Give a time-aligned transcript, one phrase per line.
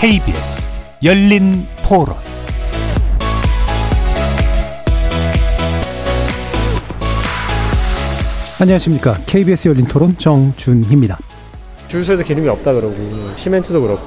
[0.00, 0.70] KBS
[1.04, 2.16] 열린 토론
[8.58, 9.18] 안녕하십니까.
[9.26, 11.18] KBS 열린 토론 정준희입니다.
[11.88, 12.94] 줄 서도 기름이 없다 그러고
[13.36, 14.00] 시멘트도 그렇고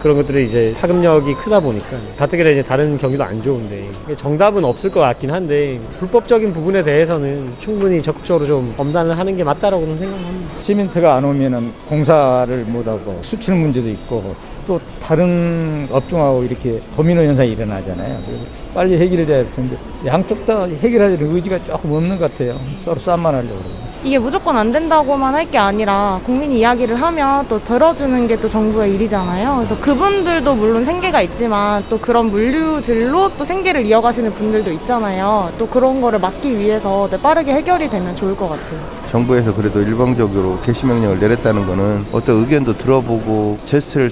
[0.00, 5.00] 그런 것들이 이제 파급력이 크다 보니까 가뜩이나 이제 다른 경기도 안 좋은데 정답은 없을 것
[5.00, 10.62] 같긴 한데 불법적인 부분에 대해서는 충분히 적극적으로 좀 엄단을 하는 게 맞다라고는 생각합니다.
[10.62, 14.36] 시멘트가 안 오면은 공사를 못 하고 수출 문제도 있고
[14.70, 18.20] 또 다른 업종하고 이렇게 도미노 현상이 일어나잖아요.
[18.24, 22.54] 그래서 빨리 해결돼야 할 텐데 양쪽 다 해결하려는 의지가 조금 없는 것 같아요.
[22.84, 23.90] 서로 싸움만 하려고 그러고.
[24.04, 28.94] 이게 무조건 안 된다고만 할 게 아니라 국민이 이야기를 하면 또 들어주는 게 또 정부의
[28.94, 29.56] 일이잖아요.
[29.56, 35.50] 그래서 그분들도 물론 생계가 있지만 또 그런 물류들로 또 생계를 이어가시는 분들도 있잖아요.
[35.58, 38.78] 또 그런 거를 막기 위해서 네, 빠르게 해결이 되면 좋을 것 같아요.
[39.10, 44.10] 정부에서 그래도 일방적으로 개시 명령을 내렸다는 거는 어떤 의견도 들어보고 제스를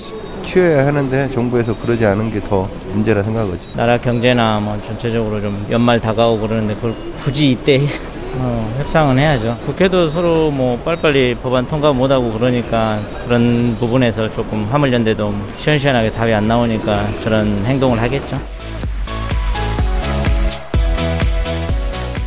[0.48, 3.58] 취해야 하는데 정부에서 그러지 않은 게 더 문제라 생각하지.
[3.74, 7.80] 나라 경제나 뭐 전체적으로 좀 연말 다가오고 그러는데 그걸 굳이 이때
[8.40, 9.56] 어, 협상은 해야죠.
[9.66, 16.46] 국회도 서로 뭐 빨리빨리 법안 통과 못하고 그러니까 그런 부분에서 조금 화물연대도 시원시원하게 답이 안
[16.48, 18.40] 나오니까 저런 행동을 하겠죠.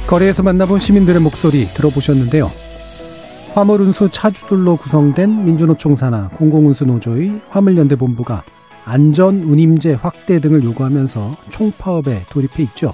[0.08, 2.52] 거리에서 만나본 시민들의 목소리 들어보셨는데요.
[3.54, 8.44] 화물운수 차주들로 구성된 민주노총 산하 공공운수 노조의 화물연대 본부가
[8.86, 12.94] 안전 운임제 확대 등을 요구하면서 총파업에 돌입해 있죠.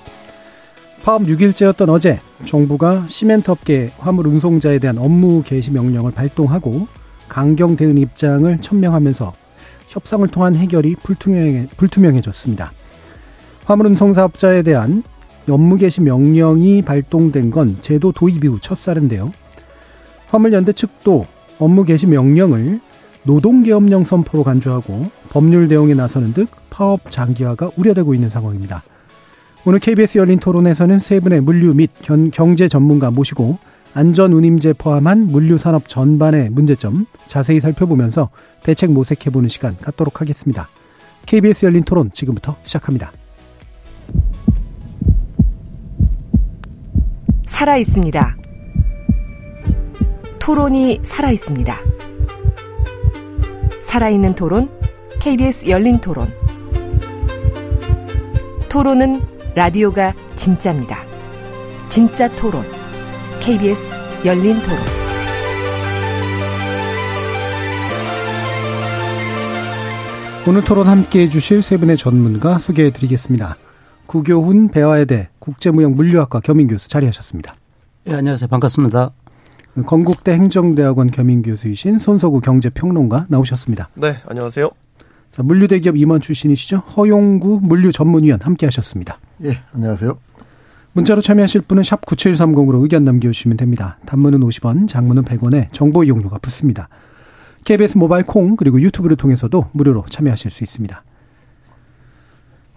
[1.04, 6.88] 파업 6일째였던 어제 정부가 시멘트 업계 화물 운송자에 대한 업무 개시 명령을 발동하고
[7.30, 9.34] 강경 대응 입장을 천명하면서
[9.90, 12.72] 협상을 통한 해결이 불투명해, 불투명해졌습니다.
[13.66, 15.04] 화물 운송사업자에 대한
[15.48, 19.32] 업무 개시 명령이 발동된 건 제도 도입 이후 첫살인데요.
[20.28, 21.26] 화물연대 측도
[21.60, 22.80] 업무 개시 명령을
[23.24, 28.84] 노동계엄령 선포로 간주하고 법률 대응에 나서는 듯 파업 장기화가 우려되고 있는 상황입니다.
[29.66, 31.92] 오늘 KBS 열린 토론에서는 세 분의 물류 및
[32.32, 33.58] 경제 전문가 모시고
[33.94, 38.30] 안전 운임제 포함한 물류 산업 전반의 문제점 자세히 살펴보면서
[38.64, 40.70] 대책 모색해보는 시간 갖도록 하겠습니다.
[41.26, 43.12] KBS 열린 토론 지금부터 시작합니다.
[47.46, 48.38] 살아 있습니다.
[50.48, 51.78] 토론이 살아 있습니다.
[53.82, 54.70] 살아있는 토론,
[55.20, 56.32] KBS 열린 토론.
[58.70, 59.22] 토론은
[59.56, 61.00] 라디오가 진짜입니다.
[61.90, 62.64] 진짜 토론.
[63.42, 64.78] KBS 열린 토론.
[70.48, 73.58] 오늘 토론 함께 해주실 세 분의 전문가 소개해 드리겠습니다.
[74.06, 77.54] 구교훈 배화여대 국제무역 물류학과 겸임 교수 자리하셨습니다.
[78.06, 78.48] 네, 안녕하세요.
[78.48, 79.12] 반갑습니다.
[79.86, 83.90] 건국대 행정대학원 겸임교수이신 손석우 경제평론가 나오셨습니다.
[83.96, 84.70] 네, 안녕하세요.
[85.32, 86.78] 자, 물류대기업 임원 출신이시죠.
[86.78, 89.20] 허용구 물류전문위원 함께 하셨습니다.
[89.44, 90.18] 예, 안녕하세요.
[90.94, 94.00] 문자로 참여하실 분은 샵 9730으로 의견 남겨주시면 됩니다.
[94.08, 96.90] 단문은 50원, 장문은 100원에 정보 이용료가 붙습니다.
[97.66, 101.04] KBS 모바일 콩 그리고 유튜브를 통해서도 무료로 참여하실 수 있습니다.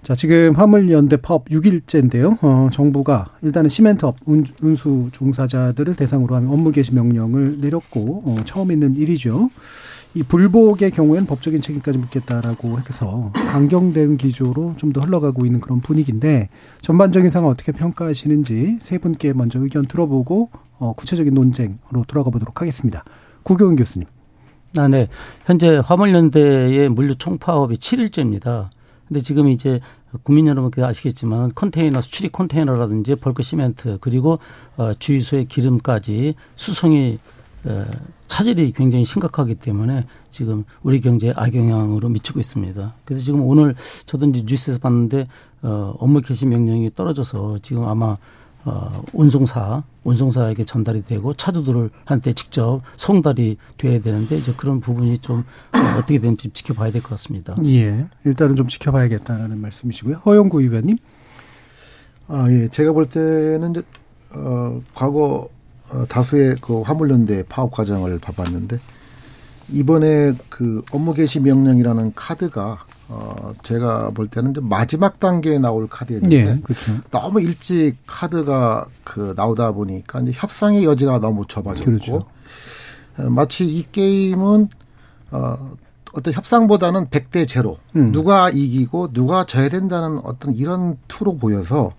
[0.02, 2.38] 자, 지금 화물연대 파업 6일째인데요.
[2.42, 4.44] 어, 정부가 일단은 시멘트업 운,
[4.76, 9.50] 수 종사자들을 대상으로 한 업무 개시 명령을 내렸고 어, 처음 있는 일이죠.
[10.14, 15.80] 이 불복의 경우에는 법적인 책임까지 묻겠다라고 해서 강경 대응 기조로 좀 더 흘러가고 있는 그런
[15.80, 16.48] 분위기인데
[16.80, 23.04] 전반적인 상황 어떻게 평가하시는지 세 분께 먼저 의견 들어보고 어, 구체적인 논쟁으로 돌아가 보도록 하겠습니다.
[23.44, 24.08] 구교훈 교수님.
[24.78, 25.06] 아, 네.
[25.44, 28.70] 현재 화물연대의 물류 총파업이 7일째입니다.
[29.10, 29.80] 근데 지금 이제
[30.22, 34.38] 국민 여러분께 아시겠지만 컨테이너 수출입 컨테이너라든지 벌크 시멘트 그리고
[34.76, 37.18] 어 주유소의 기름까지 수송이
[37.64, 37.86] 어,
[38.28, 42.94] 차질이 굉장히 심각하기 때문에 지금 우리 경제에 악영향으로 미치고 있습니다.
[43.04, 43.74] 그래서 지금 오늘
[44.06, 45.26] 저도 이제 뉴스에서 봤는데
[45.62, 48.16] 어 업무 개시 명령이 떨어져서 지금 아마
[48.64, 55.44] 어 운송사 운송사에게 전달이 되고 차주들을 한테 직접 송달이 돼야 되는데 이제 그런 부분이 좀
[55.96, 57.54] 어떻게 되는지 지켜봐야 될 것 같습니다.
[57.64, 60.16] 예, 일단은 좀 지켜봐야겠다는 말씀이시고요.
[60.26, 60.98] 허영구 의원님.
[62.28, 63.82] 아 예, 제가 볼 때는 이제
[64.34, 65.48] 어 과거
[65.92, 68.78] 어, 다수의 그 화물연대 파업 과정을 봐봤는데
[69.72, 76.36] 이번에 그 업무 개시 명령이라는 카드가 어 제가 볼 때는 이제 마지막 단계에 나올 카드였는데
[76.36, 76.92] 예, 그렇죠.
[77.10, 82.20] 너무 일찍 카드가 그 나오다 보니까 이제 협상의 여지가 너무 좁아졌고 그렇죠.
[83.18, 84.68] 어, 마치 이 게임은
[85.32, 85.76] 어
[86.12, 88.12] 어떤 협상보다는 100대 제로 음.
[88.12, 91.90] 누가 이기고 누가 져야 된다는 어떤 이런 투로 보여서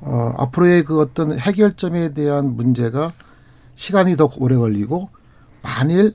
[0.00, 3.12] 어, 앞으로의 그 어떤 해결점에 대한 문제가
[3.74, 5.10] 시간이 더 오래 걸리고
[5.62, 6.14] 만일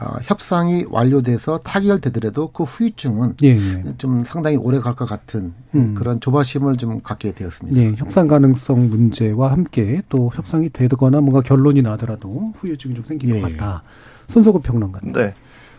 [0.00, 3.84] 어, 협상이 완료돼서 타결되더라도 그 후유증은 예, 예.
[3.98, 5.94] 좀 상당히 오래 갈 것 같은 음.
[5.94, 7.80] 그런 조바심을 좀 갖게 되었습니다.
[7.80, 13.40] 예, 협상 가능성 문제와 함께 또 협상이 되거나 뭔가 결론이 나더라도 후유증이 좀 생길 예.
[13.40, 13.82] 것 같다.
[14.28, 15.00] 손석구 평론가.
[15.02, 15.34] 네.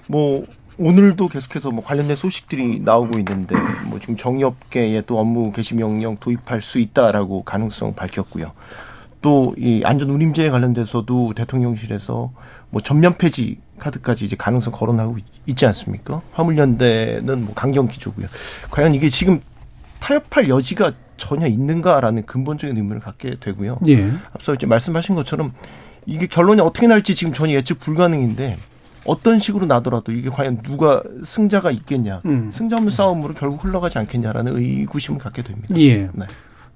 [0.10, 0.46] 뭐
[0.78, 3.56] 오늘도 계속해서 뭐 관련된 소식들이 나오고 있는데
[3.88, 8.52] 뭐 지금 정유업계에 또 업무 개시 명령 도입할 수 있다라고 가능성 밝혔고요.
[9.22, 12.32] 또 이 안전 운임제에 관련돼서도 대통령실에서
[12.70, 16.22] 뭐 전면 폐지 카드까지 이제 가능성 거론하고 있- 있지 않습니까?
[16.32, 18.28] 화물연대는 뭐 강경 기조고요.
[18.72, 19.42] 과연 이게 지금
[20.00, 23.80] 타협할 여지가 전혀 있는가라는 근본적인 의문을 갖게 되고요.
[23.88, 24.10] 예.
[24.34, 25.54] 앞서 이제 말씀하신 것처럼
[26.06, 28.58] 이게 결론이 어떻게 날지 지금 전혀 예측 불가능인데
[29.06, 32.52] 어떤 식으로 나더라도 이게 과연 누가 승자가 있겠냐, 음.
[32.54, 35.76] 승자 없는 싸움으로 결국 흘러가지 않겠냐라는 의구심을 갖게 됩니다.
[35.78, 36.10] 예.
[36.14, 36.26] 네.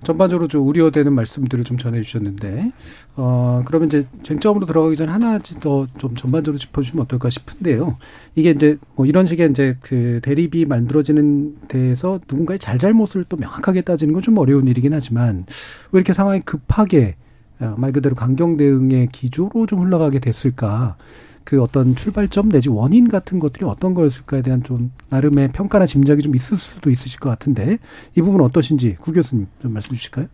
[0.03, 2.71] 전반적으로 좀 우려되는 말씀들을 좀 전해주셨는데,
[3.15, 7.97] 어, 그러면 이제 쟁점으로 들어가기 전에 하나 더 좀 전반적으로 짚어주시면 어떨까 싶은데요.
[8.35, 14.13] 이게 이제 뭐 이런 식의 이제 그 대립이 만들어지는 데에서 누군가의 잘잘못을 또 명확하게 따지는
[14.13, 15.45] 건 좀 어려운 일이긴 하지만
[15.91, 17.15] 왜 이렇게 상황이 급하게
[17.59, 20.95] 어, 말 그대로 강경 대응의 기조로 좀 흘러가게 됐을까?
[21.47, 26.35] 그 어떤 출발점 내지 원인 같은 것들이 어떤 거였을까에 대한 좀 나름의 평가나 짐작이 좀
[26.35, 27.77] 있을 수도 있으실 것 같은데
[28.17, 30.27] 이 부분 어떠신지 구 교수님 좀 말씀 주실까요?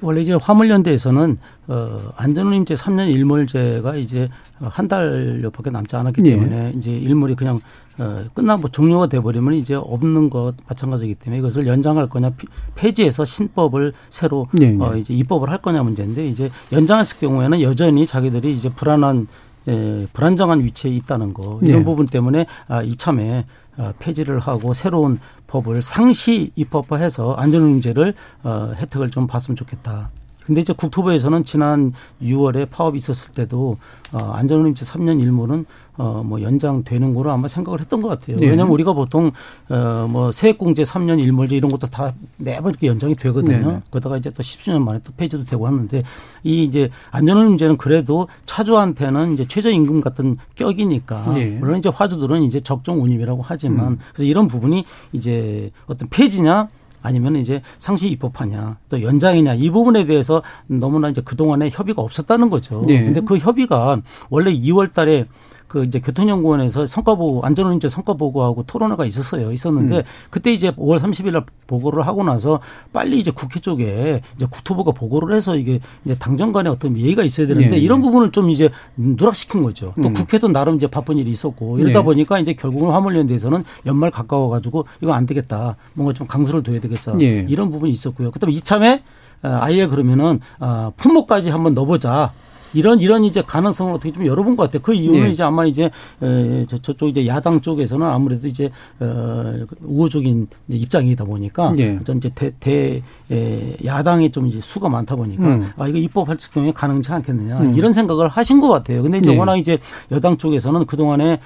[0.00, 1.38] 원래 이제 화물연대에서는
[1.68, 4.30] 어 안전운임제 3년 일몰제가 이제
[4.60, 6.30] 한 달여밖에 남지 않았기 예.
[6.30, 7.58] 때문에 이제 일몰이 그냥
[7.98, 13.26] 어 끝나고 종료가 돼 버리면 이제 없는 것 마찬가지이기 때문에 이것을 연장할 거냐 피- 폐지해서
[13.26, 14.76] 신법을 새로 예, 예.
[14.80, 19.26] 어 이제 입법을 할 거냐 문제인데 이제 연장했을 경우에는 여전히 자기들이 이제 불안한
[19.68, 21.84] 에, 불안정한 위치에 있다는 거 이런 예.
[21.84, 23.44] 부분 때문에 아, 이참에
[23.78, 28.14] 어, 폐지를 하고 새로운 법을 상시 입법화해서 안전운임제를
[28.44, 30.10] 어, 혜택을 좀 봤으면 좋겠다.
[30.46, 33.78] 근데 이제 국토부에서는 지난 6월에 파업이 있었을 때도
[34.12, 35.66] 어, 안전운임제 3년 일몰은
[35.96, 38.36] 어, 뭐 연장되는 거로 아마 생각을 했던 것 같아요.
[38.36, 38.46] 네.
[38.46, 39.32] 왜냐하면 우리가 보통
[39.68, 43.56] 어, 뭐 세액공제 3년 일몰제 이런 것도 다 매번 이렇게 연장이 되거든요.
[43.56, 43.78] 네, 네.
[43.90, 46.02] 그러다가 이제 또 10수년 만에 또 폐지도 되고 하는데
[46.44, 51.46] 이 이제 안전운임제는 그래도 차주한테는 이제 최저임금 같은 격이니까 예.
[51.58, 53.98] 물론 이제 화주들은 이제 적정 운임이라고 하지만 음.
[54.12, 56.68] 그래서 이런 부분이 이제 어떤 폐지냐
[57.06, 62.82] 아니면 이제 상시 입법하냐 또 연장이냐 이 부분에 대해서 너무나 이제 그동안에 협의가 없었다는 거죠.
[62.86, 63.02] 네.
[63.04, 65.26] 근데 그 협의가 원래 2월 달에
[65.68, 69.52] 그 이제 교통연구원에서 성과 보고 안전운임제 성과 보고하고 토론회가 있었어요.
[69.52, 70.02] 있었는데 음.
[70.30, 72.60] 그때 이제 5월 30일 날 보고를 하고 나서
[72.92, 77.46] 빨리 이제 국회 쪽에 이제 국토부가 보고를 해서 이게 이제 당정 간에 어떤 예의가 있어야
[77.46, 77.78] 되는데 네.
[77.78, 79.92] 이런 부분을 좀 이제 누락시킨 거죠.
[80.00, 80.14] 또 음.
[80.14, 82.04] 국회도 나름 이제 바쁜 일이 있었고 이러다 네.
[82.04, 85.76] 보니까 이제 결국은 화물연대에서는 연말 가까워 가지고 이거 안 되겠다.
[85.94, 87.18] 뭔가 좀 강수를 둬야 되겠다.
[87.20, 87.46] 예.
[87.48, 88.30] 이런 부분이 있었고요.
[88.30, 89.02] 그다음에 이참에
[89.42, 92.32] 아, 아예 그러면은 아, 품목까지 한번 넣어보자.
[92.76, 94.82] 이런 이런 이제 가능성을 어떻게 좀 열어본 것 같아요.
[94.82, 95.30] 그 이유는 예.
[95.30, 95.90] 이제 아마 이제
[96.22, 98.70] 에, 저, 저쪽 이제 야당 쪽에서는 아무래도 이제
[99.00, 101.98] 어, 우호적인 이제 입장이다 보니까 예.
[102.04, 105.70] 전 이제 대, 대 에, 야당이 좀 이제 수가 많다 보니까 음.
[105.78, 107.74] 아 이거 입법할 경우에 가능치 않겠느냐 음.
[107.74, 109.02] 이런 생각을 하신 것 같아요.
[109.02, 109.38] 근데 이제 예.
[109.38, 109.78] 워낙 이제
[110.12, 111.38] 여당 쪽에서는 그 동안에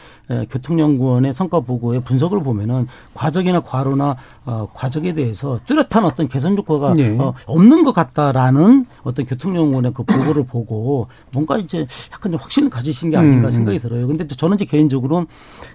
[0.50, 7.16] 교통연구원의 성과 보고의 분석을 보면은 과적이나 과로나 어, 과적에 대해서 뚜렷한 어떤 개선 효과가 예.
[7.18, 13.10] 어, 없는 것 같다라는 어떤 교통연구원의 그 보고를 보고 뭔가 이제 약간 좀 확신을 가지신
[13.10, 13.50] 게 아닌가 음.
[13.50, 14.06] 생각이 들어요.
[14.06, 15.26] 근데 저는 이제 개인적으로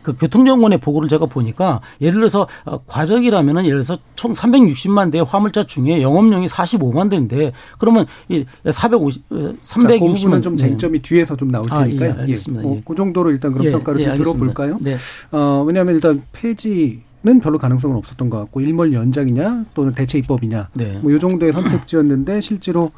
[0.01, 5.63] 그 교통연구원의 보고를 제가 보니까 예를 들어서 어, 과적이라면은 예를 들어서 총 360만 대의 화물차
[5.63, 10.63] 중에 영업용이 45만 대인데 그러면 이 450, 어, 자, 그 360만 부분은 좀 네.
[10.67, 12.15] 쟁점이 뒤에서 좀 나올 아, 테니까요.
[12.17, 12.63] 예, 알겠습니다.
[12.63, 12.81] 뭐 예.
[12.85, 14.17] 그 정도로 일단 그런 예, 평가를 예, 좀.
[14.17, 14.77] 들어볼까요?
[14.81, 14.97] 네.
[15.31, 20.69] 어, 왜냐하면 일단 폐지 는 별로 가능성은 없었던 것 같고 일몰 연장이냐 또는 대체 입법이냐
[20.73, 20.99] 네.
[20.99, 22.91] 뭐이 정도의 선택지였는데 실제로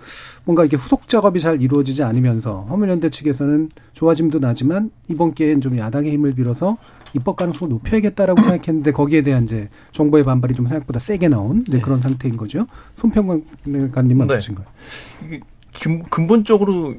[0.43, 6.11] 뭔가 이게 후속 작업이 잘 이루어지지 않으면서 화물연대 측에서는 좋아짐도 나지만 이번 기회엔 좀 야당의
[6.11, 6.75] 힘을 빌어서
[7.13, 11.79] 입법 가능성을 높여야겠다라고 생각했는데 거기에 대한 이제 정부의 반발이 좀 생각보다 세게 나온 네, 네.
[11.81, 12.67] 그런 상태인 거죠.
[12.95, 14.33] 손평관님은 네.
[14.33, 14.67] 어떠신가요?
[15.25, 15.39] 이게
[15.81, 16.95] 근- 근본적으로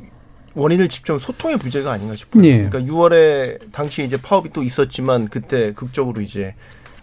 [0.55, 2.43] 원인을 짚자면 소통의 부재가 아닌가 싶어요.
[2.45, 2.69] 예.
[2.71, 6.55] 그러니까 6월에 당시에 이제 파업이 또 있었지만 그때 극적으로 이제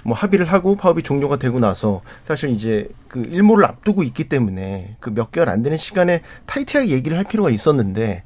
[0.06, 5.10] 뭐 합의를 하고 파업이 종료가 되고 나서 사실 이제 그 일몰을 앞두고 있기 때문에 그
[5.10, 8.22] 몇 개월 안 되는 시간에 타이트하게 얘기를 할 필요가 있었는데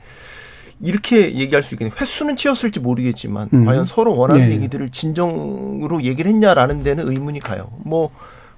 [0.82, 1.96] 이렇게 얘기할 수 있겠네요.
[2.00, 3.66] 횟수는 치였을지 모르겠지만 음.
[3.66, 4.56] 과연 서로 원하는 네.
[4.56, 7.70] 얘기들을 진정으로 얘기를 했냐라는 데는 의문이 가요.
[7.84, 8.12] 뭐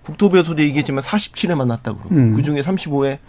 [0.03, 2.35] 국토부에서도 얘기했지만 47회 만났다고 그러고 음.
[2.35, 3.19] 그중에 35회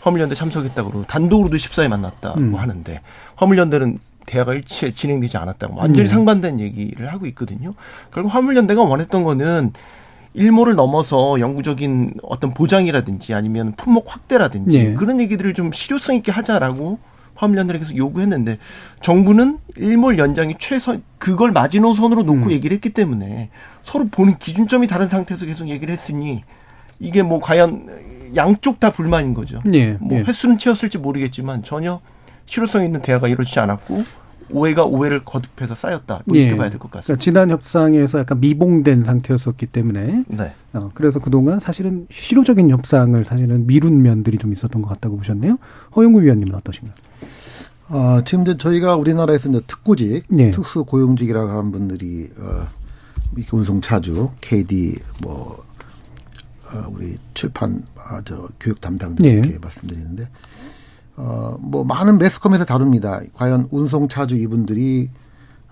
[0.00, 2.54] 화물연대 참석했다고 그러고 단독으로도 14회 만났다 고 음.
[2.54, 3.00] 하는데
[3.36, 3.98] 화물연대는
[4.28, 6.14] 대화가 일치에 진행되지 않았다고 완전히 네.
[6.14, 7.74] 상반된 얘기를 하고 있거든요.
[8.12, 9.72] 결국 화물연대가 원했던 거는
[10.34, 14.92] 일모를 넘어서 영구적인 어떤 보장이라든지 아니면 품목 확대라든지 예.
[14.92, 16.98] 그런 얘기들을 좀 실효성 있게 하자라고
[17.34, 18.58] 화물연대를 계속 요구했는데
[19.00, 22.50] 정부는 일몰 연장이 최선 그걸 마지노선으로 놓고 음.
[22.50, 23.48] 얘기를 했기 때문에
[23.82, 26.44] 서로 보는 기준점이 다른 상태에서 계속 얘기를 했으니
[27.00, 29.60] 이게 뭐 과연 양쪽 다 불만인 거죠.
[29.72, 30.22] 예, 뭐 예.
[30.22, 32.00] 횟수는 채웠을지 모르겠지만 전혀
[32.48, 34.04] 실효성 있는 대화가 이루어지지 않았고
[34.50, 36.22] 오해가 오해를 거듭해서 쌓였다.
[36.24, 37.06] 뭐 이렇게 봐야 될 것 같습니다.
[37.06, 40.54] 그러니까 지난 협상에서 약간 미봉된 상태였었기 때문에 네.
[40.72, 45.58] 어, 그래서 그동안 사실은 실효적인 협상을 사실은 미룬 면들이 좀 있었던 것 같다고 보셨네요.
[45.94, 46.94] 허영구 위원님은 어떠신가요?
[47.90, 50.50] 어, 지금 이제 저희가 우리나라에서 이제 특구직, 예.
[50.50, 52.66] 특수 고용직이라고 하는 분들이 어,
[53.36, 55.62] 이렇게 운송차주, KD, 뭐
[56.72, 59.30] 어, 우리 출판, 아, 저 교육 담당들 예.
[59.30, 60.28] 이렇게 말씀드리는데,
[61.20, 63.20] 어, 뭐 많은 매스컴에서 다룹니다.
[63.34, 65.10] 과연 운송차주 이분들이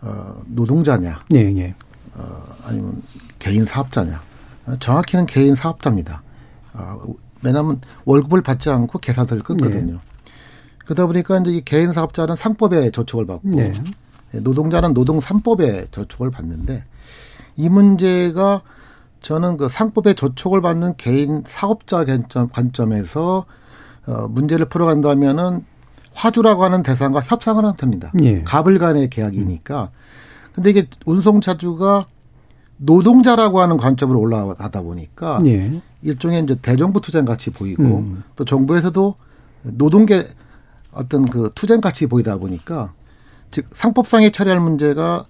[0.01, 1.75] 어, 노동자냐, 예, 예.
[2.15, 3.01] 어, 아니면
[3.39, 4.21] 개인 사업자냐.
[4.67, 6.23] 어, 정확히는 개인 사업자입니다.
[6.75, 7.01] 어,
[7.43, 10.01] 왜냐하면 월급을 받지 않고 계산서를 끊거든요.
[10.79, 13.73] 그러다 보니까 이제 이 개인 사업자는 상법에 저촉을 받고 네.
[14.35, 16.85] 예, 노동자는 노동 3법에 저촉을 받는데
[17.57, 18.63] 이 문제가
[19.23, 23.47] 저는 그 상법에 저촉을 받는 개인 사업자 관점, 관점에서
[24.07, 25.65] 어, 문제를 풀어간다면은
[26.13, 28.13] 화주라고 하는 대상과 협상을 한 겁니다.
[28.23, 28.43] 예.
[28.43, 29.91] 갑을 간의 계약이니까.
[30.55, 32.07] 근데 이게 운송차주가
[32.79, 35.71] 노동자라고 하는 관점으로 올라가다 보니까 예.
[36.03, 38.23] 일종의 이제 대정부 투쟁 같이 보이고 음.
[38.37, 39.15] 또 정부에서도
[39.63, 40.25] 노동계
[40.93, 42.93] 어떤 그 투쟁 같이 보이다 보니까
[43.51, 45.27] 즉 상법상의 처리할 문제가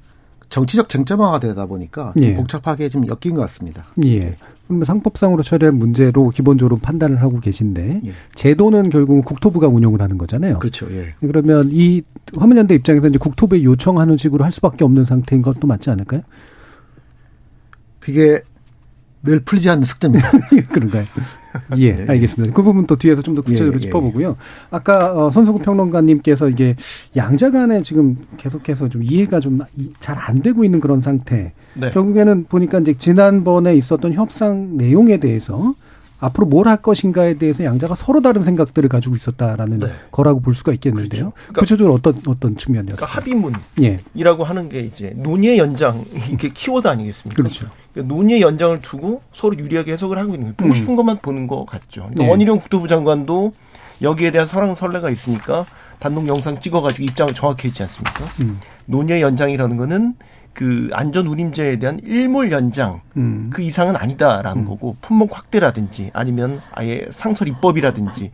[0.48, 2.34] 정치적 쟁점화가 되다 보니까 좀 예.
[2.34, 3.86] 복잡하게 지금 엮인 것 같습니다.
[4.04, 4.36] 예.
[4.66, 8.12] 그러면 상법상으로 처리할 문제로 기본적으로 판단을 하고 계신데 예.
[8.34, 10.58] 제도는 결국은 국토부가 운영을 하는 거잖아요.
[10.58, 10.86] 그렇죠.
[10.90, 11.14] 예.
[11.20, 12.02] 그러면 이
[12.36, 16.22] 화물연대 입장에서 이제 국토부에 요청하는 식으로 할 수밖에 없는 상태인 것도 맞지 않을까요?
[18.00, 18.40] 그게
[19.22, 20.30] 늘 풀리지 않는 숙제입니다.
[20.72, 21.04] 그런가요?
[21.78, 22.04] 예, 네.
[22.08, 22.54] 알겠습니다.
[22.54, 24.36] 그 부분 또 뒤에서 좀 더 구체적으로 예, 예, 짚어보고요.
[24.70, 26.76] 아까 어, 손석구 평론가님께서 이게
[27.16, 29.60] 양자 간에 지금 계속해서 좀 이해가 좀
[30.00, 31.52] 잘 안 되고 있는 그런 상태.
[31.74, 31.90] 네.
[31.90, 35.74] 결국에는 보니까 이제 지난번에 있었던 협상 내용에 대해서
[36.18, 39.86] 앞으로 뭘 할 것인가에 대해서 양자가 서로 다른 생각들을 가지고 있었다라는 네.
[40.10, 41.32] 거라고 볼 수가 있겠는데요.
[41.34, 42.96] 그러니까- 구체적으로 어떤 어떤 측면이었어요?
[42.96, 47.42] 그러니까 합의문이라고 예, 하는 게 이제 논의의 연장 이게 키워드 아니겠습니까?
[47.42, 47.66] 그렇죠.
[47.96, 50.54] 그러니까 논의의 연장을 두고 서로 유리하게 해석을 하고 있는 거예요.
[50.56, 50.74] 보고 음.
[50.74, 52.02] 싶은 것만 보는 것 같죠.
[52.02, 52.30] 그러니까 네.
[52.30, 53.52] 원희룡 국토부 장관도
[54.02, 55.64] 여기에 대한 설랑설레가 있으니까
[55.98, 58.24] 단독 영상 찍어가지고 입장을 정확히 했지 않습니까?
[58.40, 60.14] 음, 논의의 연장이라는 거는
[60.52, 67.06] 그 안전 운임제에 대한 일몰 연장 음, 그 이상은 아니다라는 거고 품목 확대라든지 아니면 아예
[67.10, 68.30] 상설 입법이라든지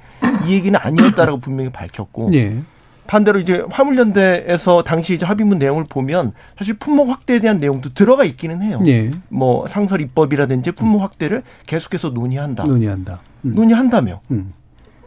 [0.46, 2.62] 이 얘기는 아니었다라고 분명히 밝혔고 예,
[3.06, 8.62] 반대로 이제 화물연대에서 당시 이제 합의문 내용을 보면 사실 품목 확대에 대한 내용도 들어가 있기는
[8.62, 8.82] 해요.
[8.86, 12.64] 예, 뭐 상설 입법이라든지 품목 확대를 계속해서 논의한다.
[12.64, 13.20] 논의한다.
[13.44, 14.52] 음, 논의한다며 음,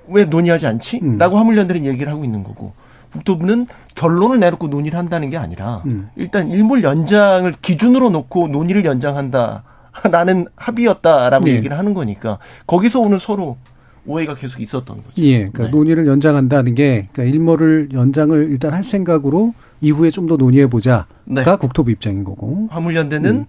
[0.08, 1.00] 왜 논의하지 않지?
[1.02, 1.18] 음.
[1.18, 2.74] 라고 화물연대는 얘기를 하고 있는 거고
[3.14, 6.10] 국토부는 결론을 내놓고 논의를 한다는 게 아니라 음.
[6.16, 9.64] 일단 일몰 연장을 기준으로 놓고 논의를 연장한다.
[10.12, 11.52] 라는 합의였다라고 네.
[11.54, 12.38] 얘기를 하는 거니까
[12.68, 13.56] 거기서 오늘 서로
[14.06, 15.10] 오해가 계속 있었던 거죠.
[15.18, 15.70] 예, 그러니까 네.
[15.70, 21.44] 논의를 연장한다는 게 그러니까 일몰을 연장을 일단 할 생각으로 이후에 좀 더 논의해 보자가 네.
[21.60, 22.68] 국토부 입장인 거고.
[22.72, 23.46] 화물연대는 음.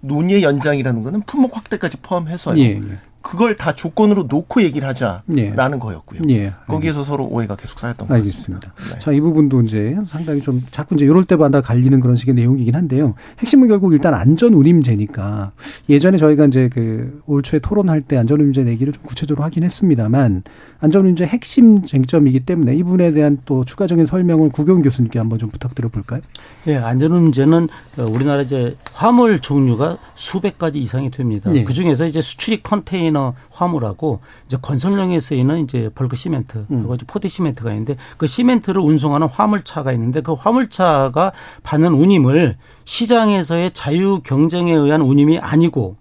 [0.00, 2.58] 논의의 연장이라는 거는 품목 확대까지 포함해서요.
[2.58, 2.82] 예, 예.
[3.22, 5.48] 그걸 다 조건으로 놓고 얘기를 예.
[5.48, 6.22] 하자라는 거였고요.
[6.30, 6.52] 예.
[6.66, 8.70] 거기에서 서로 오해가 계속 쌓였던 것 알겠습니다.
[8.70, 8.94] 같습니다.
[8.94, 8.98] 네.
[8.98, 13.14] 자, 이 부분도 이제 상당히 좀 자꾸 이제 이럴 때마다 갈리는 그런 식의 내용이긴 한데요.
[13.40, 15.52] 핵심은 결국 일단 안전 운임제니까
[15.88, 20.42] 예전에 저희가 이제 그 올 초에 토론할 때 안전 운임제 얘기를 좀 구체적으로 하긴 했습니다만
[20.80, 25.48] 안전 운임제 핵심 쟁점이기 때문에 이 부분에 대한 또 추가적인 설명을 구경 교수님께 한번 좀
[25.50, 26.20] 부탁드려 볼까요?
[26.66, 31.50] 예, 안전 운임제는 어, 우리나라 이제 화물 종류가 수백 가지 이상이 됩니다.
[31.54, 31.62] 예.
[31.64, 33.09] 그 중에서 이제 수출입 컨테이너
[33.50, 36.88] 화물하고 이제 건설용에 쓰이는 이제 벌크 시멘트, 음.
[36.94, 44.20] 이제 포대 시멘트가 있는데 그 시멘트를 운송하는 화물차가 있는데 그 화물차가 받는 운임을 시장에서의 자유
[44.22, 45.96] 경쟁에 의한 운임이 아니고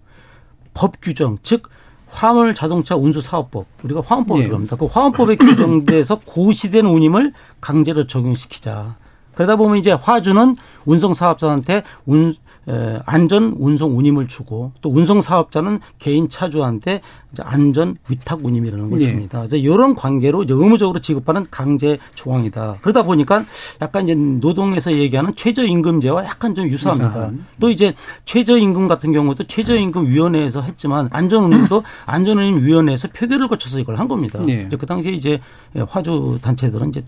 [0.73, 1.69] 법 규정, 즉
[2.09, 4.47] 화물 자동차 운수 사업법 우리가 화운법을 예.
[4.47, 4.75] 그럽니다.
[4.75, 8.95] 그 화운법에 규정돼서 고시된 운임을 강제로 적용시키자.
[9.35, 12.33] 그러다 보면 이제 화주는 운송 사업자한테 운 에,
[13.05, 17.01] 안전 운송 운임을 주고 또 운송 사업자는 개인 차주한테
[17.41, 19.05] 안전 위탁 운임이라는 걸 예.
[19.05, 19.39] 줍니다.
[19.39, 22.77] 그래서 이런 관계로 이제 의무적으로 지급하는 강제 조항이다.
[22.81, 23.43] 그러다 보니까
[23.81, 27.09] 약간 이제 노동에서 얘기하는 최저임금제와 약간 좀 유사합니다.
[27.09, 27.45] 유사한.
[27.59, 27.93] 또 이제
[28.25, 34.39] 최저임금 같은 경우도 최저임금위원회에서 했지만 안전운임도 안전운임위원회에서 표결을 거쳐서 이걸 한 겁니다.
[34.47, 34.63] 예.
[34.67, 35.39] 이제 그 당시에 이제
[35.87, 37.03] 화주 단체들은 이제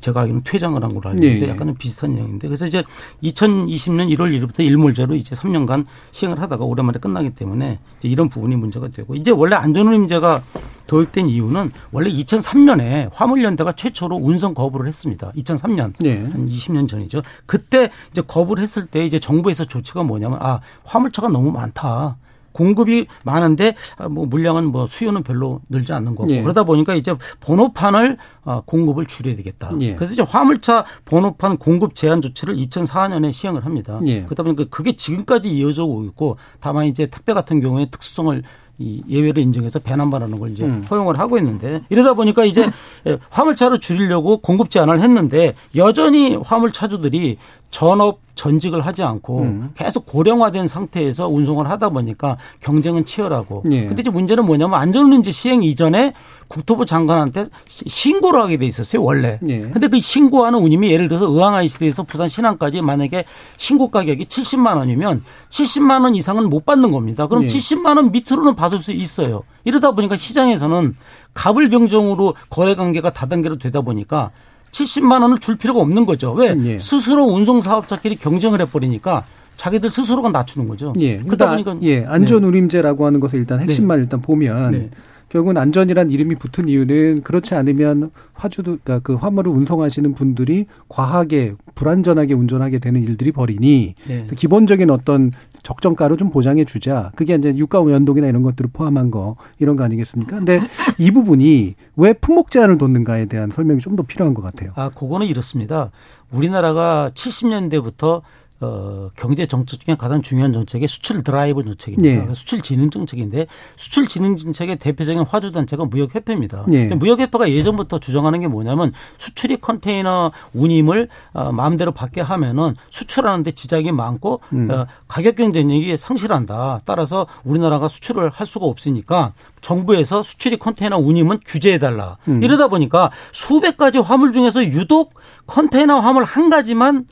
[0.00, 1.52] 제가 알기로는 퇴장을 한 걸로 알고 있는데 예, 예.
[1.52, 2.82] 약간은 비슷한 내용인데 그래서 이제
[3.22, 8.88] 2020년 1월 1일부터 일몰제로 이제 3년간 시행을 하다가 오랜만에 끝나기 때문에 이제 이런 부분이 문제가
[8.88, 10.42] 되고 이제 원래 안전운임제가
[10.86, 15.30] 도입된 이유는 원래 2003년에 화물연대가 최초로 운송 거부를 했습니다.
[15.32, 16.16] 2003년 예.
[16.18, 17.22] 한 20년 전이죠.
[17.46, 22.16] 그때 이제 거부를 했을 때 이제 정부에서 조치가 뭐냐면 아 화물차가 너무 많다.
[22.52, 26.42] 공급이 많은데 아, 뭐 물량은 뭐 수요는 별로 늘지 않는 거고 예.
[26.42, 29.70] 그러다 보니까 이제 번호판을 어, 공급을 줄여야 되겠다.
[29.80, 29.94] 예.
[29.94, 34.00] 그래서 이제 화물차 번호판 공급 제한 조치를 2004년에 시행을 합니다.
[34.06, 34.22] 예.
[34.22, 38.42] 그러다 보니까 그게 지금까지 이어져 오고 있고 다만 이제 택배 같은 경우에 특수성을
[38.80, 40.86] 이 예외를 인정해서 배남반하는 걸 이제 음.
[40.90, 42.64] 허용을 하고 있는데 이러다 보니까 이제
[43.06, 47.36] 예, 화물차를 줄이려고 공급 제한을 했는데 여전히 화물차주들이
[47.70, 49.70] 전업 전직을 하지 않고 음.
[49.74, 53.84] 계속 고령화된 상태에서 운송을 하다 보니까 경쟁은 치열하고 예.
[53.86, 56.14] 근데 이제 문제는 뭐냐면 안전운임제 시행 이전에
[56.48, 59.38] 국토부 장관한테 시- 신고를 하게 돼 있었어요 원래.
[59.46, 59.58] 예.
[59.60, 63.24] 근데 그 신고하는 운임이 예를 들어서 의왕IC대에서 부산 신안까지 만약에
[63.58, 67.26] 신고 가격이 70만 원이면 70만 원 이상은 못 받는 겁니다.
[67.26, 67.46] 그럼 예.
[67.46, 69.42] 70만 원 밑으로는 받을 수 있어요.
[69.64, 70.96] 이러다 보니까 시장에서는
[71.34, 74.30] 가불병정으로 거래 관계가 다단계로 되다 보니까
[74.72, 76.32] 70만 원을 줄 필요가 없는 거죠.
[76.32, 76.56] 왜?
[76.64, 76.78] 예.
[76.78, 79.24] 스스로 운송 사업자끼리 경쟁을 해버리니까
[79.56, 80.92] 자기들 스스로가 낮추는 거죠.
[80.98, 81.16] 예.
[81.16, 84.90] 그러다 그러다 보니까 예, 안전 운임제라고 하는 것을 일단 핵심만 일단 보면 네.
[85.30, 92.34] 결국은 안전이란 이름이 붙은 이유는 그렇지 않으면 화주도 그러니까 그 화물을 운송하시는 분들이 과하게 불안전하게
[92.34, 94.26] 운전하게 되는 일들이 벌이니 네.
[94.36, 95.30] 기본적인 어떤
[95.62, 97.12] 적정가로 좀 보장해 주자.
[97.14, 100.36] 그게 이제 유가 연동이나 이런 것들을 포함한 거 이런 거 아니겠습니까?
[100.36, 100.60] 근데
[100.98, 104.70] 이 부분이 왜 품목 제한을 뒀는가에 대한 설명이 좀 더 필요한 것 같아요.
[104.76, 105.90] 아, 그거는 이렇습니다.
[106.32, 108.22] 우리나라가 70년대부터
[108.62, 112.28] 어, 경제 정책 중에 가장 중요한 정책이 수출 드라이브 정책입니다.
[112.28, 112.34] 예.
[112.34, 116.66] 수출 진흥 정책인데 수출 진흥 정책의 대표적인 화주 단체가 무역 협회입니다.
[116.72, 116.80] 예.
[116.80, 123.50] 근데 무역 협회가 예전부터 주장하는 게 뭐냐면 수출입 컨테이너 운임을 어, 마음대로 받게 하면은 수출하는데
[123.52, 124.70] 지장이 많고 음.
[124.70, 126.80] 어, 가격 경쟁력이 상실한다.
[126.84, 132.18] 따라서 우리나라가 수출을 할 수가 없으니까 정부에서 수출입 컨테이너 운임은 규제해 달라.
[132.28, 132.42] 음.
[132.42, 135.14] 이러다 보니까 수백 가지 화물 중에서 유독
[135.46, 137.06] 컨테이너 화물 한 가지만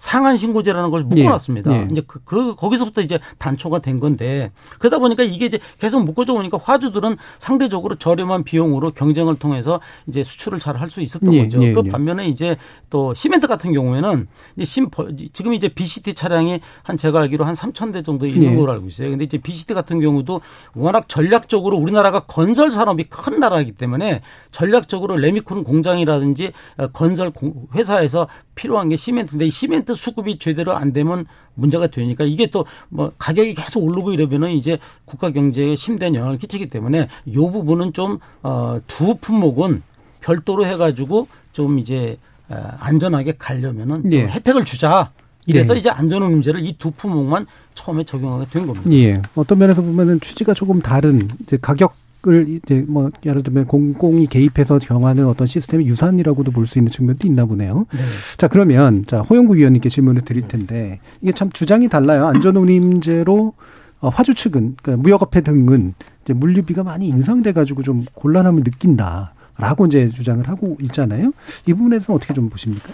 [0.00, 1.72] 상한 신고제라는 걸 묶어놨습니다.
[1.72, 1.76] 예.
[1.82, 1.88] 예.
[1.90, 6.58] 이제 그, 그 거기서부터 이제 단초가 된 건데 그러다 보니까 이게 이제 계속 묶어져 오니까
[6.60, 11.62] 화주들은 상대적으로 저렴한 비용으로 경쟁을 통해서 이제 수출을 잘 할 수 있었던 예, 거죠.
[11.62, 11.90] 예, 그 예.
[11.90, 12.56] 반면에 이제
[12.88, 14.88] 또 시멘트 같은 경우에는 이제 심
[15.34, 18.56] 지금 이제 BCT 차량이 한 제가 알기로 한 3천 대 정도 있는 예.
[18.56, 19.10] 걸로 알고 있어요.
[19.10, 20.40] 근데 이제 BCT 같은 경우도
[20.74, 28.26] 워낙 전략적으로 우리나라가 건설 산업이 큰 나라이기 때문에 전략적으로 레미콘 공장이라든지 어, 건설 공- 회사에서
[28.54, 33.54] 필요한 게 시멘트인데 이 시멘트 수급이 제대로 안 되면 문제가 되니까 이게 또 뭐 가격이
[33.54, 39.14] 계속 오르고 이러면은 이제 국가 경제에 심대한 영향을 끼치기 때문에 이 부분은 좀 어 두
[39.20, 39.82] 품목은
[40.20, 42.16] 별도로 해 가지고 좀 이제
[42.48, 44.26] 어, 안전하게 가려면은 좀 예.
[44.26, 45.10] 혜택을 주자.
[45.46, 45.78] 이래서 예.
[45.78, 48.90] 이제 안전운 문제를 이 두 품목만 처음에 적용하게 된 겁니다.
[48.92, 49.22] 예.
[49.34, 51.94] 어떤 면에서 보면은 취지가 조금 다른 이제 가격
[52.28, 57.26] 을 이제 뭐 예를 들면 공공이 개입해서 정하는 어떤 시스템의 유산이라고도 볼 수 있는 측면도
[57.26, 57.86] 있나 보네요.
[57.94, 58.00] 네.
[58.36, 62.26] 자 그러면 자 호영구 위원님께 질문을 드릴 텐데 이게 참 주장이 달라요.
[62.26, 63.54] 안전운임제로
[64.00, 70.10] 어, 화주 측은 그러니까 무역업체 등은 이제 물류비가 많이 인상돼 가지고 좀 곤란함을 느낀다라고 이제
[70.10, 71.32] 주장을 하고 있잖아요.
[71.66, 72.90] 이 부분에서 어떻게 좀 보십니까?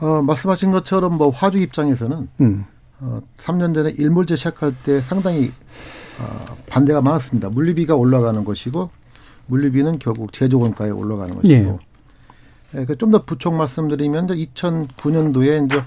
[0.00, 2.64] 어, 말씀하신 것처럼 뭐 화주 입장에서는 음.
[3.00, 5.52] 어, 3년 전에 일몰제 시작할 때 상당히 어,
[6.66, 7.48] 반대가 많았습니다.
[7.48, 8.90] 물류비가 올라가는 것이고
[9.46, 11.78] 물류비는 결국 제조 원가에 올라가는 것이고.
[12.76, 15.82] 예, 좀더 부촉 말씀드리면 이제 2009년도에 이제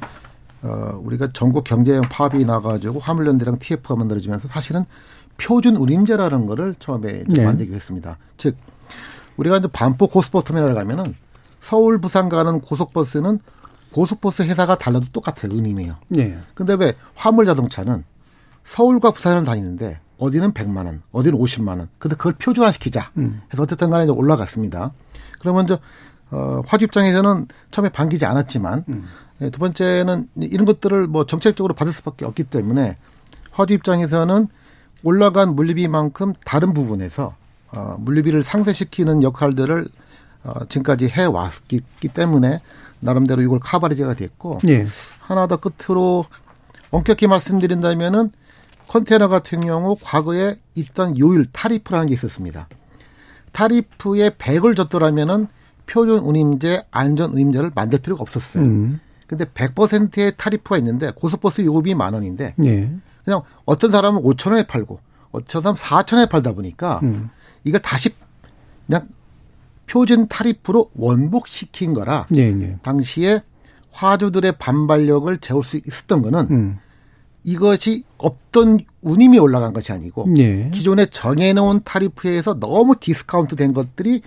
[0.63, 4.85] 어, 우리가 전국 경제형 파업이 나가지고 화물연대랑 TF가 만들어지면서 사실은
[5.37, 7.45] 표준 운임제라는 거를 처음에 네.
[7.45, 8.17] 만들기로 했습니다.
[8.37, 8.55] 즉
[9.37, 11.15] 우리가 이제 반포 고속버스 터미널 가면은
[11.61, 13.39] 서울 부산 가는 고속버스는
[13.91, 15.53] 고속버스 회사가 달라도 똑같아요.
[15.53, 15.95] 운임이에요.
[16.09, 16.37] 네.
[16.55, 18.03] 근데 왜 화물 자동차는
[18.63, 21.89] 서울과 부산을 다니는데 어디는 100만 원, 어디는 50만 원.
[21.99, 23.11] 근데 그걸 표준화시키자.
[23.17, 23.41] 음.
[23.51, 24.91] 해서 어쨌든 간에 이제 올라갔습니다.
[25.39, 25.77] 그러면 이제
[26.31, 28.83] 어, 화주 입장에서는 처음에 반기지 않았지만
[29.41, 32.97] 예, 두 번째는 이런 것들을 뭐 정책적으로 받을 수밖에 없기 때문에
[33.51, 34.47] 화주 입장에서는
[35.03, 37.35] 올라간 물류비만큼 다른 부분에서
[37.71, 39.87] 어, 물류비를 상쇄시키는 역할들을
[40.43, 41.81] 어, 지금까지 해 왔기
[42.13, 42.61] 때문에
[42.99, 44.85] 나름대로 이걸 카바리제가 됐고 예.
[45.19, 46.25] 하나 더 끝으로
[46.89, 48.31] 엄격히 말씀드린다면은
[48.87, 52.67] 컨테이너 같은 경우 과거에 있던 요율 tariff라는 게 있었습니다.
[53.51, 55.47] tariff에 100을 줬더라면은
[55.85, 58.63] 표준 운임제, 안전 운임제를 만들 필요가 없었어요.
[58.63, 58.99] 음.
[59.25, 62.91] 근데 100%의 tariff가 있는데 고속버스 요금이 만 원인데 예.
[63.25, 64.99] 그냥 어떤 사람은 5천 원에 팔고
[65.31, 67.29] 어떤 사람은 4천 원에 팔다 보니까 음.
[67.65, 68.11] 이걸 다시
[68.85, 69.09] 그냥
[69.85, 72.77] 표준 tariff로 원복시킨 거라 예, 예.
[72.83, 73.41] 당시에
[73.91, 76.79] 화주들의 반발력을 재울 수 있었던 거는 음.
[77.43, 80.67] 이것이 없던 운임이 올라간 것이 아니고 예.
[80.73, 84.21] 기존에 정해놓은 tariff에서 너무 디스카운트 된 것들이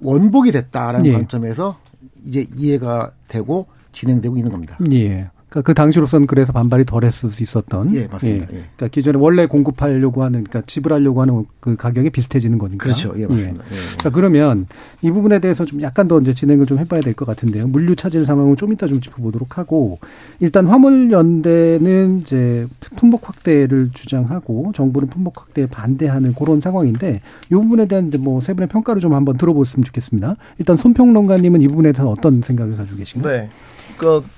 [0.00, 1.12] 원복이 됐다라는 예.
[1.12, 1.78] 관점에서
[2.24, 4.76] 이제 이해가 되고 진행되고 있는 겁니다.
[4.92, 5.30] 예.
[5.56, 7.94] 그러니까 그 당시로서는 그래서 반발이 덜했을 수 있었던.
[7.94, 8.46] 예, 맞습니다.
[8.52, 8.64] 예.
[8.76, 12.84] 그러니까 기존에 원래 공급하려고 하는, 그러니까 지불하려고 하는 그 가격이 비슷해지는 거니까.
[12.84, 13.14] 그렇죠.
[13.16, 13.64] 예, 맞습니다.
[13.72, 13.96] 예, 예.
[13.96, 14.66] 자, 그러면
[15.00, 17.68] 이 부분에 대해서 좀 약간 더 이제 진행을 좀 해봐야 될 것 같은데요.
[17.68, 19.98] 물류 차질 상황을 좀 이따 좀 짚어보도록 하고,
[20.40, 22.66] 일단 화물 연대는 이제
[22.96, 28.52] 품목 확대를 주장하고, 정부는 품목 확대에 반대하는 그런 상황인데, 이 부분에 대한 이제 뭐 세
[28.52, 30.36] 분의 평가를 좀 한번 들어보셨으면 좋겠습니다.
[30.58, 33.32] 일단 손평론가님은 이 부분에 대해서 어떤 생각을 가지고 계신가요?
[33.32, 33.48] 네.
[33.96, 34.28] 그러니까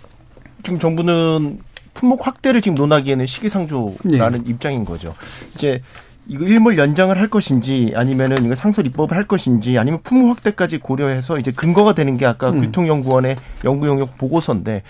[0.62, 1.60] 지금 정부는
[1.94, 5.14] 품목 확대를 지금 논하기에는 시기상조라는 입장인 거죠.
[5.54, 5.82] 이제
[6.28, 11.38] 이거 일몰 연장을 할 것인지 아니면은 이거 상설 입법을 할 것인지 아니면 품목 확대까지 고려해서
[11.38, 12.60] 이제 근거가 되는 게 아까 음.
[12.60, 14.82] 교통연구원의 연구 용역 보고서인데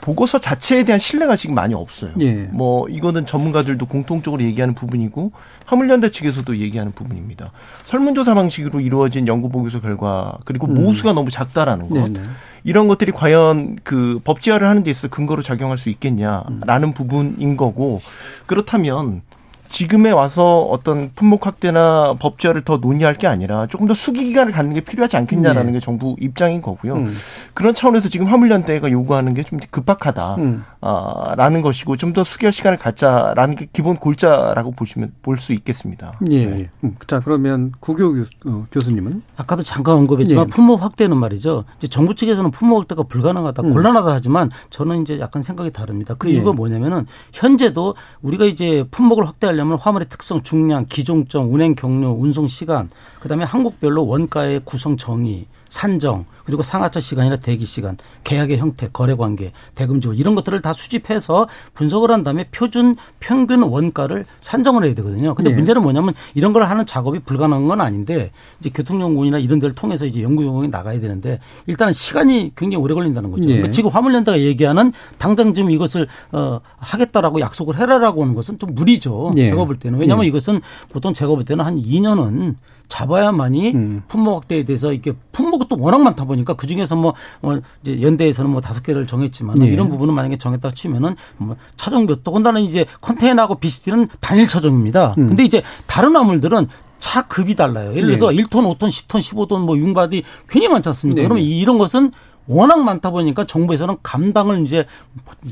[0.00, 2.12] 보고서 자체에 대한 신뢰가 지금 많이 없어요.
[2.20, 2.32] 예.
[2.52, 5.32] 뭐 이거는 전문가들도 공통적으로 얘기하는 부분이고
[5.64, 7.52] 화물연대 측에서도 얘기하는 부분입니다.
[7.84, 10.74] 설문조사 방식으로 이루어진 연구 보고서 결과 그리고 음.
[10.74, 12.20] 모수가 너무 작다라는 것 네네.
[12.64, 18.02] 이런 것들이 과연 그 법제화를 하는 데 있어 근거로 작용할 수 있겠냐라는 부분인 거고
[18.46, 19.22] 그렇다면
[19.68, 24.74] 지금에 와서 어떤 품목 확대나 법제화를 더 논의할 게 아니라 조금 더 수기 기간을 갖는
[24.74, 25.72] 게 필요하지 않겠냐라는 네.
[25.72, 26.94] 게 정부 입장인 거고요.
[26.96, 27.14] 음.
[27.54, 30.34] 그런 차원에서 지금 화물연대가 요구하는 게 좀 급박하다.
[30.36, 30.64] 음.
[30.80, 36.12] 아, 라는 것이고 좀 더 수기할 시간을 갖자라는 게 기본 골자라고 보시면 볼 수 있겠습니다.
[36.30, 36.46] 예.
[36.46, 36.70] 네.
[36.82, 36.96] 음.
[37.06, 39.22] 자, 그러면 구교 교, 어, 교수님은?
[39.36, 40.48] 아까도 잠깐 언급했지만 예.
[40.48, 41.64] 품목 확대는 말이죠.
[41.76, 43.70] 이제 정부 측에서는 품목 확대가 불가능하다, 음.
[43.70, 46.14] 곤란하다 하지만 저는 이제 약간 생각이 다릅니다.
[46.18, 46.54] 그 이유가 예.
[46.54, 52.90] 뭐냐면은 현재도 우리가 이제 품목을 확대 하려면 화물의 특성, 중량, 기종점, 운행 경로, 운송 시간,
[53.20, 59.52] 그다음에 항목별로 원가의 구성 정의, 산정, 그리고 상하차 시간이나 대기 시간, 계약의 형태, 거래 관계,
[59.74, 65.34] 대금 지원 이런 것들을 다 수집해서 분석을 한 다음에 표준 평균 원가를 산정을 해야 되거든요.
[65.34, 65.56] 근데 네.
[65.56, 70.22] 문제는 뭐냐면 이런 걸 하는 작업이 불가능한 건 아닌데 이제 교통연구원이나 이런 데를 통해서 이제
[70.22, 73.44] 연구 용역이 나가야 되는데 일단은 시간이 굉장히 오래 걸린다는 거죠.
[73.44, 73.48] 예.
[73.48, 79.32] 그러니까 지금 화물연대가 얘기하는 당장 지금 이것을 어 하겠다라고 약속을 해라라고 하는 것은 좀 무리죠.
[79.36, 79.46] 예.
[79.46, 80.28] 제가 볼 때는 왜냐하면 예.
[80.28, 82.54] 이것은 보통 제가 볼 때는 한 2년은
[82.88, 84.02] 잡아야만이 음.
[84.08, 88.50] 품목 확대에 대해서 이게 품목이 또 워낙 많다 보니까 그 중에서 뭐 어, 이제 연대에서는
[88.50, 89.66] 뭐 다섯 개를 정했지만 예.
[89.66, 95.14] 이런 부분은 만약에 정했다 치면은 뭐 차종몇 더군다나 이제 컨테이너하고 비스티는 단일 차종입니다.
[95.18, 95.28] 음.
[95.28, 96.68] 근데 이제 다른 화물들은
[96.98, 97.90] 차 급이 달라요.
[97.90, 98.42] 예를 들어서 예.
[98.42, 101.16] 1톤, 5톤, 10톤, 15톤 뭐 융바디 굉장히 많지 않습니까?
[101.16, 101.28] 네네.
[101.28, 102.12] 그러면 이런 것은
[102.46, 104.86] 워낙 많다 보니까 정부에서는 감당을 이제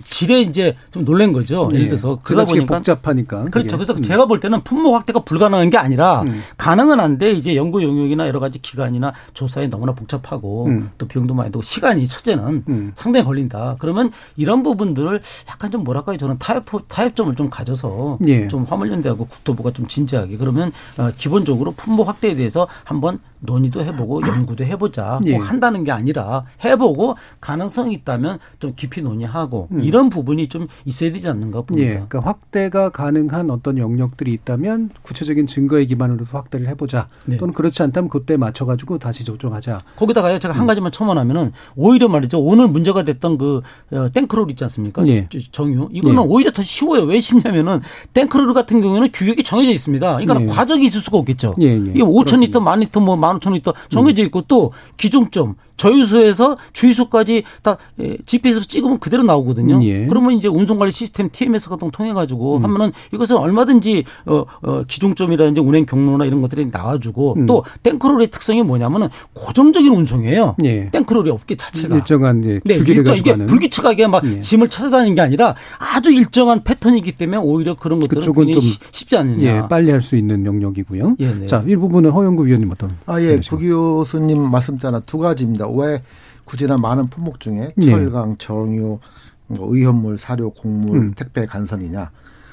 [0.04, 1.70] 질에 이제 좀 놀란 거죠.
[1.72, 3.44] 예를 들어서 그러다 보니까 복잡하니까.
[3.46, 3.76] 그렇죠.
[3.76, 4.02] 그래서 음.
[4.02, 6.42] 제가 볼 때는 품목 확대가 불가능한 게 아니라 음.
[6.56, 10.90] 가능은 한데 이제 연구 용역이나 여러 가지 기관이나 조사에 너무나 복잡하고 음.
[10.98, 12.92] 또 비용도 많이 들고 시간이 첫째는 음.
[12.94, 13.76] 상당히 걸린다.
[13.78, 16.16] 그러면 이런 부분들을 약간 좀 뭐랄까요?
[16.16, 18.48] 저는 타협 타협점을 좀 가져서 예.
[18.48, 24.64] 좀 화물연대하고 국토부가 좀 진지하게 그러면 어, 기본적으로 품목 확대에 대해서 한번 논의도 해보고 연구도
[24.64, 25.20] 해보자.
[25.24, 25.36] 예.
[25.36, 29.84] 꼭 한다는 게 아니라 해보고 가능성이 있다면 좀 깊이 논의하고 음.
[29.84, 31.88] 이런 부분이 좀 있어야 되지 않는가 봅니다.
[31.88, 37.08] 예, 그러니까 확대가 가능한 어떤 영역들이 있다면 구체적인 증거에 기반으로 해서 확대를 해보자.
[37.26, 37.36] 네.
[37.36, 39.82] 또는 그렇지 않다면 그때 맞춰가지고 다시 조정하자.
[39.96, 40.60] 거기다가요, 제가 음.
[40.60, 42.40] 한 가지만 첨언하면은 오히려 말이죠.
[42.40, 45.06] 오늘 문제가 됐던 그 어, 탱크롤 있지 않습니까?
[45.06, 45.28] 예.
[45.52, 45.88] 정유.
[45.92, 46.26] 이거는 예.
[46.26, 47.02] 오히려 더 쉬워요.
[47.02, 47.80] 왜 쉽냐면은
[48.12, 50.16] 탱크로리 같은 경우에는 규격이 정해져 있습니다.
[50.18, 50.46] 그러니까 예.
[50.46, 51.54] 과적이 있을 수가 없겠죠.
[51.60, 51.76] 예, 예.
[51.76, 58.16] 이게 5천 리터, 만 리터, 뭐 15,000리터 정해져 있고 또 기종점 저유소에서 주유소까지 다 예,
[58.24, 59.82] GPS로 찍으면 그대로 나오거든요.
[59.84, 60.06] 예.
[60.06, 62.64] 그러면 이제 운송관리 시스템 TMS 같은 거 통해 가지고 음.
[62.64, 67.46] 하면은 이것은 얼마든지 어, 어 기종점이라든지 운행 경로나 이런 것들이 나와주고 음.
[67.46, 70.56] 또 탱크로리의 특성이 뭐냐면은 고정적인 운송이에요.
[70.64, 70.90] 예.
[70.90, 71.96] 탱크로리 업계 자체가.
[71.96, 73.46] 일정한 예, 네, 주기를 일정, 이게 하는.
[73.46, 74.40] 불규칙하게 막 예.
[74.40, 78.78] 짐을 찾아다니는 게 아니라 아주 일정한 패턴이기 때문에 오히려 그런 것들은 그쪽은 굉장히 좀 쉬-
[78.92, 79.56] 쉽지 않느냐.
[79.64, 81.16] 예, 빨리 할 수 있는 영역이고요.
[81.20, 81.46] 예, 네.
[81.46, 82.90] 자, 이 부분은 허영구 위원님 어떤?
[83.06, 83.40] 아, 예.
[83.48, 85.63] 구 교수님 말씀대로 두 가지입니다.
[85.68, 86.02] 왜
[86.44, 87.82] 굳이나 많은 품목 중에 예.
[87.82, 88.98] 철강, 정유,
[89.46, 91.14] 뭐 위험물, 사료, 곡물, 음.
[91.14, 92.10] 택배, 간선이냐.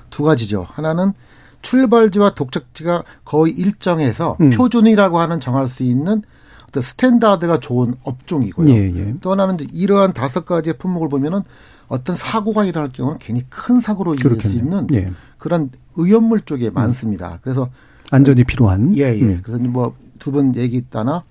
[0.10, 0.65] 두 가지죠.
[0.69, 1.13] 하나는
[1.62, 4.50] 출발지와 도착지가 거의 일정해서 음.
[4.52, 6.24] 표준이라고 하는 정할 수 있는
[6.67, 8.69] 어떤 standard가 좋은 업종이고요.
[8.69, 9.13] 예, 예.
[9.21, 11.41] 또 하나는 이러한 다섯 가지의 품목을 보면은
[11.88, 14.58] 어떤 사고가 일어날 경우는 괜히 큰 사고로 이을 수 그렇겠네요.
[14.58, 15.12] 있는 예.
[15.38, 17.39] 그런 의연물 쪽에 많습니다.
[17.41, 17.69] 그래서
[18.10, 18.95] 안전이 필요한.
[18.97, 19.21] 예, 예.
[19.21, 19.41] 음.
[19.43, 21.24] 그래서 뭐두번 얘기 있다나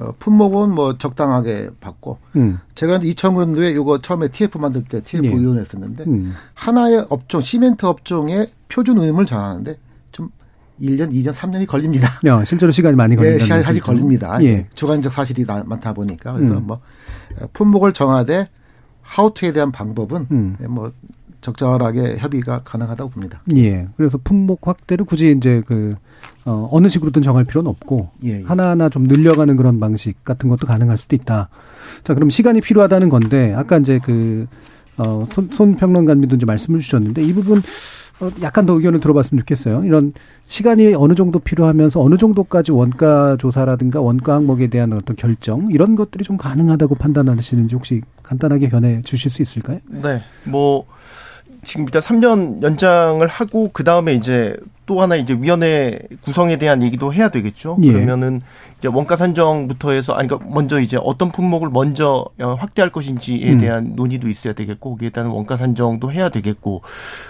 [0.00, 2.58] 어, 품목은 뭐 적당하게 받고 음.
[2.74, 5.30] 제가 2000년도에 요거 처음에 TF 만들 때 TF 예.
[5.30, 6.32] 의원했었는데 음.
[6.54, 9.78] 하나의 업종 시멘트 업종의 표준 의무를 정하는데
[10.12, 10.30] 좀
[10.80, 12.08] 1년, 2년, 3년이 걸립니다.
[12.26, 13.82] 야, 실제로 시간이 많이 예, 걸린다는 시간이 사실.
[13.82, 14.42] 걸립니다.
[14.42, 14.46] 예.
[14.46, 14.66] 예.
[14.74, 16.66] 주관적 사실이 나- 많다 보니까 그래서 음.
[16.66, 16.80] 뭐
[17.52, 18.48] 품목을 정하되
[19.02, 20.56] 하우투에 대한 방법은 음.
[20.68, 20.92] 뭐
[21.40, 23.42] 적절하게 협의가 가능하다고 봅니다.
[23.56, 23.88] 예.
[23.96, 25.94] 그래서 품목 확대를 굳이 이제 그
[26.44, 28.42] 어, 어느 식으로든 정할 필요는 없고 예, 예.
[28.44, 31.48] 하나하나 좀 늘려가는 그런 방식 같은 것도 가능할 수도 있다.
[32.04, 34.46] 자, 그럼 시간이 필요하다는 건데 아까 이제 그
[34.98, 37.62] 어, 손, 손 평론가님도 이제 말씀을 주셨는데 이 부분
[38.20, 39.84] 어, 약간 더 의견을 들어봤으면 좋겠어요.
[39.84, 40.12] 이런
[40.44, 46.24] 시간이 어느 정도 필요하면서 어느 정도까지 원가 조사라든가 원가 항목에 대한 어떤 결정 이런 것들이
[46.24, 49.78] 좀 가능하다고 판단하시는지 혹시 간단하게 견해 주실 수 있을까요?
[49.88, 50.22] 네.
[50.44, 50.84] 뭐
[51.64, 57.14] 지금 일단 3년 연장을 하고 그 다음에 이제 또 하나 이제 위원회 구성에 대한 얘기도
[57.14, 57.76] 해야 되겠죠.
[57.82, 57.92] 예.
[57.92, 58.40] 그러면은
[58.78, 63.58] 이제 원가 산정부터 해서 아니 그러니까 먼저 이제 어떤 품목을 먼저 어, 확대할 것인지에 음.
[63.58, 66.82] 대한 논의도 있어야 되겠고 거기에 따른 원가 산정도 해야 되겠고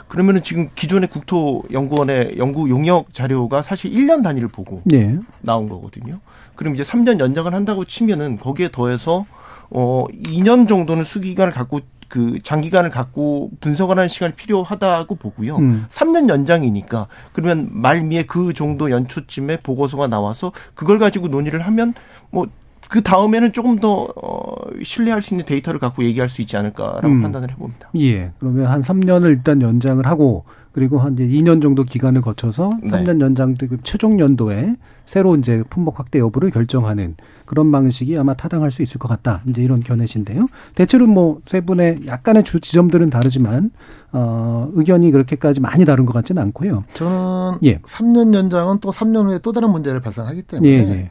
[0.08, 5.18] 그러면은 지금 기존의 국토연구원의 연구 용역 자료가 사실 1년 단위를 보고 예.
[5.42, 6.18] 나온 거거든요.
[6.54, 9.26] 그럼 이제 3년 연장을 한다고 치면은 거기에 더해서
[9.68, 15.56] 어 2년 정도는 수기간을 갖고 그 장기간을 갖고 분석을 하는 시간이 필요하다고 보고요.
[15.56, 15.86] 음.
[15.88, 21.94] 3년 연장이니까 그러면 말미에 그 정도 연초쯤에 보고서가 나와서 그걸 가지고 논의를 하면
[22.30, 27.22] 뭐그 다음에는 조금 더 어, 신뢰할 수 있는 데이터를 갖고 얘기할 수 있지 않을까라고 음.
[27.22, 27.90] 판단을 해봅니다.
[27.96, 28.32] 예.
[28.40, 32.90] 그러면 한 3년을 일단 연장을 하고 그리고 한 이제 2년 정도 기간을 거쳐서 네.
[32.90, 38.70] 3년 연장 때 최종 연도에 새로 이제 품목 확대 여부를 결정하는 그런 방식이 아마 타당할
[38.70, 39.42] 수 있을 것 같다.
[39.48, 40.46] 이제 이런 견해신데요.
[40.76, 43.70] 대체로 뭐 세 분의 약간의 주 지점들은 다르지만
[44.12, 46.84] 어 의견이 그렇게까지 많이 다른 것 같지는 않고요.
[46.94, 47.78] 저는 예.
[47.78, 51.10] 3년 연장은 또 3년 후에 또 다른 문제를 발생하기 때문에 예,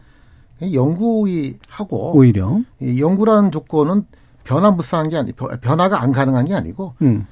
[0.62, 0.74] 예.
[0.74, 4.06] 연구위 하고 오히려 이 연구라는 조건은
[4.44, 7.26] 변화무쌍한 게 아니 변화가 안 가능한 게 아니고 음.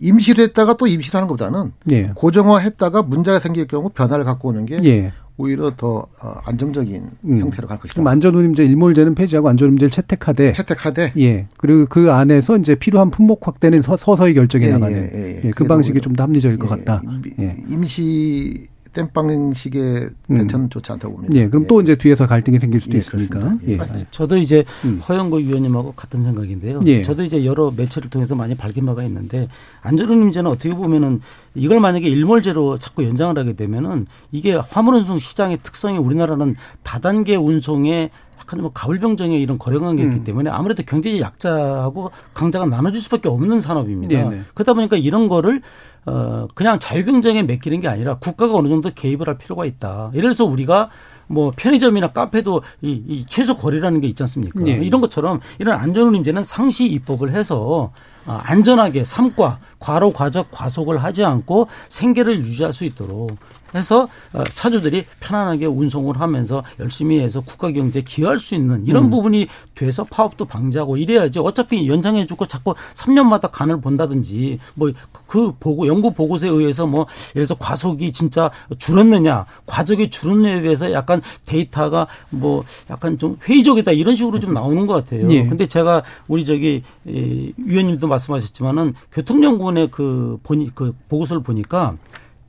[0.00, 2.10] 임시로 했다가 또 임시로 하는 것보다는 예.
[2.14, 5.12] 고정화했다가 문제가 생길 경우 변화를 갖고 오는 게 예.
[5.36, 7.38] 오히려 더 어, 안정적인 음.
[7.40, 8.02] 형태로 갈 것이다.
[8.04, 11.46] 안전운임제 일몰제는 폐지하고 안전운임제를 채택하되 채택하되 예.
[11.56, 15.40] 그리고 그 안에서 이제 필요한 품목 확대는 서, 서히 결정해 예, 나가는 예, 예, 예.
[15.44, 17.02] 예, 그 방식이 좀 더 합리적일 것 예, 같다.
[17.04, 17.56] 임- 예.
[17.68, 20.36] 임시 땜빵식의 음.
[20.36, 21.34] 대처는 좋지 않다고 봅니다.
[21.36, 23.56] 예, 그럼 또 이제 뒤에서 갈등이 생길 수도 예, 있으니까.
[23.66, 23.72] 예.
[23.72, 23.78] 예.
[24.10, 25.00] 저도 이제 음.
[25.08, 26.80] 허영구 위원님하고 같은 생각인데요.
[26.86, 27.02] 예.
[27.02, 29.48] 저도 이제 여러 매체를 통해서 많이 밝힌 바가 있는데
[29.82, 31.20] 안전운임제는 어떻게 보면은
[31.54, 38.10] 이걸 만약에 일몰제로 자꾸 연장을 하게 되면은 이게 화물운송 시장의 특성이 우리나라는 다단계 운송에
[38.50, 40.24] 약간 뭐 가불병정의 이런 거래관계가 있기 음.
[40.24, 44.28] 때문에 아무래도 경제 약자하고 강자가 나눠질 수밖에 없는 산업입니다.
[44.28, 44.42] 네네.
[44.54, 45.62] 그러다 보니까 이런 거를
[46.06, 50.10] 어 그냥 자유경쟁에 맡기는 게 아니라 국가가 어느 정도 개입을 할 필요가 있다.
[50.14, 50.90] 예를 들어서 우리가
[51.26, 54.66] 뭐 편의점이나 카페도 이, 이 최소 거리라는 게 있지 않습니까?
[54.66, 54.72] 예.
[54.72, 57.92] 이런 것처럼 이런 안전운임제는 상시 입법을 해서
[58.26, 63.36] 아, 안전하게 삼과 과로 과적 과속을 하지 않고 생계를 유지할 수 있도록
[63.74, 69.10] 해서 어, 차주들이 편안하게 운송을 하면서 열심히 해서 국가 경제에 기여할 수 있는 이런 음.
[69.10, 74.90] 부분이 돼서 파업도 방지하고 이래야지 어차피 연장해 주고 자꾸 3년마다 간을 본다든지 뭐
[75.30, 77.06] 그 보고 연구 보고서에 의해서 뭐
[77.36, 84.16] 예를 들어서 과속이 진짜 줄었느냐 과적이 줄었느냐에 대해서 약간 데이터가 뭐 약간 좀 회의적이다 이런
[84.16, 85.30] 식으로 좀 나오는 것 같아요.
[85.30, 85.46] 예.
[85.46, 91.94] 근데 제가 우리 저기 이 위원님도 말씀하셨지만은 교통연구원의 그 보니 그 보고서를 보니까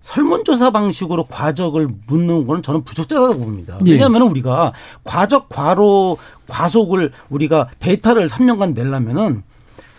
[0.02, 3.80] 설문조사 방식으로 과적을 묻는 거는 저는 부적절하다고 봅니다.
[3.86, 3.94] 예.
[3.94, 9.44] 왜냐하면 우리가 과적, 과로, 과속을 우리가 데이터를 3년간 내려면은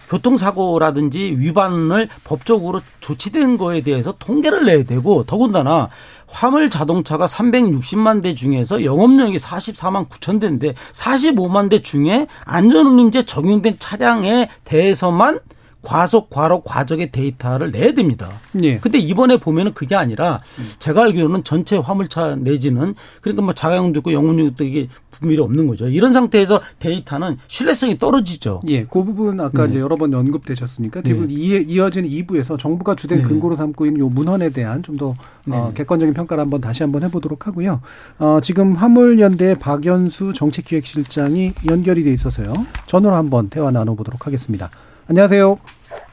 [0.08, 5.88] 교통사고라든지 위반을 법적으로 조치된 거에 대해서 통계를 내야 되고 더군다나
[6.26, 14.50] 화물 자동차가 360만 대 중에서 영업용이 44만 9천 대인데 45만 대 중에 안전운임제 적용된 차량에
[14.64, 15.40] 대해서만
[15.82, 18.30] 과속, 과로, 과적의 데이터를 내야 됩니다.
[18.62, 18.78] 예.
[18.78, 20.40] 근데 이번에 보면은 그게 아니라
[20.78, 25.88] 제가 알기로는 전체 화물차 내지는 그러니까 뭐 자가용도 있고 영업용도 이게 분밀이 없는 거죠.
[25.88, 28.60] 이런 상태에서 데이터는 신뢰성이 떨어지죠.
[28.68, 29.70] 예, 그 부분 아까 네.
[29.70, 33.24] 이제 여러 번 언급되셨으니까 대부분 이, 이어지는 2부에서 정부가 주된 네.
[33.24, 35.14] 근거로 삼고 있는 요 문헌에 대한 좀더 어,
[35.44, 35.74] 네.
[35.74, 37.80] 객관적인 평가를 한번 다시 한번 해보도록 하고요.
[38.18, 42.52] 어, 지금 화물연대 박연수 정책기획실장이 연결이 돼 있어서요.
[42.86, 44.70] 전화로 한번 대화 나눠보도록 하겠습니다.
[45.08, 45.56] 안녕하세요.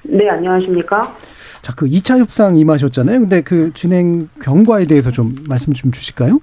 [0.04, 1.16] 네, 안녕하십니까?
[1.62, 3.20] 자, 그 2차 협상 임하셨잖아요.
[3.20, 6.40] 근데 그 진행 경과에 대해서 좀 말씀 좀 주실까요?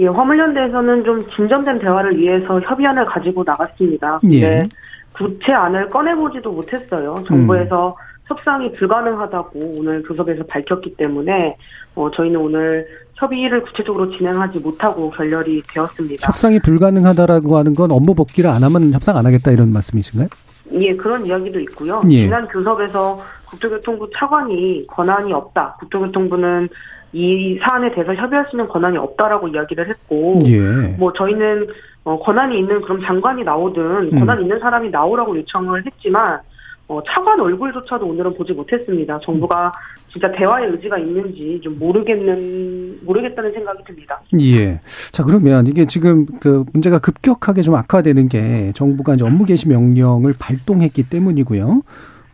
[0.00, 4.20] 예, 화물연대에서는 좀 진전된 대화를 위해서 협의안을 가지고 나갔습니다.
[4.30, 4.40] 예.
[4.40, 4.68] 근데
[5.16, 7.22] 구체안을 꺼내보지도 못했어요.
[7.28, 11.56] 정부에서 협상이 불가능하다고 오늘 교섭에서 밝혔기 때문에
[11.94, 16.26] 어, 저희는 오늘 협의를 구체적으로 진행하지 못하고 결렬이 되었습니다.
[16.26, 20.28] 협상이 불가능하다라고 하는 건 업무 복귀를 안 하면 협상 안 하겠다 이런 말씀이신가요?
[20.72, 22.00] 예, 그런 이야기도 있고요.
[22.06, 22.24] 예.
[22.24, 25.76] 지난 교섭에서 국토교통부 차관이 권한이 없다.
[25.80, 26.68] 국토교통부는
[27.12, 30.96] 이 사안에 대해서 협의할 수 있는 권한이 없다라고 이야기를 했고, 예.
[30.98, 31.68] 뭐 저희는
[32.04, 34.18] 어, 권한이 있는 그럼 장관이 나오든 음.
[34.18, 36.40] 권한 있는 사람이 나오라고 요청을 했지만
[36.86, 39.18] 어, 차관 얼굴조차도 오늘은 보지 못했습니다.
[39.20, 39.72] 정부가
[40.12, 44.20] 진짜 대화의 의지가 있는지 좀 모르겠는 모르겠다는 생각이 듭니다.
[44.40, 44.80] 예.
[45.10, 50.34] 자 그러면 이게 지금 그 문제가 급격하게 좀 악화되는 게 정부가 이제 업무 개시 명령을
[50.38, 51.82] 발동했기 때문이고요.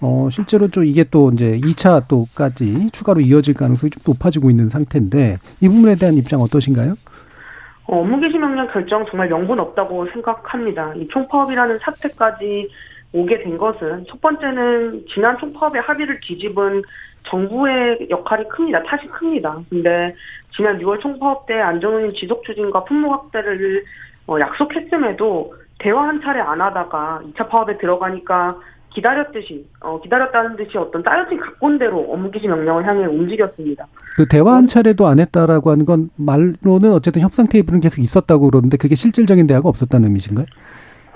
[0.02, 5.38] 어 실제로 좀 이게 또 이제 2차 또까지 추가로 이어질 가능성이 좀 높아지고 있는 상태인데
[5.60, 6.96] 이 부분에 대한 입장 어떠신가요?
[7.84, 10.94] 어, 업무 개시 명령 결정 정말 명분 없다고 생각합니다.
[10.96, 12.68] 이 총파업이라는 사태까지
[13.12, 16.82] 오게 된 것은 첫 번째는 지난 총파업의 합의를 뒤집은
[17.24, 18.82] 정부의 역할이 큽니다.
[18.84, 19.58] 탓이 큽니다.
[19.68, 20.14] 근데
[20.54, 23.84] 지난 6월 총파업 때 안전운임 지속 추진과 품목 확대를
[24.26, 28.48] 어, 약속했음에도 대화 한 차례 안 하다가 2차 파업에 들어가니까
[28.90, 33.86] 기다렸듯이 어, 기다렸다는 듯이 어떤 짜여진 각본대로 업무 개시 명령을 향해 움직였습니다.
[34.16, 38.76] 그 대화 한 차례도 안 했다라고 하는 건 말로는 어쨌든 협상 테이블은 계속 있었다고 그러는데
[38.76, 40.46] 그게 실질적인 대화가 없었다는 의미신가요?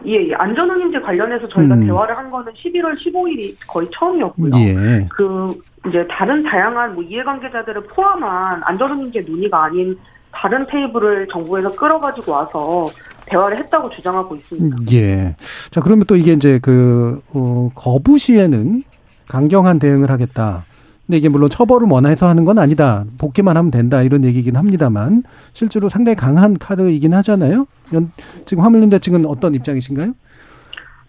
[0.06, 0.34] 예, 예.
[0.34, 1.86] 안전운임제 관련해서 저희가 음.
[1.86, 4.50] 대화를 한 거는 11월 15일이 거의 처음이었고요.
[4.56, 5.06] 예.
[5.10, 9.96] 그 이제 다른 다양한 뭐 이해관계자들을 포함한 안전운임제 논의가 아닌
[10.30, 12.90] 다른 테이블을 정부에서 끌어가지고 와서
[13.26, 14.76] 대화를 했다고 주장하고 있습니다.
[14.92, 15.36] 예.
[15.70, 18.82] 자, 그러면 또 이게 이제 그, 어, 거부 시에는
[19.28, 20.62] 강경한 대응을 하겠다.
[21.06, 23.04] 근데 이게 물론 처벌을 원해서 하는 건 아니다.
[23.18, 24.00] 복귀만 하면 된다.
[24.02, 27.66] 이런 얘기긴 합니다만, 실제로 상당히 강한 카드이긴 하잖아요.
[27.92, 28.10] 연-
[28.46, 30.12] 지금 화물연대 측은 어떤 입장이신가요?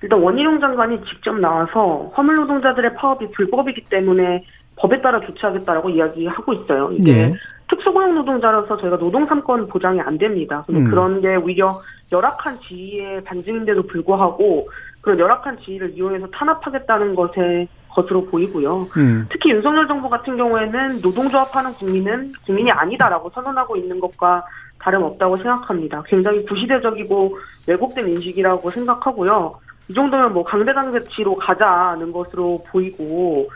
[0.01, 4.43] 일단 원희룡 장관이 직접 나와서 화물 노동자들의 파업이 불법이기 때문에
[4.75, 6.91] 법에 따라 조치하겠다라고 이야기하고 있어요.
[6.91, 7.33] 이게 예.
[7.69, 10.65] 특수고용 노동자로서 저희가 노동 삼권 보장이 안 됩니다.
[10.69, 10.89] 음.
[10.89, 11.79] 그런 게 오히려
[12.11, 14.67] 열악한 지위의 반증인데도 불구하고
[14.99, 18.87] 그런 열악한 지위를 이용해서 탄압하겠다는 것에 것으로 보이고요.
[18.97, 19.25] 음.
[19.29, 24.45] 특히 윤석열 정부 같은 경우에는 노동조합하는 국민은 국민이 아니다라고 선언하고 있는 것과
[24.79, 26.03] 다름없다고 생각합니다.
[26.05, 29.55] 굉장히 구시대적이고 왜곡된 인식이라고 생각하고요.
[29.87, 33.47] 이 정도면 뭐 강대강 대치로 가자는 것으로 보이고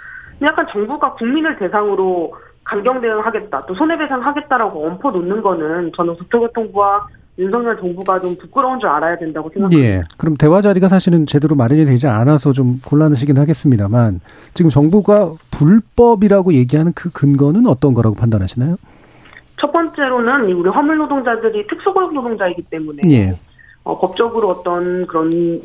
[0.41, 8.19] 약간 정부가 국민을 대상으로 강경 대응하겠다 또 손해배상하겠다라고 얹어 놓는 거는 저는 국토교통부와 윤석열 정부가
[8.19, 9.81] 좀 부끄러운 줄 알아야 된다고 생각합니다.
[9.81, 10.03] 예.
[10.17, 14.19] 그럼 대화 자리가 사실은 제대로 마련이 되지 않아서 좀 곤란하시긴 하겠습니다만,
[14.53, 18.75] 지금 정부가 불법이라고 얘기하는 그 근거는 어떤 거라고 판단하시나요?
[19.59, 23.33] 첫 번째로는 우리 화물 노동자들이 특수고용 노동자이기 때문에 예.
[23.83, 25.61] 어, 법적으로 어떤 그런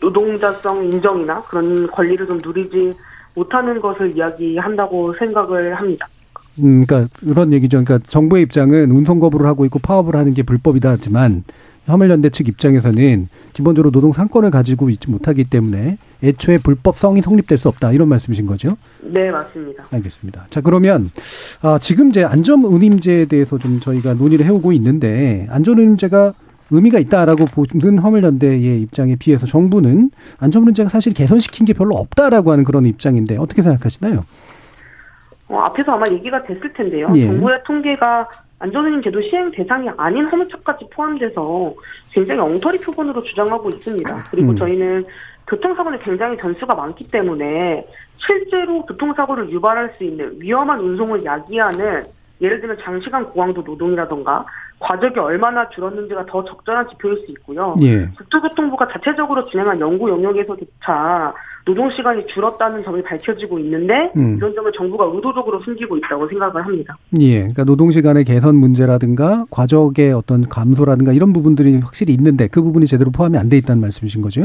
[0.00, 2.94] 노동자성 인정이나 그런 권리를 좀 누리지
[3.34, 6.06] 못하는 것을 이야기한다고 생각을 합니다.
[6.58, 7.82] 음, 그러니까 그런 얘기죠.
[7.82, 11.44] 그러니까 정부의 입장은 운송 거부를 하고 있고 파업을 하는 게 불법이다 하지만
[11.86, 17.92] 화물연대 측 입장에서는 기본적으로 노동 상권을 가지고 있지 못하기 때문에 애초에 불법성이 성립될 수 없다
[17.92, 18.76] 이런 말씀이신 거죠?
[19.02, 19.84] 네, 맞습니다.
[19.90, 20.46] 알겠습니다.
[20.50, 21.10] 자 그러면
[21.62, 26.34] 아, 지금 이제 안전 운임제에 대해서 좀 저희가 논의를 해오고 있는데 안전 운임제가
[26.70, 32.64] 의미가 있다라고 보는 화물연대의 입장에 비해서 정부는 안전 운임제가 사실 개선시킨 게 별로 없다라고 하는
[32.64, 34.24] 그런 입장인데 어떻게 생각하시나요?
[35.52, 37.08] 어, 앞에서 아마 얘기가 됐을 텐데요.
[37.14, 37.26] 예.
[37.26, 41.74] 정부의 통계가 안전운임 제도 시행 대상이 아닌 화물차까지 포함돼서
[42.10, 44.24] 굉장히 엉터리 표본으로 주장하고 있습니다.
[44.30, 44.56] 그리고 음.
[44.56, 45.04] 저희는
[45.46, 47.86] 교통사고는 굉장히 전수가 많기 때문에
[48.16, 52.04] 실제로 교통사고를 유발할 수 있는 위험한 운송을 야기하는
[52.40, 54.46] 예를 들면 장시간 고강도 노동이라던가
[54.78, 57.76] 과적이 얼마나 줄었는지가 더 적절한 지표일 수 있고요.
[57.82, 58.06] 예.
[58.16, 64.36] 국토교통부가 자체적으로 진행한 연구 영역에서조차 노동 시간이 줄었다는 점이 밝혀지고 있는데 음.
[64.36, 66.94] 이런 점을 정부가 의도적으로 숨기고 있다고 생각을 합니다.
[67.20, 72.86] 예, 그러니까 노동 시간의 개선 문제라든가 과적의 어떤 감소라든가 이런 부분들이 확실히 있는데 그 부분이
[72.86, 74.40] 제대로 포함이 안 돼 있다는 말씀이신 거죠?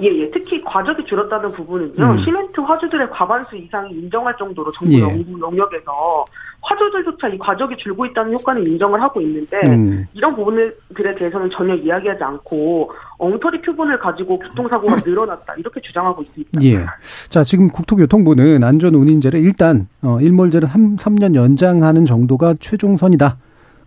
[0.00, 0.30] 예, 예.
[0.30, 1.92] 특히 과적이 줄었다는 부분은요.
[1.98, 2.24] 음.
[2.24, 5.00] 시멘트 화주들의 과반수 이상이 인정할 정도로 정부 예.
[5.40, 6.24] 영역에서
[6.64, 10.06] 화주들조차 이 과적이 줄고 있다는 효과는 인정을 하고 있는데 음.
[10.14, 16.62] 이런 부분들에 대해서는 전혀 이야기하지 않고 엉터리 표본을 가지고 교통사고가 늘어났다 이렇게 주장하고 있습니다.
[16.64, 16.86] 예.
[17.28, 23.36] 자, 지금 국토교통부는 안전운임제를 일단 어 일몰제를 3, 3년 연장하는 정도가 최종선이다.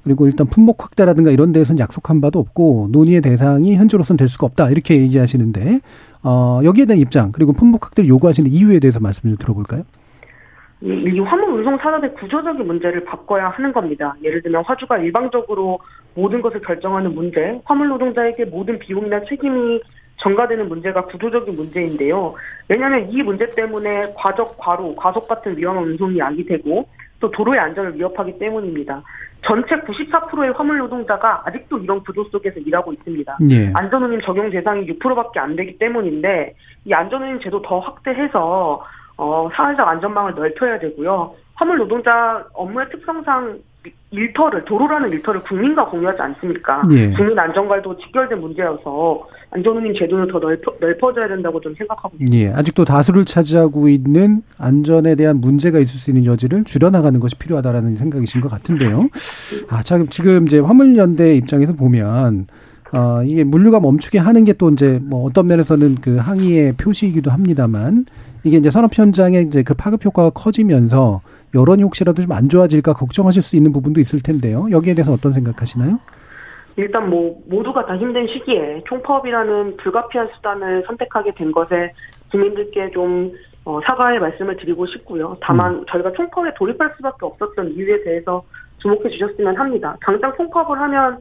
[0.04, 4.70] 그리고 일단 품목 확대라든가 이런 데에서는 약속한 바도 없고 논의의 대상이 현재로서는 될 수가 없다.
[4.70, 5.82] 이렇게 얘기하시는데
[6.24, 9.84] 어 여기에 대한 입장 그리고 품목 확대를 요구하시는 이유에 대해서 말씀 좀 들어볼까요?
[10.82, 14.16] 이, 이 화물 운송 산업의 구조적인 문제를 바꿔야 하는 겁니다.
[14.24, 15.80] 예를 들면 화주가 일방적으로
[16.14, 19.82] 모든 것을 결정하는 문제, 화물 노동자에게 모든 비용이나 책임이
[20.18, 22.34] 전가되는 문제가 구조적인 문제인데요.
[22.68, 26.88] 왜냐하면 이 문제 때문에 과적, 과로, 과속 같은 위험한 운송이 야기되고
[27.20, 29.02] 또 도로의 안전을 위협하기 때문입니다.
[29.44, 33.38] 전체 94%의 화물 노동자가 아직도 이런 구조 속에서 일하고 있습니다.
[33.52, 33.72] 예.
[33.74, 36.56] 안전운임 적용 대상이 6%밖에 안 되기 때문인데
[36.86, 38.84] 이 안전운임 제도 더 확대해서
[39.18, 41.34] 어, 사회적 안전망을 넓혀야 되고요.
[41.56, 43.58] 화물 노동자 업무의 특성상
[44.12, 46.82] 일터를 도로라는 일터를 국민과 공유하지 않습니까?
[46.92, 47.12] 예.
[47.12, 52.38] 국민 안전과도 직결된 문제여서 안전운임 제도는 더 넓혀, 넓어져야 된다고 좀 생각하고 있습니다.
[52.38, 57.96] 예, 아직도 다수를 차지하고 있는 안전에 대한 문제가 있을 수 있는 여지를 줄여나가는 것이 필요하다라는
[57.96, 59.08] 생각이신 것 같은데요.
[59.70, 62.48] 아, 자, 지금 이제 화물연대 입장에서 보면
[62.94, 68.06] 어, 이게 물류가 멈추게 하는 게 또 이제 뭐 어떤 면에서는 그 항의의 표시이기도 합니다만
[68.48, 71.22] 이게 이제 산업 현장에 이제 그 파급 효과가 커지면서
[71.54, 74.68] 여론이 혹시라도 좀 안 좋아질까 걱정하실 수 있는 부분도 있을 텐데요.
[74.72, 76.00] 여기에 대해서 어떤 생각하시나요?
[76.76, 81.92] 일단 뭐 모두가 다 힘든 시기에 총파업이라는 불가피한 수단을 선택하게 된 것에
[82.32, 83.32] 국민들께 좀
[83.66, 85.36] 어, 사과의 말씀을 드리고 싶고요.
[85.42, 88.44] 다만 저희가 총파업에 돌입할 수밖에 없었던 이유에 대해서
[88.78, 89.98] 주목해 주셨으면 합니다.
[90.02, 91.20] 당장 총파업을 하면 어,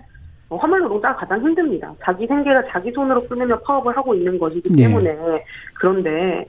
[0.49, 1.93] 화물 노동자가 가장 힘듭니다.
[2.03, 4.85] 자기 생계를 자기 손으로 끊으며 파업을 하고 있는 것이기 네.
[4.85, 5.45] 때문에
[5.75, 6.45] 그런데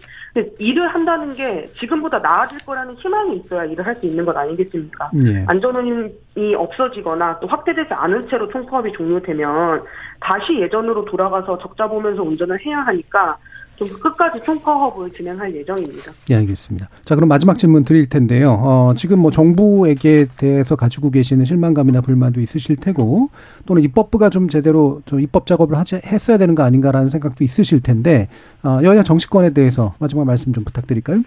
[0.59, 5.09] 일을 한다는 게 지금보다 나아질 거라는 희망이 있어야 일을 할 수 있는 것 아니겠습니까?
[5.25, 5.43] 예.
[5.47, 9.83] 안전운임이 없어지거나 또 확대되지 않은 채로 총파업이 종료되면
[10.19, 13.37] 다시 예전으로 돌아가서 적자 보면서 운전을 해야 하니까
[13.77, 16.11] 좀 끝까지 총파업을 진행할 예정입니다.
[16.31, 16.89] 예, 알겠습니다.
[17.03, 18.53] 자, 그럼 마지막 질문 드릴 텐데요.
[18.59, 23.29] 어, 지금 뭐 정부에게 대해서 가지고 계시는 실망감이나 불만도 있으실 테고,
[23.65, 28.29] 또는 입법부가 좀 제대로 좀 입법 작업을 하지, 했어야 되는 거 아닌가라는 생각도 있으실 텐데,
[28.63, 31.21] 어, 여야 정치권에 대해서 마지막 말씀 좀 부탁드릴까요?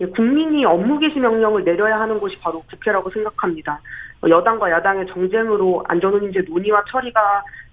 [0.00, 3.80] 예, 국민이 업무 개시 명령을 내려야 하는 곳이 바로 국회라고 생각합니다.
[4.22, 7.20] 어, 여당과 야당의 정쟁으로 안전운임제 논의와 처리가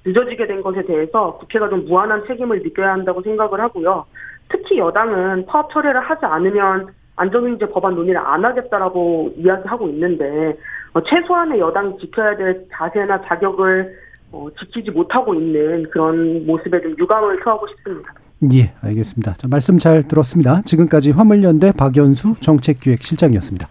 [0.06, 4.06] 늦어지게 된 것에 대해서 국회가 좀 무한한 책임을 느껴야 한다고 생각을 하고요.
[4.50, 10.58] 특히 여당은 파업 처리를 하지 않으면 안전운임제 법안 논의를 안 하겠다라고 이야기하고 있는데
[10.94, 13.94] 어, 최소한의 여당이 지켜야 될 자세나 자격을
[14.32, 18.14] 어, 지키지 못하고 있는 그런 모습에 좀 유감을 표하고 싶습니다.
[18.54, 19.34] 예, 알겠습니다.
[19.34, 20.62] 자, 말씀 잘 들었습니다.
[20.62, 23.68] 지금까지 화물연대 박연수 정책기획실장이었습니다.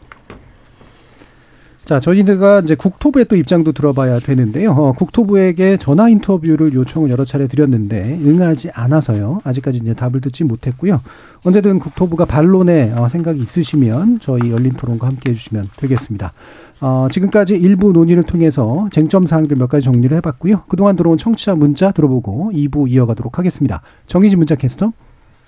[1.88, 4.72] 자, 저희가 이제 국토부의 또 입장도 들어봐야 되는데요.
[4.72, 9.40] 어, 국토부에게 전화 인터뷰를 요청을 여러 차례 드렸는데 응하지 않아서요.
[9.42, 11.00] 아직까지 이제 답을 듣지 못했고요.
[11.44, 16.34] 언제든 국토부가 반론에 어, 생각이 있으시면 저희 열린 토론과 함께 해주시면 되겠습니다.
[16.82, 20.64] 어, 지금까지 일부 논의를 통해서 쟁점 사항들 몇 가지 정리를 해봤고요.
[20.68, 23.80] 그동안 들어온 청취자 문자 들어보고 2부 이어가도록 하겠습니다.
[24.04, 24.92] 정희진 문자 캐스터.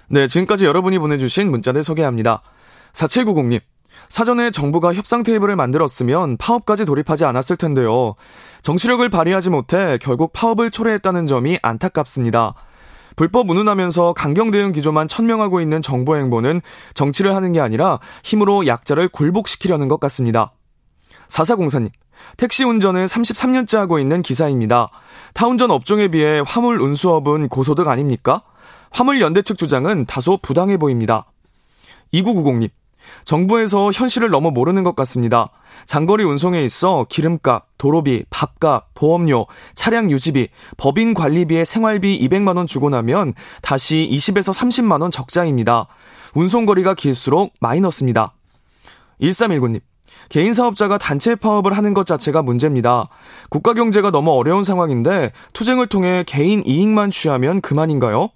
[0.09, 2.41] 네, 지금까지 여러분이 보내주신 문자들 소개합니다.
[2.95, 3.61] 4790님.
[4.09, 8.15] 사전에 정부가 협상 테이블을 만들었으면 파업까지 돌입하지 않았을 텐데요.
[8.63, 12.55] 정치력을 발휘하지 못해 결국 파업을 초래했다는 점이 안타깝습니다.
[13.17, 16.63] 불법 운운하면서 강경 대응 기조만 천명하고 있는 정부 행보는
[16.95, 20.53] 정치를 하는 게 아니라 힘으로 약자를 굴복시키려는 것 같습니다.
[21.29, 21.91] 4404님,
[22.37, 24.89] 택시 운전을 33년째 하고 있는 기사입니다.
[25.35, 28.43] 타운전 업종에 비해 화물 운수업은 고소득 아닙니까?
[28.91, 31.27] 화물 연대 측 주장은 다소 부당해 보입니다.
[32.13, 32.71] 2990님,
[33.25, 35.51] 정부에서 현실을 너무 모르는 것 같습니다.
[35.87, 43.35] 장거리 운송에 있어 기름값, 도로비, 밥값, 보험료, 차량 유지비, 법인 관리비에 생활비 200만원 주고 나면
[43.63, 45.87] 다시 20에서 30만원 적자입니다.
[46.35, 48.35] 운송거리가 길수록 마이너스입니다.
[49.21, 49.81] 1319님.
[50.29, 53.09] 개인 사업자가 단체 파업을 하는 것 자체가 문제입니다.
[53.49, 58.29] 국가 경제가 너무 어려운 상황인데 투쟁을 통해 개인 이익만 취하면 그만인가요?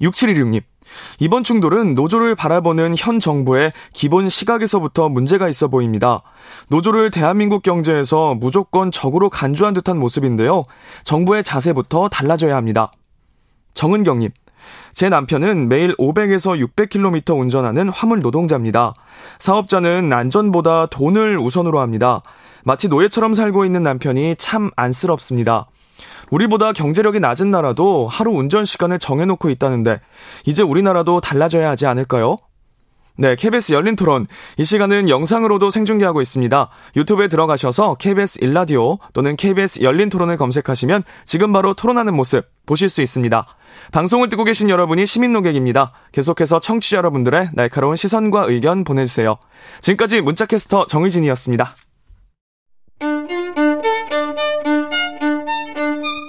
[0.00, 0.62] 6716님.
[1.18, 6.22] 이번 충돌은 노조를 바라보는 현 정부의 기본 시각에서부터 문제가 있어 보입니다.
[6.68, 10.64] 노조를 대한민국 경제에서 무조건 적으로 간주한 듯한 모습인데요.
[11.04, 12.92] 정부의 자세부터 달라져야 합니다.
[13.74, 14.30] 정은경님.
[14.92, 18.94] 제 남편은 매일 500에서 600km 운전하는 화물 노동자입니다.
[19.38, 22.22] 사업자는 안전보다 돈을 우선으로 합니다.
[22.64, 25.68] 마치 노예처럼 살고 있는 남편이 참 안쓰럽습니다.
[26.30, 30.00] 우리보다 경제력이 낮은 나라도 하루 운전 시간을 정해놓고 있다는데
[30.44, 32.38] 이제 우리나라도 달라져야 하지 않을까요?
[33.18, 34.26] 네, KBS 열린 토론.
[34.58, 36.68] 이 시간은 영상으로도 생중계하고 있습니다.
[36.96, 43.00] 유튜브에 들어가셔서 KBS 일라디오 또는 KBS 열린 토론을 검색하시면 지금 바로 토론하는 모습 보실 수
[43.00, 43.46] 있습니다.
[43.92, 45.92] 방송을 듣고 계신 여러분이 시민 노객입니다.
[46.12, 49.38] 계속해서 청취자 여러분들의 날카로운 시선과 의견 보내주세요.
[49.80, 51.74] 지금까지 문자캐스터 정의진이었습니다.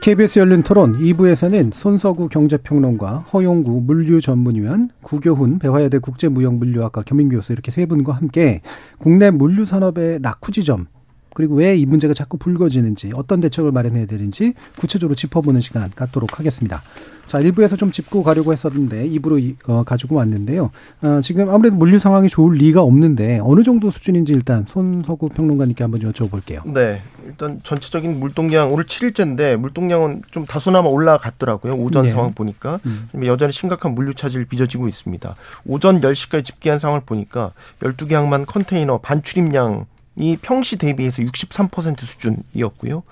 [0.00, 8.12] KBS 열린 토론 2부에서는 손서구 경제평론가, 허용구 물류전문위원, 구교훈 배화여대 국제무역물류학과 겸임교수 이렇게 세 분과
[8.12, 8.60] 함께
[8.98, 10.88] 국내 물류산업의 낙후지점
[11.32, 16.82] 그리고 왜 이 문제가 자꾸 불거지는지 어떤 대책을 마련해야 되는지 구체적으로 짚어보는 시간 갖도록 하겠습니다.
[17.26, 20.70] 자, 1부에서 좀 짚고 가려고 했었는데 2부로 어, 가지고 왔는데요.
[21.02, 26.00] 어, 지금 아무래도 물류 상황이 좋을 리가 없는데 어느 정도 수준인지 일단 손석우 평론가님께 한번
[26.00, 26.66] 여쭤볼게요.
[26.72, 27.02] 네.
[27.26, 31.74] 일단 전체적인 물동량 오늘 7일째인데 물동량은 좀 다소나마 올라갔더라고요.
[31.74, 32.10] 오전 네.
[32.10, 33.08] 상황 보니까 음.
[33.24, 35.34] 여전히 심각한 물류 차질이 빚어지고 있습니다.
[35.66, 43.02] 오전 10시까지 집계한 상황을 보니까 12개 항만 컨테이너 반출입량 이 평시 대비해서 63% 수준이었고요.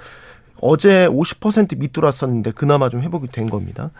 [0.62, 3.90] 어제 50% 밑돌았었는데 그나마 좀 회복이 된 겁니다.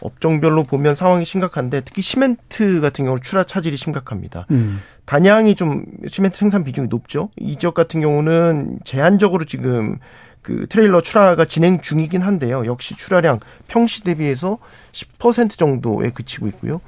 [0.00, 4.46] 업종별로 보면 상황이 심각한데 특히 시멘트 같은 경우는 출하 차질이 심각합니다.
[4.50, 4.80] 음.
[5.06, 7.30] 단양이 좀 시멘트 생산 비중이 높죠.
[7.36, 9.98] 이 지역 같은 경우는 제한적으로 지금
[10.42, 12.66] 그 트레일러 출하가 진행 중이긴 한데요.
[12.66, 13.38] 역시 출하량
[13.68, 14.58] 평시 대비해서
[14.92, 16.80] 10% 정도에 그치고 있고요.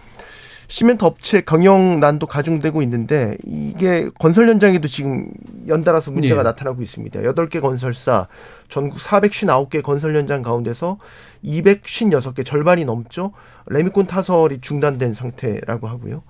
[0.71, 5.29] 시멘트 업체 경영난도 가중되고 있는데 이게 건설 현장에도 지금
[5.67, 6.45] 연달아서 문제가 예.
[6.45, 7.23] 나타나고 있습니다.
[7.23, 8.29] 8개 건설사
[8.69, 10.99] 전국 459개 건설 현장 가운데서
[11.45, 13.33] 256개 절반이 넘죠.
[13.67, 16.23] 레미콘 타설이 중단된 상태라고 하고요.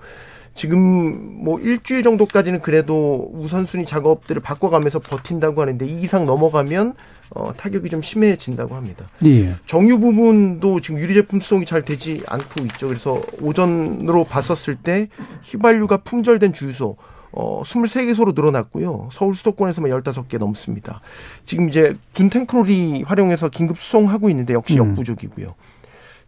[0.60, 6.92] 지금 뭐 일주일 정도까지는 그래도 우선순위 작업들을 바꿔가면서 버틴다고 하는데 이 이상 넘어가면
[7.30, 9.08] 어, 타격이 좀 심해진다고 합니다.
[9.24, 9.54] 예.
[9.64, 12.88] 정유 부분도 지금 유리 제품 수송이 잘 되지 않고 있죠.
[12.88, 15.08] 그래서 오전으로 봤었을 때
[15.44, 16.98] 휘발유가 품절된 주유소
[17.32, 19.08] 어, 23개소로 늘어났고요.
[19.12, 21.00] 서울 수도권에서만 15개 넘습니다.
[21.46, 24.90] 지금 이제 둔 탱크롤이 활용해서 긴급 수송하고 있는데 역시 음.
[24.90, 25.54] 역부족이고요.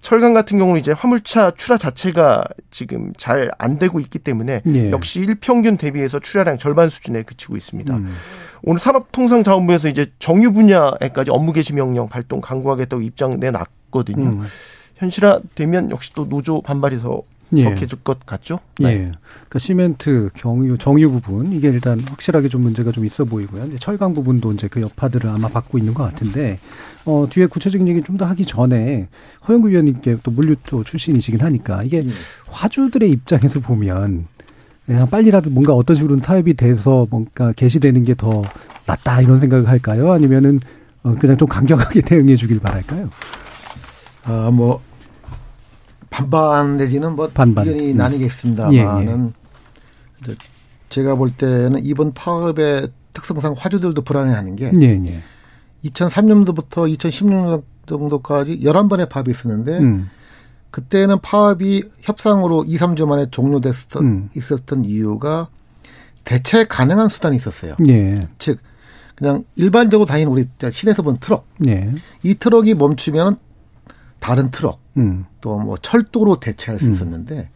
[0.03, 4.91] 철강 같은 경우는 이제 화물차 출하 자체가 지금 잘 안 되고 있기 때문에 예.
[4.91, 7.97] 역시 일평균 대비해서 출하량 절반 수준에 그치고 있습니다.
[7.97, 8.13] 음.
[8.65, 14.25] 오늘 산업통상자원부에서 이제 정유 분야에까지 업무 개시 명령 발동 강구하겠다고 입장 내놨거든요.
[14.25, 14.43] 음.
[14.97, 17.23] 현실화되면 역시 또 노조 반발이 더
[17.55, 17.65] 예.
[17.65, 18.61] 격해질 것 같죠?
[18.79, 18.87] 네.
[18.89, 18.97] 예.
[19.35, 23.65] 그러니까 시멘트, 경유, 정유 부분 이게 일단 확실하게 좀 문제가 좀 있어 보이고요.
[23.67, 26.59] 이제 철강 부분도 이제 그 여파들을 아마 받고 있는 것 같은데
[27.05, 29.09] 어 뒤에 구체적인 얘기 좀 더 하기 전에
[29.49, 32.07] 허영구 위원님께 또 물류도 출신이시긴 하니까 이게
[32.49, 34.27] 화주들의 입장에서 보면
[34.87, 38.43] 그냥 빨리라도 뭔가 어떤 식으로 타협이 돼서 뭔가 개시되는 게 더
[38.87, 40.13] 낫다 이런 생각을 할까요?
[40.13, 40.61] 아니면은
[41.03, 43.09] 어 그냥 좀 강경하게 대응해 주길 바랄까요?
[44.25, 44.81] 아, 뭐,
[46.13, 47.67] 반반 내지는 뭐, 반반.
[47.67, 47.97] 의견이 음.
[47.97, 49.33] 나뉘겠습니다만은,
[50.23, 50.37] 이제
[50.89, 55.23] 제가 볼 때는 이번 파업의 특성상 화주들도 불안해하는 게, 예, 예.
[55.85, 60.11] 2003년도부터 2016년 정도까지 11번의 파업이 있었는데, 음.
[60.71, 64.29] 그때는 파업이 협상으로 2, 3주 만에 종료됐었던 음.
[64.35, 65.49] 있었던 이유가
[66.25, 67.77] 대체 가능한 수단이 있었어요.
[67.89, 68.21] 예.
[68.39, 68.59] 즉
[69.15, 71.93] 그냥 일반적으로 다니는 우리 시내에서 본 트럭 예.
[72.23, 73.37] 이 트럭이 멈추면
[74.19, 75.25] 다른 트럭 음.
[75.41, 76.93] 또뭐 철도로 대체할 수 음.
[76.93, 77.49] 있었는데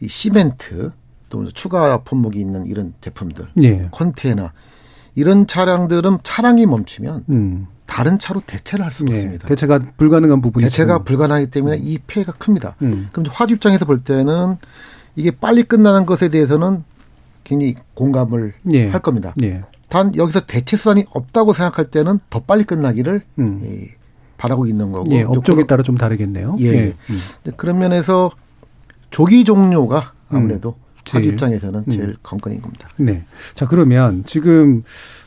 [0.00, 0.92] 이 시멘트
[1.28, 3.82] 또 추가 품목이 있는 이런 제품들 예.
[3.90, 4.50] 컨테이너
[5.14, 7.66] 이런 차량들은 차량이 멈추면 음.
[7.86, 9.16] 다른 차로 대체를 할 수가 예.
[9.16, 9.48] 없습니다.
[9.48, 12.76] 대체가 불가능한 부분이 대체가 불가능하기 때문에 이 피해가 큽니다.
[12.82, 13.08] 음.
[13.12, 14.56] 그럼 화주 입장에서 볼 때는
[15.16, 16.84] 이게 빨리 끝나는 것에 대해서는
[17.44, 18.88] 굉장히 공감을 예.
[18.88, 19.34] 할 겁니다.
[19.42, 19.62] 예.
[19.88, 23.60] 단 여기서 대체 수단이 없다고 생각할 때는 더 빨리 끝나기를 음.
[23.64, 23.88] 이,
[24.42, 25.10] 바라고 있는 거고.
[25.12, 26.56] 예, 업종에 따라 좀 다르겠네요.
[26.60, 26.66] 예.
[26.66, 26.84] 예.
[27.10, 27.18] 음.
[27.44, 28.30] 네, 그런 면에서
[29.10, 30.82] 조기 종료가 아무래도 음.
[31.08, 31.32] 화주 제일.
[31.32, 32.14] 입장에서는 제일 음.
[32.22, 32.88] 건건인 겁니다.
[32.96, 33.24] 네.
[33.54, 34.82] 자, 그러면 지금,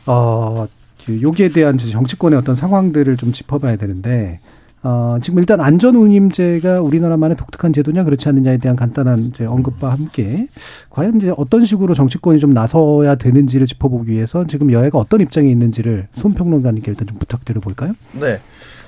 [0.05, 0.67] 어,
[1.05, 4.41] 그 여기에 대한 정치권의 어떤 상황들을 좀 짚어봐야 되는데,
[4.83, 10.47] 어, 지금 일단 안전운임제가 우리나라만의 독특한 제도냐 그렇지 않느냐에 대한 간단한 이제 언급과 함께
[10.91, 16.07] 과연 이제 어떤 식으로 정치권이 좀 나서야 되는지를 짚어보기 위해서 지금 여야가 어떤 입장에 있는지를
[16.13, 17.93] 손평론가님께 일단 좀 부탁드려 볼까요?
[18.13, 18.39] 네.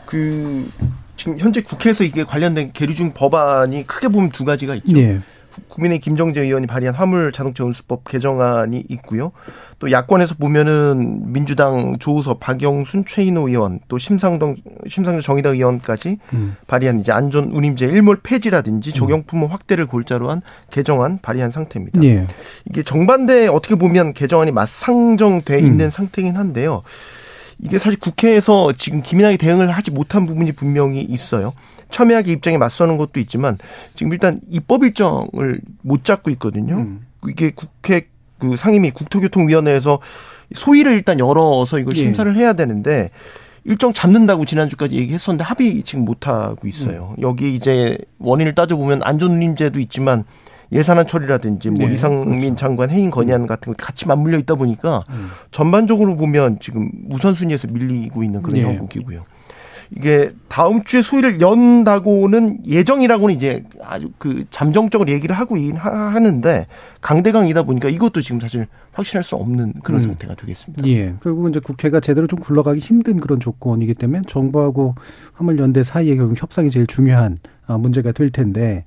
[0.08, 0.68] 그
[1.16, 4.98] 지금 현재 국회에서 이게 관련된 계류 중 법안이 크게 보면 두 가지가 있죠.
[4.98, 5.20] 예.
[5.68, 9.32] 국민의 김정재 의원이 발의한 화물 자동차 운수법 개정안이 있고요.
[9.80, 14.56] 또 야권에서 보면은 민주당 조우섭, 박영순, 최인호 의원, 또 심상동,
[14.88, 16.56] 심상정 정의당 의원까지 음.
[16.68, 22.04] 발의한 이제 안전 운임제 일몰 폐지라든지 적용 품목 확대를 골자로 한 개정안 발의한 상태입니다.
[22.04, 22.28] 예.
[22.70, 25.66] 이게 정반대 어떻게 보면 개정안이 맞상정돼 음.
[25.66, 26.84] 있는 상태긴 한데요.
[27.60, 31.54] 이게 사실 국회에서 지금 기민하게 대응을 하지 못한 부분이 분명히 있어요.
[31.90, 33.58] 첨예하게 입장에 맞서는 것도 있지만
[33.96, 36.76] 지금 일단 입법 일정을 못 잡고 있거든요.
[36.78, 37.00] 음.
[37.28, 40.00] 이게 국회 그 상임위 국토교통위원회에서
[40.54, 42.02] 소위를 일단 열어서 이걸 예.
[42.02, 43.10] 심사를 해야 되는데
[43.64, 47.16] 일정 잡는다고 지난주까지 얘기했었는데 합의 지금 못 하고 있어요.
[47.18, 47.22] 음.
[47.22, 50.24] 여기 이제 원인을 따져보면 안전운임제도 있지만
[50.72, 52.56] 예산안 처리라든지 뭐 네, 이상민 그렇죠.
[52.56, 55.30] 장관 해임 건의안 같은 거 같이 맞물려 있다 보니까 음.
[55.52, 58.64] 전반적으로 보면 지금 우선순위에서 밀리고 있는 그런 예.
[58.64, 59.24] 형국이고요.
[59.92, 66.66] 이게 다음 주에 소위를 연다고는 예정이라고는 이제 아주 그 잠정적으로 얘기를 하고 하는데
[67.02, 70.08] 강대강이다 보니까 이것도 지금 사실 확신할 수 없는 그런 음.
[70.08, 70.86] 상태가 되겠습니다.
[70.88, 71.16] 예.
[71.24, 74.96] 결국은 이제 국회가 제대로 좀 굴러가기 힘든 그런 조건이기 때문에 정부하고
[75.34, 78.86] 화물연대 사이에 결국 협상이 제일 중요한 아, 문제가 될 텐데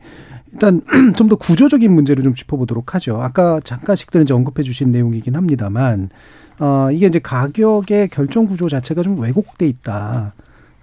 [0.53, 0.81] 일단
[1.17, 3.21] 좀 더 구조적인 문제를 좀 짚어보도록 하죠.
[3.23, 6.11] 아까 잠깐씩 들 이제 언급해 주신 내용이긴 합니다만
[6.59, 10.35] 어, 이게 이제 가격의 결정 구조 자체가 좀 왜곡돼 있다.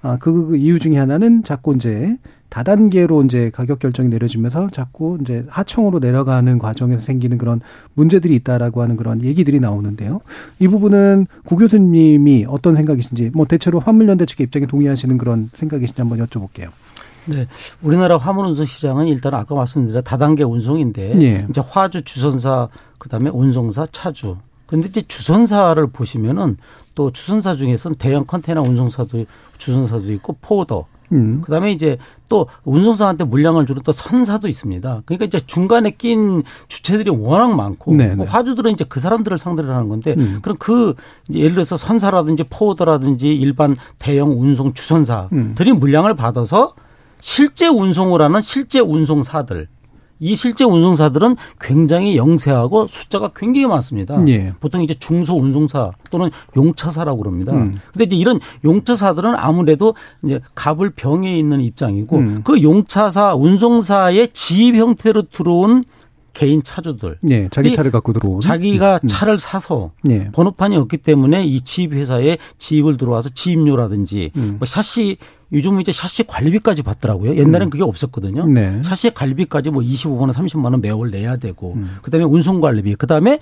[0.02, 2.18] 아, 그, 그 이유 중에 하나는 자꾸 이제
[2.50, 7.60] 다단계로 이제 가격 결정이 내려지면서 자꾸 이제 하청으로 내려가는 과정에서 생기는 그런
[7.94, 10.22] 문제들이 있다라고 하는 그런 얘기들이 나오는데요.
[10.60, 16.26] 이 부분은 구 교수님이 어떤 생각이신지 뭐 대체로 화물연대 측의 입장에 동의하시는 그런 생각이신지 한번
[16.26, 16.70] 여쭤볼게요.
[17.28, 17.48] 네.
[17.82, 21.48] 우리나라 화물 운송 시장은 일단 아까 말씀드린 다단계 운송인데 예.
[21.50, 26.58] 이제 화주 주선사 그다음에 운송사 차주 근데 이제 주선사를 보시면은
[26.96, 29.26] 또 주선사 중에서는 대형 컨테이너 운송사도
[29.58, 31.42] 주선사도 있고 포더 음.
[31.42, 31.98] 그다음에 이제
[32.30, 35.04] 또 운송사한테 물량을 주는 또 선사도 있습니다.
[35.06, 38.16] 그러니까 이제 중간에 낀 주체들이 워낙 많고 네네.
[38.16, 40.40] 뭐 화주들은 이제 그 사람들을 상대로 하는 건데 음.
[40.42, 40.96] 그럼 그
[41.34, 45.80] 예를 들어서 선사라든지 포더라든지 일반 대형 운송 주선사들이 음.
[45.80, 46.74] 물량을 받아서
[47.20, 49.68] 실제 운송을 하는 실제 운송사들
[50.20, 54.20] 이 실제 운송사들은 굉장히 영세하고 숫자가 굉장히 많습니다.
[54.28, 54.52] 예.
[54.60, 57.54] 보통 이제 중소 운송사 또는 용차사라고 그럽니다.
[57.54, 57.80] 음.
[57.94, 59.94] 근데 이제 이런 용차사들은 아무래도
[60.26, 62.42] 이제 갑을 병에 있는 입장이고 음.
[62.44, 65.84] 그 용차사 운송사의 지입 형태로 들어온
[66.34, 67.18] 개인 차주들.
[67.22, 68.42] 네, 자기 차를 갖고 들어온.
[68.42, 69.08] 자기가 음.
[69.08, 70.30] 차를 사서 네.
[70.34, 74.58] 번호판이 없기 때문에 이 지입 회사에 지입을 들어와서 지입료라든지 음.
[74.60, 75.18] 뭐 샤시
[75.54, 77.38] 요즘 이제 샤시 관리비까지 받더라고요.
[77.38, 77.70] 옛날엔 음.
[77.70, 78.48] 그게 없었거든요.
[78.48, 78.82] 네.
[78.84, 81.98] 샤시 관리비까지 뭐 25만 원, 30만 원 매월 내야 되고, 음.
[82.02, 83.40] 그다음에 운송 관리비, 그다음에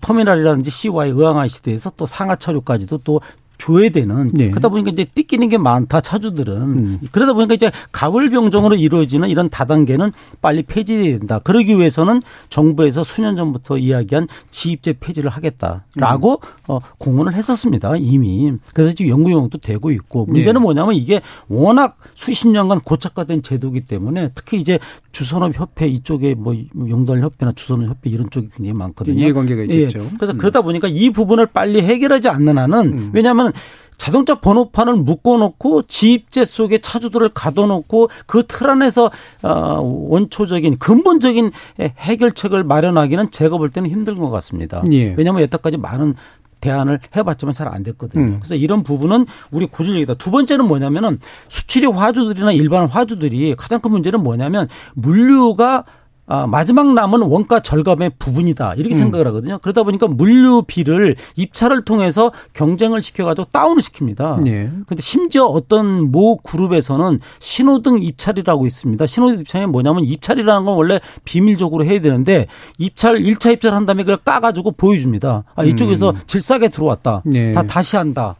[0.00, 3.20] 터미널이라든지 CY 의왕한 시대에서 또 상하 차료까지도 또
[3.62, 4.50] 줘야 되는 네.
[4.50, 7.00] 그러다 보니까 이제 띠끼는 게 많다 차주들은 음.
[7.12, 10.10] 그러다 보니까 이제 가을병정으로 이루어지는 이런 다단계는
[10.40, 11.38] 빨리 폐지해야 된다.
[11.38, 16.48] 그러기 위해서는 정부에서 수년 전부터 이야기한 지입제 폐지를 하겠다라고 음.
[16.66, 18.52] 어, 공언을 했었습니다 이미.
[18.74, 20.60] 그래서 지금 연구 용도 되고 있고 문제는 네.
[20.60, 24.80] 뭐냐면 이게 워낙 수십 년간 고착화된 제도이기 때문에 특히 이제
[25.12, 26.56] 주선업 협회 이쪽에 뭐
[26.88, 29.20] 용달 협회나 주선업 협회 이런 쪽이 굉장히 많거든요.
[29.20, 30.00] 이해관계가 있겠죠.
[30.00, 30.08] 예.
[30.16, 30.38] 그래서 음.
[30.38, 33.10] 그러다 보니까 이 부분을 빨리 해결하지 않는 한은 음.
[33.12, 33.51] 왜냐하면
[33.96, 39.10] 자동차 번호판을 묶어놓고 지입제 속에 차주들을 가둬놓고 그 틀 안에서
[39.44, 44.82] 어, 원초적인 근본적인 해결책을 마련하기는 제가 볼 때는 힘든 것 같습니다.
[44.90, 45.14] 예.
[45.16, 46.14] 왜냐하면 여태까지 많은
[46.60, 48.22] 대안을 해봤지만 잘 안 됐거든요.
[48.24, 48.36] 음.
[48.40, 50.14] 그래서 이런 부분은 우리 고질적이다.
[50.14, 55.84] 두 번째는 뭐냐면은 수출입 화주들이나 일반 화주들이 가장 큰 문제는 뭐냐면 물류가
[56.32, 58.76] 아, 마지막 남은 원가 절감의 부분이다.
[58.78, 58.98] 이렇게 음.
[58.98, 59.58] 생각을 하거든요.
[59.58, 64.46] 그러다 보니까 물류비를 입찰을 통해서 경쟁을 시켜가지고 다운을 시킵니다.
[64.46, 64.70] 예.
[64.86, 69.06] 근데 심지어 어떤 모 그룹에서는 신호등 입찰이라고 있습니다.
[69.06, 72.46] 신호등 입찰이 뭐냐면 입찰이라는 건 원래 비밀적으로 해야 되는데
[72.78, 75.44] 입찰, 1차 입찰 한 다음에 그걸 까가지고 보여줍니다.
[75.54, 76.20] 아, 이쪽에서 음.
[76.26, 77.24] 질싸게 들어왔다.
[77.34, 77.52] 예.
[77.52, 78.36] 다 다시 한다.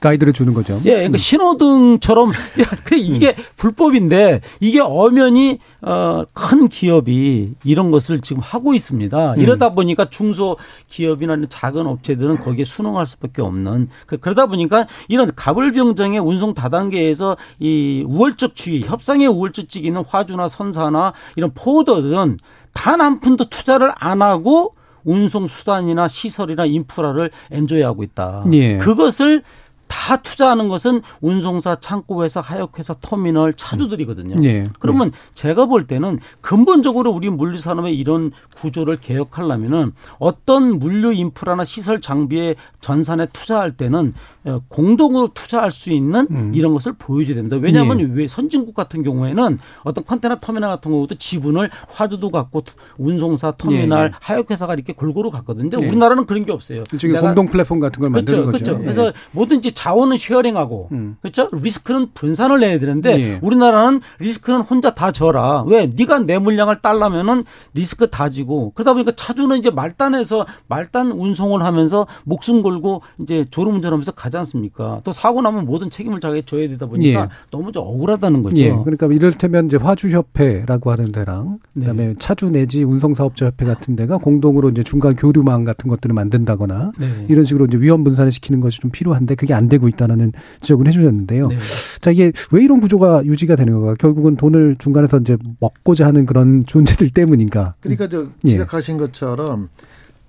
[0.00, 0.80] 가이드를 주는 거죠.
[0.84, 1.18] 예, 그러니까 음.
[1.18, 2.32] 신호등처럼
[2.84, 3.44] 그 이게 음.
[3.56, 9.34] 불법인데 이게 엄연히 어 큰 기업이 이런 것을 지금 하고 있습니다.
[9.34, 9.40] 음.
[9.40, 10.56] 이러다 보니까 중소
[10.88, 18.04] 기업이나 작은 업체들은 거기에 순응할 수밖에 없는 그, 그러다 보니까 이런 가불병정의 운송 다단계에서 이
[18.06, 22.38] 우월적 주의, 협상의 우월적 지기 있는 화주나 선사나 이런 포더들은
[22.72, 24.74] 단 한 푼도 투자를 안 하고
[25.04, 28.44] 운송 수단이나 시설이나 인프라를 엔조이하고 있다.
[28.52, 28.76] 예.
[28.78, 29.42] 그것을
[29.88, 34.36] 다 투자하는 것은 운송사, 창고회사, 하역회사, 터미널, 차주들이거든요.
[34.36, 34.64] 네.
[34.78, 35.16] 그러면 네.
[35.34, 43.26] 제가 볼 때는 근본적으로 우리 물류산업의 이런 구조를 개혁하려면은 어떤 물류 인프라나 시설 장비의 전산에
[43.32, 44.35] 투자할 때는 어,
[44.68, 46.52] 공동으로 투자할 수 있는 음.
[46.54, 47.56] 이런 것을 보여줘야 된다.
[47.56, 48.08] 왜냐하면 네.
[48.12, 52.62] 왜 선진국 같은 경우에는 어떤 컨테너 터미널 같은 경우도 지분을 화주도 갖고
[52.96, 54.16] 운송사, 터미널, 네.
[54.20, 55.78] 하역회사가 이렇게 골고루 갖거든요.
[55.78, 55.88] 네.
[55.88, 56.84] 우리나라는 그런 게 없어요.
[56.92, 58.64] 일종의 공동 플랫폼 같은 걸 그렇죠, 만드는 거죠.
[58.64, 58.82] 그렇죠.
[58.82, 61.16] 그래서 뭐든지 자원은 쉐어링하고 음.
[61.22, 61.48] 그렇죠?
[61.52, 63.38] 리스크는 분산을 내야 되는데 예.
[63.42, 65.64] 우리나라는 리스크는 혼자 다 져라.
[65.66, 65.86] 왜?
[65.86, 67.44] 네가 내 물량을 딸라면은
[67.74, 74.12] 리스크 다 지고 그러다 보니까 차주는 이제 말단에서 말단 운송을 하면서 목숨 걸고 이제 졸음운전하면서
[74.12, 75.00] 가지 않습니까?
[75.04, 77.28] 또 사고 나면 모든 책임을 자기가 져야 되다 보니까 예.
[77.50, 78.56] 너무 좀 억울하다는 거죠.
[78.58, 78.70] 예.
[78.70, 82.14] 그러니까 이를테면 이제 화주협회라고 하는 데랑 그다음에 네.
[82.18, 87.26] 차주 내지 운송사업자 협회 같은 데가 공동으로 이제 중간 교류망 같은 것들을 만든다거나 네.
[87.28, 91.48] 이런 식으로 이제 위험 분산을 시키는 것이 좀 필요한데 그게 안안 되고 있다는 지적을 해주셨는데요.
[91.48, 91.58] 네.
[92.00, 93.94] 자 이게 왜 이런 구조가 유지가 되는 건가?
[93.98, 97.74] 결국은 돈을 중간에서 이제 먹고자 하는 그런 존재들 때문인가?
[97.80, 98.48] 그러니까 저 예.
[98.50, 98.98] 지적하신 예.
[99.00, 99.68] 것처럼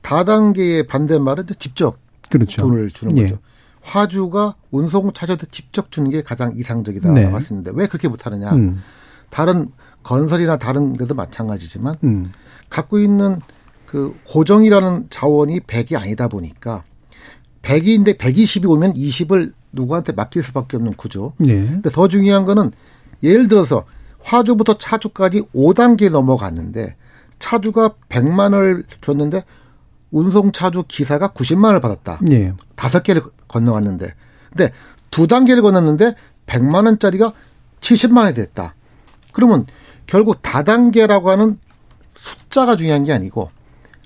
[0.01, 1.97] 다단계의 반대말은 직접
[2.30, 2.62] 그렇죠.
[2.64, 3.24] 돈을 주는 예.
[3.24, 3.39] 거죠.
[3.88, 7.24] 화주가 운송 차주한테 직접 주는 게 가장 이상적이다 네.
[7.24, 8.52] 나왔었는데 왜 그렇게 못하느냐?
[8.52, 8.82] 음.
[9.30, 9.70] 다른
[10.04, 12.32] 건설이나 다른 데도 마찬가지지만 음.
[12.70, 13.38] 갖고 있는
[13.86, 16.84] 그 고정이라는 자원이 100이 아니다 보니까
[17.62, 21.34] 100인데 120이 오면 20을 누구한테 맡길 수밖에 없는 구조.
[21.46, 21.54] 예.
[21.54, 22.72] 근데 더 중요한 거는
[23.24, 23.86] 예를 들어서
[24.20, 26.96] 화주부터 차주까지 5단계 넘어갔는데
[27.40, 29.44] 차주가 100만 원을 줬는데
[30.12, 32.20] 운송 차주 기사가 90만 원을 받았다.
[32.32, 32.53] 예.
[32.76, 34.14] 다섯 개를 건너왔는데
[34.49, 34.72] 근데
[35.12, 37.34] 두 단계를 건넜는데 100만 원짜리가
[37.82, 38.76] 70만 원이 됐다.
[39.32, 39.66] 그러면
[40.05, 41.60] 결국 다단계라고 하는
[42.16, 43.51] 숫자가 중요한 게 아니고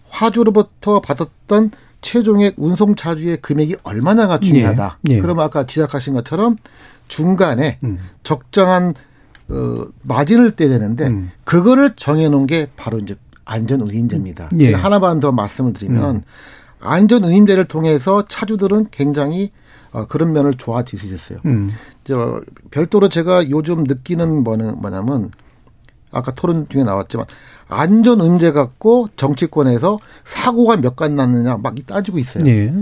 [0.09, 1.71] 화주로부터 받았던
[2.01, 4.99] 최종의 운송 차주의 금액이 얼마나가 중요하다.
[5.09, 5.21] 예, 예.
[5.21, 6.57] 그러면 아까 지적하신 것처럼
[7.07, 7.99] 중간에 음.
[8.23, 8.93] 적정한
[9.49, 11.31] 어, 마진을 떼야 되는데 음.
[11.43, 13.15] 그거를 정해놓은 게 바로 이제
[13.51, 14.49] 안전 운임제입니다.
[14.59, 14.67] 예.
[14.67, 16.21] 제가 하나만 더 말씀을 드리면 음.
[16.79, 19.51] 안전 운임제를 통해서 차주들은 굉장히
[19.91, 21.39] 어, 그런 면을 좋아질 수 있었어요.
[21.45, 21.71] 음.
[22.05, 22.41] 저
[22.71, 25.31] 별도로 제가 요즘 느끼는 뭐는 뭐냐면
[26.11, 27.25] 아까 토론 중에 나왔지만
[27.67, 32.45] 안전 음제 갖고 정치권에서 사고가 몇 건 났느냐 막 따지고 있어요.
[32.47, 32.73] 예.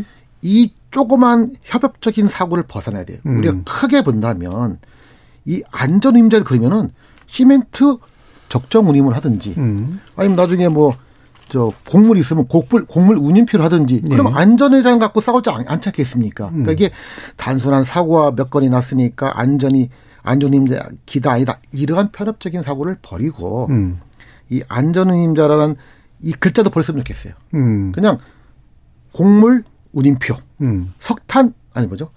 [0.42, 3.18] 이 조그만 협업적인 사고를 벗어나야 돼요.
[3.26, 3.40] 음.
[3.40, 4.78] 우리가 크게 본다면
[5.46, 6.92] 이 안전 음제를 그러면은
[7.26, 7.98] 시멘트
[8.50, 10.02] 적정 운임을 하든지 음.
[10.16, 10.96] 아니면 나중에 뭐
[11.50, 14.16] 저 곡물 있으면 곡물 곡물 운임표를 하든지 네.
[14.16, 16.46] 그럼 안전이랑 갖고 싸우지 않, 않지 않겠습니까?
[16.46, 16.64] 음.
[16.64, 16.92] 그러니까 이게
[17.36, 19.90] 단순한 사고가 몇 건이 났으니까 안전이
[20.22, 24.00] 안전임자 기다 아니다 이러한 편협적인 사고를 버리고 음.
[24.50, 25.76] 이 안전운임자라는
[26.22, 27.34] 이 글자도 벌었으면 좋겠어요.
[27.56, 27.92] 음.
[27.92, 28.20] 그냥
[29.12, 30.94] 곡물 운임표, 음.
[31.00, 32.12] 석탄 아니 뭐죠?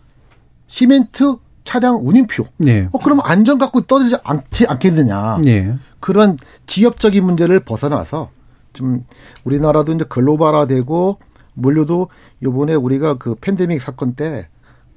[0.67, 2.45] 시멘트 차량 운임표.
[2.67, 2.89] 예.
[2.93, 5.39] 어 그러면 안전 갖고 떠들지 않지 않겠느냐?
[5.47, 5.75] 예.
[6.03, 6.37] 그런
[6.67, 8.31] 지역적인 문제를 벗어나서
[8.75, 9.03] 좀
[9.45, 11.19] 우리나라도 이제 글로벌화되고
[11.55, 12.09] 물류도
[12.43, 14.49] 요번에 우리가 그 팬데믹 사건 때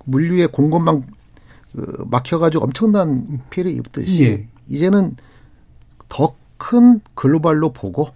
[0.03, 1.05] 물류의 공급망
[1.71, 4.47] 그 막혀가지고 엄청난 피해를 입었듯이 예.
[4.67, 5.15] 이제는
[6.09, 8.09] 더 큰 글로벌로 보고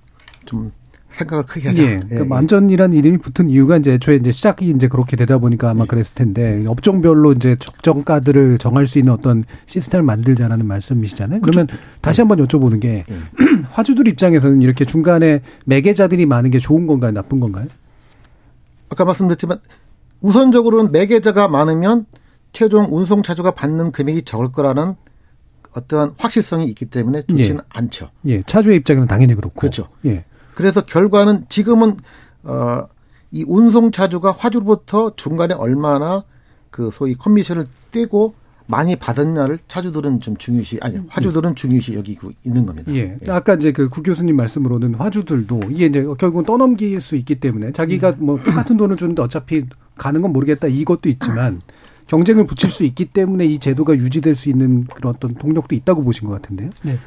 [0.46, 0.72] 좀
[1.10, 1.84] 생각을 크게 하자.
[1.84, 2.00] 예.
[2.10, 5.72] 그 안전이라는 이름이 붙은 이유가 이제 애초에 이제 시작이 이제 그렇게 되다 보니까 예.
[5.72, 11.42] 아마 그랬을 텐데 업종별로 이제 적정가들을 정할 수 있는 어떤 시스템을 만들자라는 말씀이시잖아요.
[11.42, 11.84] 그러면 그렇죠.
[12.02, 13.16] 다시 한번 여쭤보는 게 예.
[13.72, 17.68] 화주들 입장에서는 이렇게 중간에 매개자들이 많은 게 좋은 건가요, 나쁜 건가요?
[18.90, 19.60] 아까 말씀드렸지만
[20.22, 22.06] 우선적으로는 매개자가 많으면
[22.52, 24.96] 최종 운송 차주가 받는 금액이 적을 거라는
[25.74, 27.68] 어떠한 확실성이 있기 때문에 좋지는 예.
[27.70, 28.10] 않죠.
[28.26, 29.60] 예, 차주의 입장에서는 당연히 그렇고.
[29.60, 29.88] 그렇죠.
[30.06, 30.26] 예.
[30.60, 31.96] 그래서 결과는 지금은
[32.44, 32.84] 어,
[33.32, 36.26] 이 운송 차주가 화주로부터 중간에 얼마나
[36.70, 38.34] 그 소위 커미션을 떼고
[38.68, 42.94] 많이 받았냐를 차주들은 좀 중요시 아니 화주들은 중요시 여기고 있는 겁니다.
[42.94, 43.18] 예.
[43.30, 48.16] 아까 이제 그 구 교수님 말씀으로는 화주들도 이게 이제 결국은 떠넘길 수 있기 때문에 자기가
[48.20, 51.62] 뭐 똑같은 돈을 주는데 어차피 가는 건 모르겠다 이것도 있지만
[52.08, 56.28] 경쟁을 붙일 수 있기 때문에 이 제도가 유지될 수 있는 그런 어떤 동력도 있다고 보신
[56.28, 56.70] 것 같은데요.
[56.84, 57.00] 네.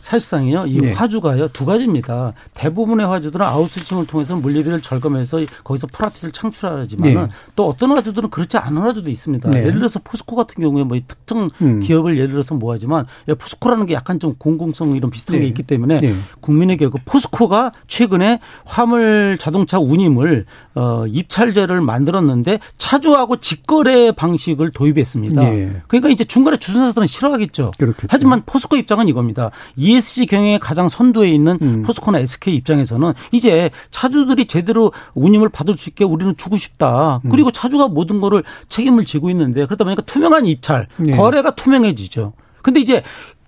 [0.00, 0.92] 사실상요, 이 네.
[0.92, 2.32] 화주가요, 두 가지입니다.
[2.54, 7.28] 대부분의 화주들은 아웃소싱을 통해서 물리비를 절감해서 거기서 프라핏을 창출하지만 네.
[7.54, 9.50] 또 어떤 화주들은 그렇지 않은 화주도 있습니다.
[9.50, 9.60] 네.
[9.60, 11.80] 예를 들어서 포스코 같은 경우에 뭐이 특정 음.
[11.80, 15.42] 기업을 예를 들어서 모아지만 야, 포스코라는 게 약간 좀 공공성 이런 비슷한 네.
[15.42, 16.14] 게 있기 때문에 네.
[16.40, 25.42] 국민에게 그 포스코가 최근에 화물 자동차 운임을 어, 입찰제를 만들었는데 차주하고 직거래 방식을 도입했습니다.
[25.42, 25.82] 네.
[25.88, 27.72] 그러니까 이제 중간에 주선사들은 싫어하겠죠.
[27.78, 28.06] 그렇겠죠.
[28.08, 29.50] 하지만 포스코 입장은 이겁니다.
[29.90, 31.82] ESG 경영의 가장 선두에 있는 음.
[31.82, 37.20] 포스코나 SK 입장에서는 이제 차주들이 제대로 운임을 받을 수 있게 우리는 주고 싶다.
[37.24, 37.30] 음.
[37.30, 41.12] 그리고 차주가 모든 거를 책임을 지고 있는데 그러다 보니까 투명한 입찰, 네.
[41.12, 42.32] 거래가 투명해지죠.
[42.62, 43.02] 근데 이제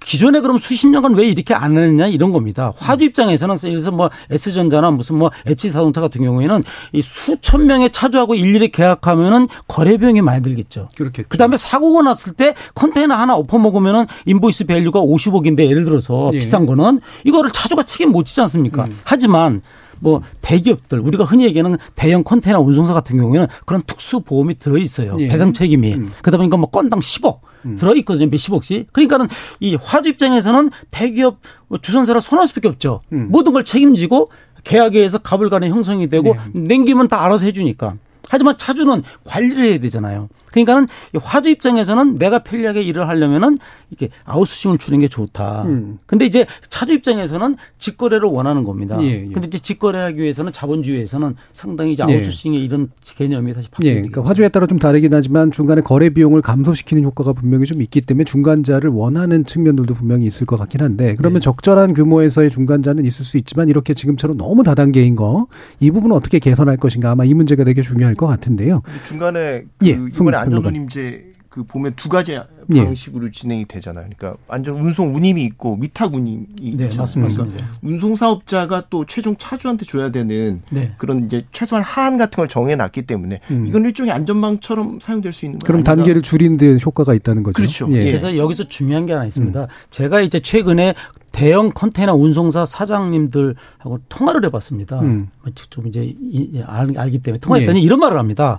[0.04, 2.72] 기존에 그럼 수십 년간 왜 이렇게 안 했냐 이런 겁니다.
[2.76, 8.34] 화주 입장에서는 예를 들어서 뭐 S전자나 무슨 뭐 H자동차 같은 경우에는 이 수천 명의 차주하고
[8.34, 10.88] 일일이 계약하면은 거래 비용이 많이 들겠죠.
[10.96, 11.28] 그렇겠죠.
[11.28, 16.38] 그다음에 사고가 났을 때 컨테이너 하나 엎어 먹으면은 invoice value가 50억인데 예를 들어서 예.
[16.38, 18.84] 비싼 거는 이거를 차주가 책임 못 지지 않습니까?
[18.84, 18.98] 음.
[19.04, 19.62] 하지만
[20.02, 25.14] 뭐 대기업들 우리가 흔히 얘기하는 대형 컨테이너 운송사 같은 경우에는 그런 특수 보험이 들어 있어요.
[25.20, 25.28] 예.
[25.28, 25.94] 배상 책임이.
[25.94, 26.10] 음.
[26.22, 27.38] 그러다 보니까 뭐 건당 10억
[27.78, 28.26] 들어 있거든요.
[28.26, 28.92] 몇십억씩.
[28.92, 29.28] 그러니까는
[29.60, 31.38] 이 화주 입장에서는 대기업
[31.80, 33.00] 주선사라 손할 수밖에 없죠.
[33.12, 33.28] 음.
[33.30, 34.30] 모든 걸 책임지고
[34.64, 36.60] 계약에 의해서 갑을 가는 형성이 되고 네.
[36.60, 37.94] 냉기면 다 알아서 해 주니까.
[38.28, 40.28] 하지만 차주는 관리를 해야 되잖아요.
[40.52, 40.86] 그러니까는
[41.20, 43.58] 화주 입장에서는 내가 편리하게 일을 하려면은
[43.90, 45.62] 이렇게 아웃소싱을 주는 게 좋다.
[45.64, 45.98] 음.
[46.06, 48.96] 근데 이제 차주 입장에서는 직거래를 원하는 겁니다.
[49.00, 49.26] 예, 예.
[49.26, 52.14] 근데 이제 직거래하기 위해서는 자본주의에서는 상당히 이제 예.
[52.14, 56.42] 아웃소싱의 이런 개념이 다시 예, 바뀌게 그러니까 화주에 따라 좀 다르긴 하지만 중간에 거래 비용을
[56.42, 61.40] 감소시키는 효과가 분명히 좀 있기 때문에 중간자를 원하는 측면들도 분명히 있을 것 같긴 한데 그러면
[61.40, 61.44] 네.
[61.44, 65.46] 적절한 규모에서의 중간자는 있을 수 있지만 이렇게 지금처럼 너무 다단계인 거
[65.80, 68.82] 이 부분은 어떻게 개선할 것인가 아마 이 문제가 되게 중요할 것 같은데요.
[69.06, 70.36] 중간에 그 예, 송 이번에.
[70.42, 72.84] 안전 운임제 그 보면 두 가지 예.
[72.84, 74.06] 방식으로 진행이 되잖아요.
[74.16, 77.00] 그러니까 안전 운송 운임이 있고 위탁 운임이 네, 있죠.
[77.00, 77.34] 맞습니다.
[77.34, 80.94] 그러니까 운송 사업자가 또 최종 차주한테 줘야 되는 네.
[80.96, 83.66] 그런 이제 최소한 하한 같은 걸 정해 놨기 때문에 음.
[83.66, 85.96] 이건 일종의 안전망처럼 사용될 수 있는 거 그럼 아닌가?
[85.96, 87.52] 단계를 줄이는 데 효과가 있다는 거죠.
[87.52, 87.86] 그렇죠.
[87.90, 88.04] 예.
[88.04, 89.60] 그래서 여기서 중요한 게 하나 있습니다.
[89.60, 89.66] 음.
[89.90, 90.94] 제가 이제 최근에
[91.32, 95.00] 대형 컨테이너 운송사 사장님들하고 통화를 해봤습니다.
[95.00, 95.28] 음.
[95.70, 97.82] 좀 이제 이- 알, 알기 때문에 통화했더니 예.
[97.82, 98.58] 이런 말을 합니다.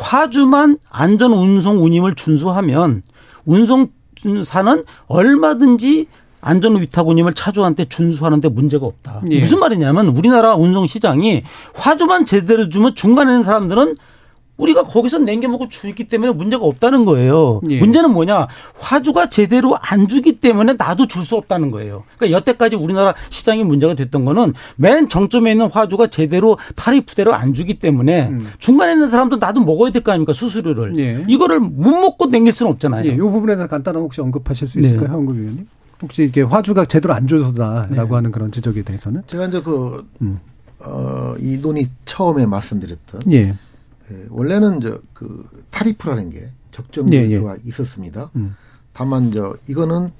[0.00, 3.02] 화주만 안전 운송 운임을 준수하면
[3.44, 6.06] 운송사는 얼마든지
[6.40, 9.22] 안전 위탁 운임을 차주한테 준수하는데 문제가 없다.
[9.30, 9.40] 예.
[9.40, 11.42] 무슨 말이냐면 우리나라 운송 시장이
[11.74, 13.96] 화주만 제대로 주면 중간에 있는 사람들은
[14.56, 17.60] 우리가 거기서 냉겨먹고 주기 때문에 문제가 없다는 거예요.
[17.70, 17.80] 예.
[17.80, 18.46] 문제는 뭐냐?
[18.78, 22.04] 화주가 제대로 안 주기 때문에 나도 줄 수 없다는 거예요.
[22.18, 27.78] 그러니까 여태까지 우리나라 시장이 문제가 됐던 거는 맨 정점에 있는 화주가 제대로 타리프대로 안 주기
[27.78, 30.32] 때문에 중간에 있는 사람도 나도 먹어야 될 거 아닙니까?
[30.34, 30.90] 수수료를.
[30.90, 30.98] 음.
[30.98, 31.24] 예.
[31.26, 33.06] 이거를 못 먹고 냉길 수는 없잖아요.
[33.10, 34.88] 예, 이 부분에서 간단한 혹시 언급하실 수 네.
[34.88, 35.66] 있을까요, 황국 위원님?
[36.02, 38.14] 혹시 이게 화주가 제대로 안 줘서다라고 네.
[38.14, 39.22] 하는 그런 지적에 대해서는?
[39.26, 40.38] 제가 이제 그, 음.
[40.80, 43.22] 어, 이 논의 처음에 말씀드렸던.
[43.32, 43.54] 예.
[44.10, 47.40] 예, 원래는 저, 그, 타리프라는 게 적정 예, 예.
[47.64, 48.30] 있었습니다.
[48.36, 48.54] 음.
[48.92, 50.10] 다만, 저, 이거는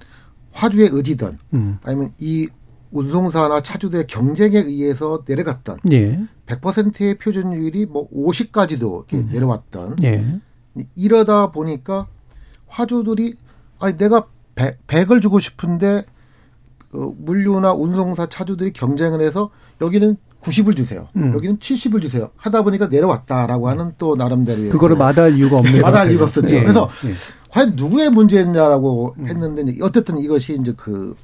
[0.52, 1.78] 화주의 의지든 음.
[1.82, 2.48] 아니면 이
[2.92, 6.24] 운송사나 차주들의 경쟁에 의해서 내려갔던 예.
[6.46, 10.40] 100%의 표준율이 뭐 50까지도 이렇게 내려왔던 예.
[10.94, 12.06] 이러다 보니까
[12.68, 13.34] 화주들이
[13.80, 16.04] 아니 내가 100, 100을 주고 싶은데
[16.90, 21.08] 그 물류나 운송사 차주들이 경쟁을 해서 여기는 90을 주세요.
[21.16, 21.32] 음.
[21.34, 22.30] 여기는 70을 주세요.
[22.36, 26.10] 하다 보니까 내려왔다라고 하는 또 나름대로의 그거를 마다할 이유가 것 마다할.
[26.10, 26.54] 이유가 없었죠.
[26.54, 26.60] 예.
[26.62, 27.12] 그래서 예.
[27.50, 29.28] 과연 누구의 문제였냐라고 음.
[29.28, 31.16] 했는데 어쨌든 이것이 이제 그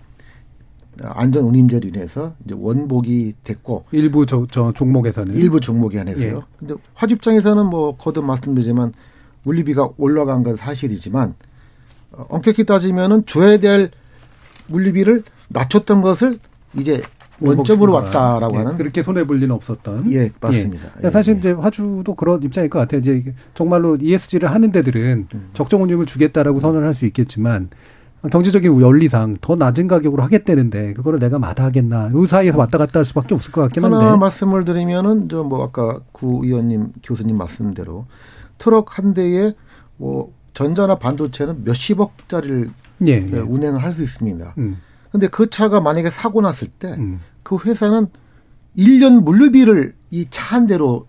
[1.03, 6.37] 안전 운임제로 인해서 이제 원복이 됐고 일부 저, 저 종목에서는 일부 종목에 한해서요.
[6.37, 6.41] 예.
[6.59, 8.93] 근데 화주 입장에서는 뭐 거듭 말씀드리지만
[9.43, 11.35] 물류비가 올라간 건 사실이지만
[12.13, 13.91] 어, 엄격히 따지면은 줘야 될
[14.67, 16.39] 물류비를 낮췄던 것을
[16.79, 17.03] 이제
[17.41, 20.13] 원점으로 왔다라고 예, 하는 그렇게 손해 볼 리는 없었던.
[20.13, 20.89] 예, 맞습니다.
[21.05, 21.11] 예.
[21.11, 23.01] 사실 이제 화주도 그런 입장일 것 같아요.
[23.01, 25.51] 이제 정말로 ESG를 하는 데들은 음.
[25.55, 27.71] 적정 운임을 주겠다라고 선언을 할 수 있겠지만
[28.31, 32.11] 경제적인 원리상 더 낮은 가격으로 하겠다는데 그거를 내가 마다하겠나?
[32.15, 34.19] 이 사이에서 왔다 갔다 할 수밖에 없을 것 같긴 하나 한데.
[34.19, 38.05] 말씀을 드리면은 저 뭐 아까 구 의원님 교수님 말씀대로
[38.59, 39.55] 트럭 한 대에
[39.97, 42.69] 뭐 전자나 반도체는 몇십억짜리를
[43.07, 43.39] 예, 예.
[43.39, 44.55] 운행을 할 수 있습니다.
[44.59, 44.77] 음.
[45.11, 46.97] 근데 그 차가 만약에 사고 났을 때
[47.43, 47.61] 그 음.
[47.65, 48.07] 회사는
[48.77, 51.07] 1년 물류비를 이 차 한 대로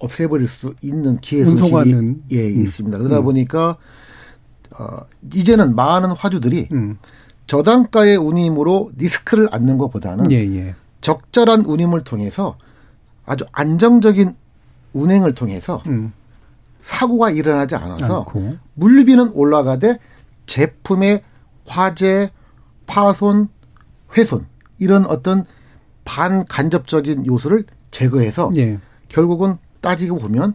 [0.00, 1.68] 없애버릴 수 있는 기회 소식이.
[2.32, 2.62] 예, 음.
[2.62, 2.98] 있습니다.
[2.98, 3.24] 그러다 음.
[3.24, 3.76] 보니까
[4.78, 4.98] 어,
[5.32, 6.98] 이제는 많은 화주들이 음.
[7.46, 10.74] 저단가의 운임으로 리스크를 안는 것보다는 예, 예.
[11.02, 12.56] 적절한 운임을 통해서
[13.26, 14.34] 아주 안정적인
[14.94, 16.12] 운행을 통해서 음.
[16.80, 18.56] 사고가 일어나지 않아서 않고.
[18.74, 19.98] 물류비는 올라가되
[20.46, 21.22] 제품의
[21.66, 22.30] 화재,
[22.86, 23.48] 파손,
[24.16, 24.46] 훼손
[24.78, 25.44] 이런 어떤
[26.04, 28.78] 반간접적인 요소를 제거해서 예.
[29.08, 30.54] 결국은 따지고 보면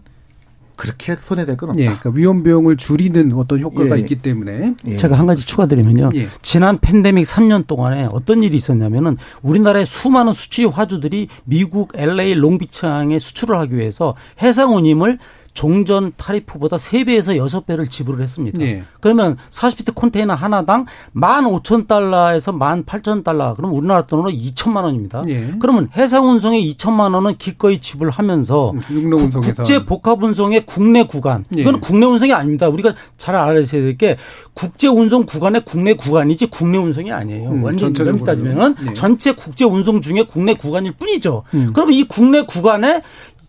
[0.77, 1.81] 그렇게 손해될 건 없다.
[1.81, 4.01] 예, 그러니까 위험 비용을 줄이는 어떤 효과가 예.
[4.01, 6.11] 있기 때문에 제가 한 가지 추가드리면요.
[6.15, 6.27] 예.
[6.43, 13.57] 지난 팬데믹 3년 동안에 어떤 일이 있었냐면은 우리나라의 수많은 수취 화주들이 미국 LA 롱비치항에 수출을
[13.59, 15.17] 하기 위해서 해상 운임을
[15.57, 17.35] 종전 타리프보다 3배에서
[17.65, 18.61] 6배를 지불을 했습니다.
[18.61, 18.83] 예.
[19.01, 20.85] 그러면 40피트 컨테이너 하나당
[21.15, 22.55] 15,000달러에서
[22.85, 23.55] 18,000달러.
[23.55, 25.23] 그럼 우리나라 돈으로 2천만 원입니다.
[25.29, 25.53] 예.
[25.59, 31.43] 그러면 해상 운송에 2천만 원은 기꺼이 지불하면서 운송에서 국제 복합 운송의 국내 구간.
[31.57, 31.61] 예.
[31.61, 32.69] 이건 국내 운송이 아닙니다.
[32.69, 34.15] 우리가 잘 알아야셔야 될 게
[34.53, 37.49] 국제 운송 구간의 국내 구간이지 국내 운송이 아니에요.
[37.49, 37.95] 음, 완전.
[37.95, 38.93] 이런 따지면은 예.
[38.93, 41.45] 전체 국제 운송 중에 국내 구간일 뿐이죠.
[41.55, 41.71] 음.
[41.73, 43.01] 그러면 이 국내 구간에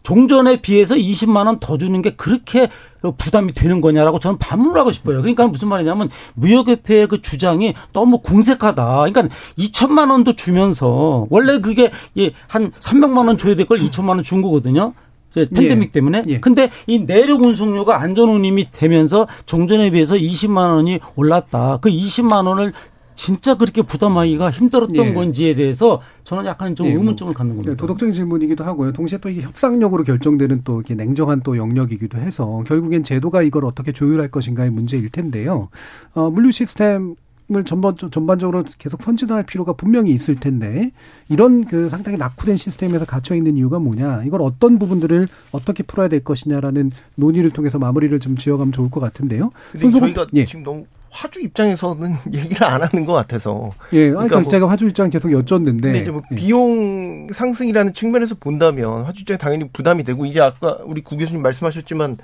[0.02, 2.68] 종전에 비해서 20만 원 더 주는 게 그렇게
[3.16, 5.18] 부담이 되는 거냐라고 저는 반문을 하고 싶어요.
[5.18, 8.84] 그러니까 무슨 말이냐면 무역협회의 그 주장이 너무 궁색하다.
[9.10, 9.28] 그러니까
[9.58, 14.40] 2천만 원도 주면서 원래 그게 예, 한 300만 원 줘야 될 걸 2천만 원 준
[14.42, 14.92] 거거든요.
[15.32, 15.90] 이제 팬데믹 예.
[15.90, 16.22] 때문에.
[16.28, 16.40] 예.
[16.40, 21.78] 근데 이 내륙 운송료가 안전 운임이 되면서 종전에 비해서 20만 원이 올랐다.
[21.82, 22.72] 그 20만 원을
[23.18, 25.12] 진짜 그렇게 부담하기가 힘들었던 예.
[25.12, 27.74] 건지에 대해서 저는 약간 좀 예, 뭐, 의문점을 갖는 겁니다.
[27.74, 28.92] 도덕적인 질문이기도 하고요.
[28.92, 33.90] 동시에 또 이게 협상력으로 결정되는 또 이렇게 냉정한 또 영역이기도 해서 결국엔 제도가 이걸 어떻게
[33.90, 35.68] 조율할 것인가의 문제일 텐데요.
[36.14, 37.16] 어, 물류 시스템
[37.50, 40.92] 을 전반, 전반적으로 계속 선진화할 필요가 분명히 있을 텐데
[41.30, 46.22] 이런 그 상당히 낙후된 시스템에서 갇혀 있는 이유가 뭐냐 이걸 어떤 부분들을 어떻게 풀어야 될
[46.22, 49.50] 것이냐라는 논의를 통해서 마무리를 좀 지어가면 좋을 것 같은데요.
[49.72, 50.44] 근데 저희가 예.
[50.44, 53.72] 지금 너무 화주 입장에서는 얘기를 안 하는 것 같아서.
[53.92, 56.34] 예, 아니, 그러니까 뭐- 제가 화주 입장 계속 여쭸는데 근데 이제 뭐 예.
[56.34, 62.18] 비용 상승이라는 측면에서 본다면 화주 입장에 당연히 부담이 되고 이제 아까 우리 구 교수님 말씀하셨지만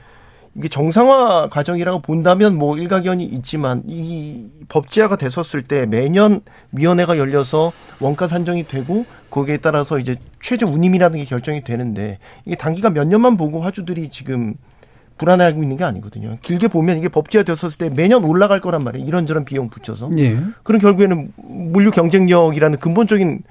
[0.56, 8.28] 이게 정상화 과정이라고 본다면 뭐 일가견이 있지만 이 법제화가 됐었을 때 매년 위원회가 열려서 원가
[8.28, 13.62] 산정이 되고 거기에 따라서 이제 최저 운임이라는 게 결정이 되는데 이게 단기간 몇 년만 보고
[13.62, 14.54] 화주들이 지금
[15.18, 16.38] 불안해하고 있는 게 아니거든요.
[16.42, 19.06] 길게 보면 이게 법제화 됐었을 때 매년 올라갈 거란 말이에요.
[19.06, 20.10] 이런저런 비용 붙여서.
[20.18, 20.38] 예.
[20.62, 23.42] 그럼 결국에는 물류 경쟁력이라는 근본적인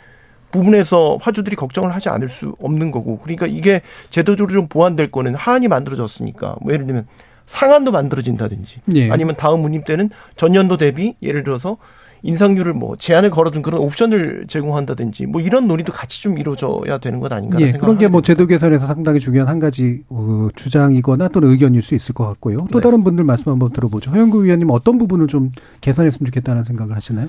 [0.52, 5.68] 부분에서 화주들이 걱정을 하지 않을 수 없는 거고 그러니까 이게 제도적으로 좀 보완될 거는 하안이
[5.68, 7.08] 만들어졌으니까 뭐 예를 들면
[7.46, 9.10] 상한도 만들어진다든지 예.
[9.10, 11.78] 아니면 다음 운임 때는 전년도 대비 예를 들어서
[12.24, 17.32] 인상률을 뭐 제한을 걸어둔 그런 옵션을 제공한다든지 뭐 이런 논의도 같이 좀 이루어져야 되는 것
[17.32, 21.82] 아닌가 예, 그런 게 뭐 제도 개선에서 상당히 중요한 한 가지 어, 주장이거나 또는 의견일
[21.82, 22.68] 수 있을 것 같고요.
[22.72, 22.84] 또 네.
[22.84, 24.12] 다른 분들 말씀 한번 들어보죠.
[24.12, 25.52] 허영구 위원님 어떤 부분을 좀
[25.82, 27.28] 개선했으면 좋겠다는 생각을 하시나요?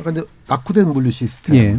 [0.00, 1.56] 아까 이제 낙후된 물류 시스템.
[1.56, 1.76] 예.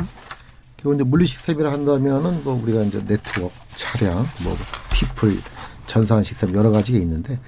[0.78, 4.56] 결국 이제 물류 시스템이라 한다면은 뭐 우리가 이제 네트워크, 차량, 뭐
[4.94, 5.36] people,
[5.88, 7.40] 전산 시스템 여러 가지가 있는데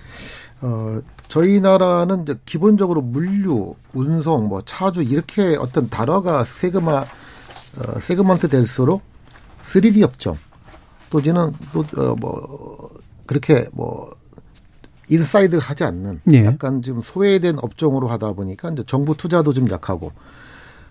[0.61, 8.47] 어 저희 나라는 이제 기본적으로 물류, 운송, 뭐 차주 이렇게 어떤 단어가 segme 어, segment
[8.47, 9.01] 될수록
[9.63, 10.37] 3D 업종
[11.09, 11.53] 또지는
[11.91, 12.89] 또뭐
[13.25, 14.15] 그렇게 뭐
[15.09, 16.45] inside 하지 않는 예.
[16.45, 20.11] 약간 좀 소외된 업종으로 하다 보니까 이제 정부 투자도 좀 약하고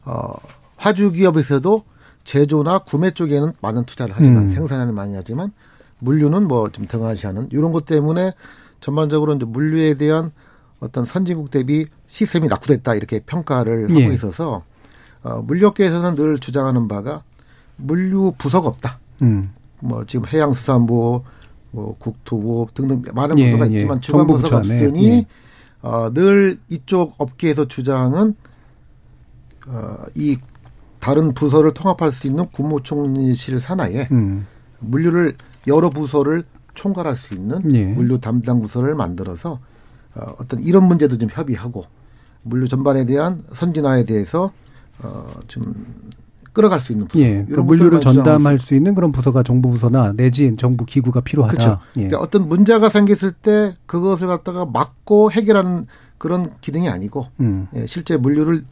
[0.04, 0.34] 어
[0.76, 1.82] 화주 기업에서도
[2.24, 4.48] 제조나 구매 쪽에는 많은 투자를 하지만 음.
[4.50, 5.52] 생산에는 많이 하지만
[5.98, 8.32] 물류는 뭐 좀 등한시하는 이런 것 때문에
[8.84, 10.30] 전반적으로 이제 물류에 대한
[10.78, 14.12] 어떤 선진국 대비 시스템이 낙후됐다 이렇게 평가를 하고 예.
[14.12, 14.62] 있어서
[15.22, 17.22] 어, 물류업계에서는 늘 주장하는 바가
[17.76, 18.98] 물류 부서가 없다.
[19.22, 19.52] 음.
[19.80, 21.22] 뭐 지금 해양수산부,
[21.70, 23.76] 뭐 국토부 등등 많은 예, 부서가 예.
[23.76, 25.26] 있지만 주간 정부 부서가 없으니 예.
[25.80, 28.34] 어, 늘 이쪽 업계에서 주장은
[29.66, 30.36] 어, 이
[31.00, 34.46] 다른 부서를 통합할 수 있는 국무총리실 산하에 음.
[34.80, 36.44] 물류를 여러 부서를
[36.74, 37.86] 총괄할 수 있는 예.
[37.86, 39.58] 물류 담당 부서를 만들어서
[40.14, 41.84] 어, 어떤 이런 문제도 좀 협의하고
[42.42, 44.52] 물류 전반에 대한 선진화에 대해서
[45.02, 45.74] 어, 좀
[46.52, 47.24] 끌어갈 수 있는 부서.
[47.24, 47.44] 예.
[47.50, 51.52] 그 물류를 전담할 수 있는 그런 부서가 정부 부서나 내지 정부 기구가 필요하다.
[51.56, 51.80] 그렇죠.
[51.96, 52.06] 예.
[52.06, 57.66] 그러니까 어떤 문제가 생겼을 때 그것을 갖다가 막고 해결하는 그런 기능이 아니고 음.
[57.74, 58.64] 예, 실제 물류를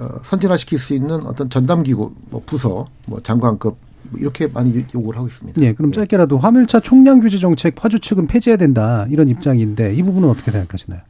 [0.00, 3.78] 어, 선진화시킬 수 있는 어떤 전담 기구, 뭐 부서, 뭐 장관급 뭐
[4.16, 5.60] 이렇게 많이 요- 요구를 하고 있습니다.
[5.62, 10.28] 예, 그럼 짧게라도 화물차 총량 규제 정책 화주 측은 폐지해야 된다 이런 입장인데 이 부분은
[10.28, 11.00] 어떻게 생각하시나요?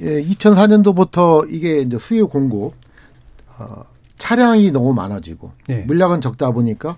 [0.00, 2.72] 예, 2004년도부터 이게 이제 수요 공급
[3.58, 3.84] 어,
[4.18, 5.78] 차량이 너무 많아지고 예.
[5.82, 6.96] 물량은 적다 보니까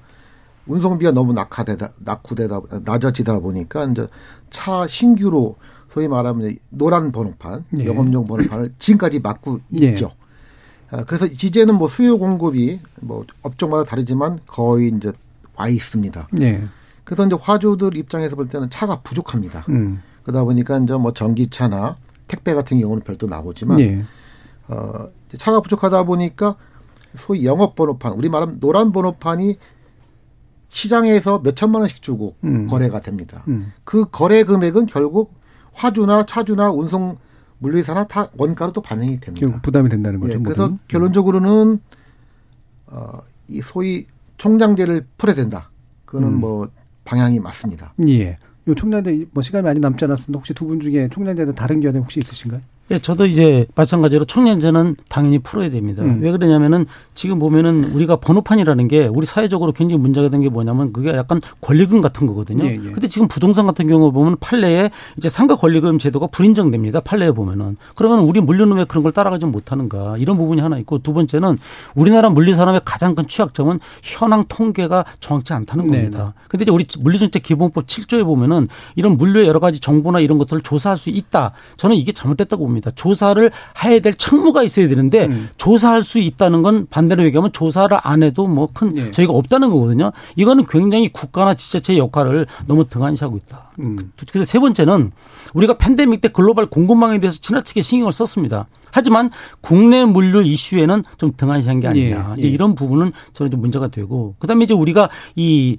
[0.66, 4.06] 운송비가 너무 낙하되다 낙후되다 낮아지다 보니까 이제
[4.50, 5.56] 차 신규로
[5.90, 7.84] 소위 말하면 노란 번호판 예.
[7.86, 9.88] 영업용 번호판을 지금까지 막고 예.
[9.90, 10.10] 있죠.
[10.90, 15.10] 아, 그래서 이제는 뭐 수요 공급이 뭐 업종마다 다르지만 거의 이제
[15.56, 16.28] 와 있습니다.
[16.40, 16.64] 예.
[17.04, 19.64] 그래서 이제 화주들 입장에서 볼 때는 차가 부족합니다.
[19.68, 20.02] 음.
[20.22, 21.96] 그러다 보니까 이제 뭐 전기차나
[22.28, 24.04] 택배 같은 경우는 별도 나오지만 예.
[24.68, 26.56] 어, 차가 부족하다 보니까
[27.14, 29.56] 소위 영업 번호판, 우리 말하면 노란 번호판이
[30.68, 32.66] 시장에서 몇 천만 원씩 주고 음.
[32.66, 33.42] 거래가 됩니다.
[33.48, 33.72] 음.
[33.84, 35.34] 그 거래 금액은 결국
[35.74, 37.18] 화주나 차주나 운송
[37.58, 39.46] 물류사나 다 원가로 또 반영이 됩니다.
[39.46, 40.34] 결국 부담이 된다는 거죠.
[40.34, 40.82] 예, 그래서 모두.
[40.88, 41.80] 결론적으로는
[42.86, 44.06] 어, 이 소위
[44.42, 45.70] 총량제를 풀어야 된다.
[46.04, 46.40] 그거는 음.
[46.40, 46.68] 뭐
[47.04, 47.94] 방향이 맞습니다.
[48.08, 48.36] 예.
[48.66, 50.36] 요 총량제 뭐 시간이 많이 남지 않았습니다.
[50.36, 52.60] 혹시 두 분 중에 총량제는 다른 견해 혹시 있으신가요?
[52.90, 56.02] 예, 저도 이제 마찬가지로 총량제는 당연히 풀어야 됩니다.
[56.02, 56.18] 음.
[56.20, 61.10] 왜 그러냐면은 지금 보면은 우리가 번호판이라는 게 우리 사회적으로 굉장히 문제가 된 게 뭐냐면 그게
[61.10, 62.64] 약간 권리금 같은 거거든요.
[62.64, 62.76] 예, 예.
[62.90, 67.00] 근데 지금 부동산 같은 경우 보면 판례에 이제 상가 권리금 제도가 불인정됩니다.
[67.00, 67.76] 판례에 보면은.
[67.94, 71.58] 그러면 우리 물류는 왜 그런 걸 따라가지 못하는가 이런 부분이 하나 있고 두 번째는
[71.94, 76.34] 우리나라 물류 산업의 가장 큰 취약점은 현황 통계가 정확치 않다는 네, 겁니다.
[76.48, 80.98] 근데 이제 우리 물류정책 기본법 7조에 보면은 이런 물류의 여러 가지 정보나 이런 것들을 조사할
[80.98, 81.52] 수 있다.
[81.76, 82.71] 저는 이게 잘못됐다고 봅니다.
[82.72, 82.90] 봅니다.
[82.94, 83.50] 조사를
[83.84, 85.48] 해야 될 책무가 있어야 되는데 음.
[85.56, 89.10] 조사할 수 있다는 건 반대로 얘기하면 조사를 안 해도 뭐큰 예.
[89.10, 90.12] 저희가 없다는 거거든요.
[90.36, 93.70] 이거는 굉장히 국가나 지자체의 역할을 너무 등한시하고 있다.
[93.80, 94.12] 음.
[94.30, 95.12] 그래서 세 번째는
[95.54, 98.66] 우리가 팬데믹 때 글로벌 공급망에 대해서 지나치게 신경을 썼습니다.
[98.90, 102.34] 하지만 국내 물류 이슈에는 좀 등한시한 게 아니냐.
[102.38, 102.48] 예, 예.
[102.48, 105.78] 이런 부분은 저는 좀 문제가 되고 그다음에 이제 우리가 이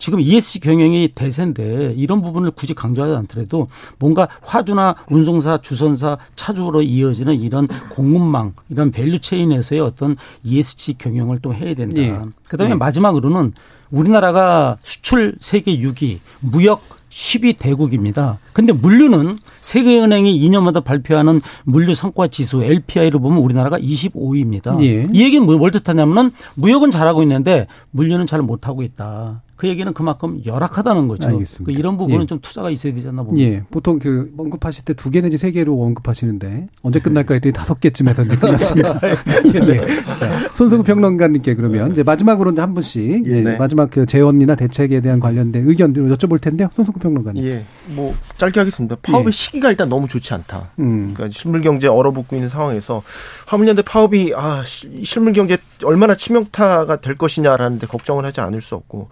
[0.00, 7.38] 지금 ESG 경영이 대세인데 이런 부분을 굳이 강조하지 않더라도 뭔가 화주나 운송사, 주선사, 차주로 이어지는
[7.38, 12.00] 이런 공급망, 이런 value chain에서의 어떤 ESG 경영을 또 해야 된다.
[12.00, 12.18] 예.
[12.48, 12.76] 그다음에 예.
[12.76, 13.52] 마지막으로는
[13.92, 16.80] 우리나라가 수출 세계 6위, 무역
[17.10, 18.38] 10위 대국입니다.
[18.52, 24.80] 근데 물류는 세계은행이 2년마다 발표하는 물류 성과 지수 LPI를 보면 우리나라가 25위입니다.
[24.82, 25.04] 예.
[25.12, 29.42] 이 얘기는 뭘- 뭘 뜻하냐면은 무역은 잘하고 있는데 물류는 잘 못하고 있다.
[29.60, 31.28] 그 얘기는 그만큼 열악하다는 거죠.
[31.28, 31.64] 알겠습니다.
[31.70, 32.26] 그 이런 부분은 예.
[32.26, 33.46] 좀 투자가 있어야 되지 않나 봅니다.
[33.52, 37.78] 예, 보통 그 언급하실 때 두 개 내지 세 개로 언급하시는데 언제 끝날까 했더니 다섯
[37.78, 38.98] 개쯤에서 이제 끝났습니다.
[39.04, 40.16] 예.
[40.18, 43.44] 자, 손승우 평론가님께 그러면 이제 마지막으로 이제 한 분씩 예.
[43.44, 46.68] 예, 마지막 그 재원이나 대책에 대한 관련된 의견들 여쭤볼 텐데요.
[46.72, 47.44] 손승우 평론가님.
[47.44, 48.96] 예, 뭐 짧게 하겠습니다.
[49.02, 49.30] 파업의 예.
[49.30, 50.70] 시기가 일단 너무 좋지 않다.
[50.78, 51.12] 음.
[51.14, 53.02] 그러니까 실물 경제 얼어붙고 있는 상황에서
[53.46, 59.08] 화물연대 파업이 아 시- 실물 경제 얼마나 치명타가 될 것이냐라는데 걱정을 하지 않을 수 없고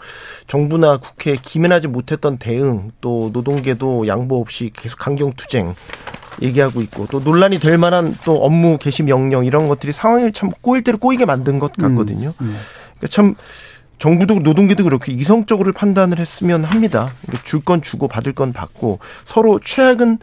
[0.47, 5.75] 정부나 국회에 기면하지 못했던 대응 또 노동계도 양보 없이 계속 강경 투쟁
[6.41, 10.85] 얘기하고 있고 또 논란이 될 만한 또 업무 개시 명령 이런 것들이 상황을 참 꼬일
[10.85, 12.33] 대로 꼬이게 만든 것 같거든요.
[12.39, 13.35] 그러니까 참
[13.99, 17.13] 정부도 노동계도 그렇게 이성적으로 판단을 했으면 합니다.
[17.43, 20.19] 줄 건 주고 받을 건 받고 서로 최악은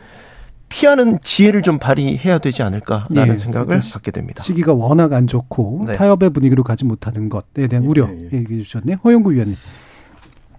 [0.70, 3.38] 피하는 지혜를 좀 발휘해야 되지 않을까라는 예.
[3.38, 4.42] 생각을 그러니까 갖게 됩니다.
[4.44, 5.96] 시기가 워낙 안 좋고 네.
[5.96, 8.96] 타협의 분위기로 가지 못하는 것에 대한 우려 얘기해 주셨네.
[9.04, 9.56] 허영구 위원님.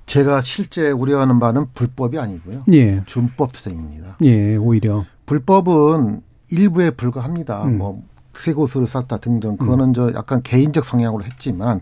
[0.06, 2.64] 제가 실제 우려하는 바는 불법이 아니고요.
[2.72, 3.02] 예.
[3.06, 4.16] 준법 투쟁입니다.
[4.24, 5.04] 예, 오히려.
[5.26, 7.64] 불법은 일부에 불과합니다.
[7.64, 7.78] 음.
[7.78, 8.02] 뭐
[8.34, 11.80] 쇠고수를 쌌다 등등 그거는 저 약간 개인적 성향으로 했지만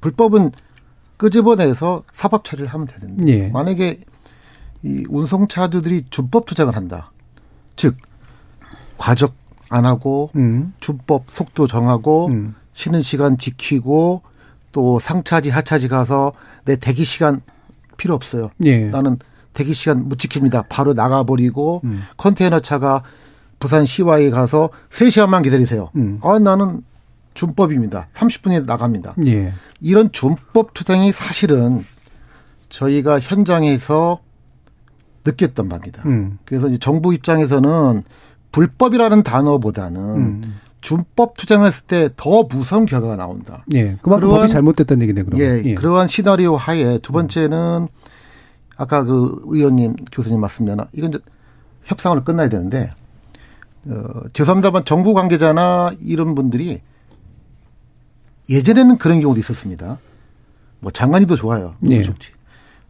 [0.00, 0.52] 불법은
[1.16, 3.48] 끄집어내서 사법 처리를 하면 되는데 예.
[3.48, 3.98] 만약에
[4.82, 7.10] 이 운송차주들이 준법 투쟁을 한다.
[7.74, 7.96] 즉
[8.96, 9.34] 과적
[9.68, 10.72] 안 하고 음.
[10.78, 12.30] 준법 속도 정하고
[12.72, 14.22] 쉬는 시간 지키고
[14.70, 16.32] 또 상차지 하차지 가서
[16.64, 17.40] 내 대기 시간
[17.96, 18.50] 필요 없어요.
[18.64, 18.86] 예.
[18.86, 19.18] 나는
[19.52, 20.66] 대기 시간 못 지킵니다.
[20.68, 22.02] 바로 나가버리고 음.
[22.16, 23.02] 컨테이너 차가
[23.58, 25.90] 부산 시와에 가서 3시간만 기다리세요.
[25.96, 26.20] 음.
[26.22, 26.82] 아, 나는
[27.34, 28.08] 준법입니다.
[28.14, 29.14] 30분에 나갑니다.
[29.26, 29.52] 예.
[29.80, 31.84] 이런 준법 투쟁이 사실은
[32.68, 34.20] 저희가 현장에서
[35.24, 36.02] 느꼈던 바입니다.
[36.06, 36.38] 음.
[36.44, 38.02] 그래서 이제 정부 입장에서는
[38.52, 40.54] 불법이라는 단어보다는 음.
[40.86, 43.64] 준법 투쟁을 했을 때 더 무서운 결과가 나온다.
[43.74, 43.96] 예.
[44.02, 45.44] 그만큼 그러한- 법이 잘못됐다는 얘기네, 그러면.
[45.44, 45.74] 예, 예.
[45.74, 47.88] 그러한 시나리오 하에 두 번째는
[48.76, 51.18] 아까 그 의원님, 교수님 말씀대로 이건 이제
[51.86, 52.92] 협상으로 끝나야 되는데
[53.88, 56.80] 어, 죄송합니다만 정부 관계자나 이런 분들이
[58.48, 59.98] 예전에는 그런 경우도 있었습니다.
[60.78, 61.74] 뭐 장관님도 좋아요.
[61.88, 62.02] 예.
[62.02, 62.30] 좋지.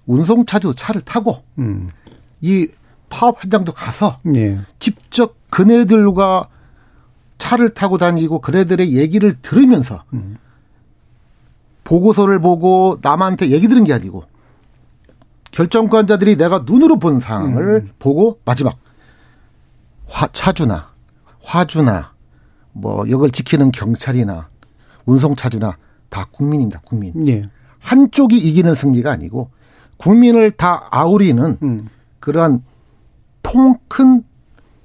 [0.05, 1.88] 운송차주 차를 타고 음.
[2.42, 2.68] 이
[3.09, 4.59] 파업 현장도 가서 예.
[4.80, 6.49] 직접 그네들과
[7.39, 10.05] 차를 타고 다니고 그네들의 얘기를 들으면서
[11.84, 14.24] 보고서를 보고 남한테 얘기 들은 게 아니고
[15.53, 18.76] 결정권자들이 내가 눈으로 본 상황을 보고 마지막
[20.07, 20.91] 화, 차주나
[21.43, 22.12] 화주나
[22.72, 24.49] 뭐 이걸 지키는 경찰이나
[25.07, 25.76] 운송차주나
[26.09, 26.80] 다 국민입니다.
[26.84, 27.26] 국민.
[27.28, 27.43] 예.
[27.78, 29.51] 한쪽이 이기는 승리가 아니고
[29.97, 31.89] 국민을 다 아우리는 음.
[32.20, 32.62] 그러한
[33.43, 34.22] 통 큰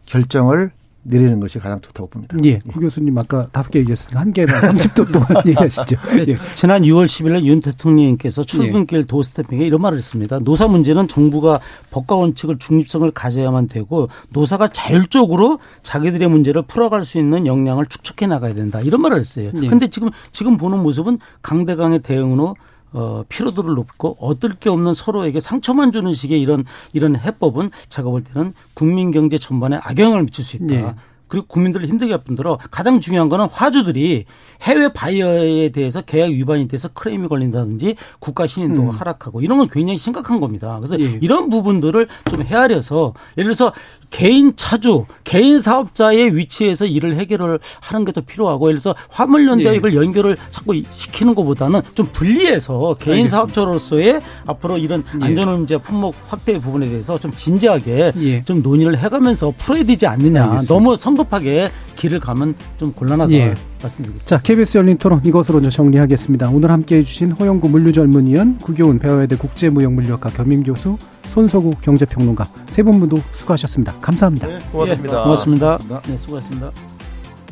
[0.05, 0.71] 결정을
[1.03, 2.37] 내리는 것이 가장 좋다고 봅니다.
[2.43, 2.59] 예.
[2.59, 5.95] 구 교수님 아까 다섯 개 얘기하셨으니까 한 개만 30도 동안 얘기하시죠.
[6.27, 6.35] 예.
[6.53, 10.39] 지난 6월 10일 날윤 대통령께서 출근길 도어 스태핑에 이런 말을 했습니다.
[10.39, 17.47] 노사 문제는 정부가 법과 원칙을 중립성을 가져야만 되고 노사가 자율적으로 자기들의 문제를 풀어갈 수 있는
[17.47, 18.79] 역량을 축적해 나가야 된다.
[18.81, 19.51] 이런 말을 했어요.
[19.61, 19.67] 예.
[19.67, 22.55] 근데 지금 지금 보는 모습은 강대강의 대응으로
[22.93, 26.63] 어, 피로도를 높고 얻을 게 없는 서로에게 상처만 주는 식의 이런
[26.93, 30.75] 이런 해법은 제가 볼 때는 국민 경제 전반에 악영향을 미칠 수 있다.
[30.75, 30.95] 예.
[31.31, 34.25] 그리고 국민들을 힘들게 할 뿐더러 가장 중요한 거는 화주들이
[34.61, 38.95] 해외 바이어에 대해서 계약 위반이 돼서 크레임이 걸린다든지 국가 신인도가 음.
[38.95, 40.77] 하락하고 이런 건 굉장히 심각한 겁니다.
[40.77, 41.17] 그래서 예.
[41.21, 43.73] 이런 부분들을 좀 헤아려서 예를 들어서
[44.11, 49.77] 개인 차주, 개인 사업자의 위치에서 일을 해결을 하는 게 더 필요하고 예를 들어서 화물연대와 예.
[49.77, 53.37] 이걸 연결을 자꾸 시키는 것보다는 좀 분리해서 개인 알겠습니다.
[53.37, 55.25] 사업자로서의 앞으로 이런 예.
[55.25, 58.43] 안전운전 품목 확대 부분에 대해서 좀 진지하게 예.
[58.43, 60.43] 좀 논의를 해가면서 풀어야 되지 않느냐.
[60.43, 60.73] 알겠습니다.
[60.73, 63.53] 너무 선거 성급하게 길을 가면 좀 곤란하다 예.
[63.81, 64.25] 말씀드리겠습니다.
[64.25, 66.49] 자, KBS 열린 토론 이것으로 이제 정리하겠습니다.
[66.49, 73.19] 오늘 함께 해 주신 허영구 물류전문위원, 구교훈 배화여대 국제무역물리학과 겸임교수, 손석우 경제평론가 세 분 모두
[73.33, 73.93] 수고하셨습니다.
[74.01, 74.47] 감사합니다.
[74.47, 75.19] 네, 고맙습니다.
[75.19, 75.79] 예, 고맙습니다.
[76.07, 76.71] 네, 수고하셨습니다.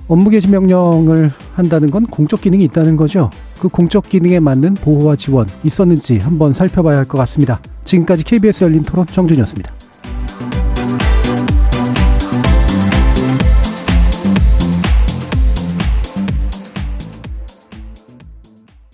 [0.07, 3.29] 업무 개시 명령을 한다는 건 공적 기능이 있다는 거죠.
[3.59, 7.61] 그 공적 기능에 맞는 보호와 지원 있었는지 한번 살펴봐야 할 것 같습니다.
[7.85, 9.71] 지금까지 KBS 열린 토론 정준이었습니다.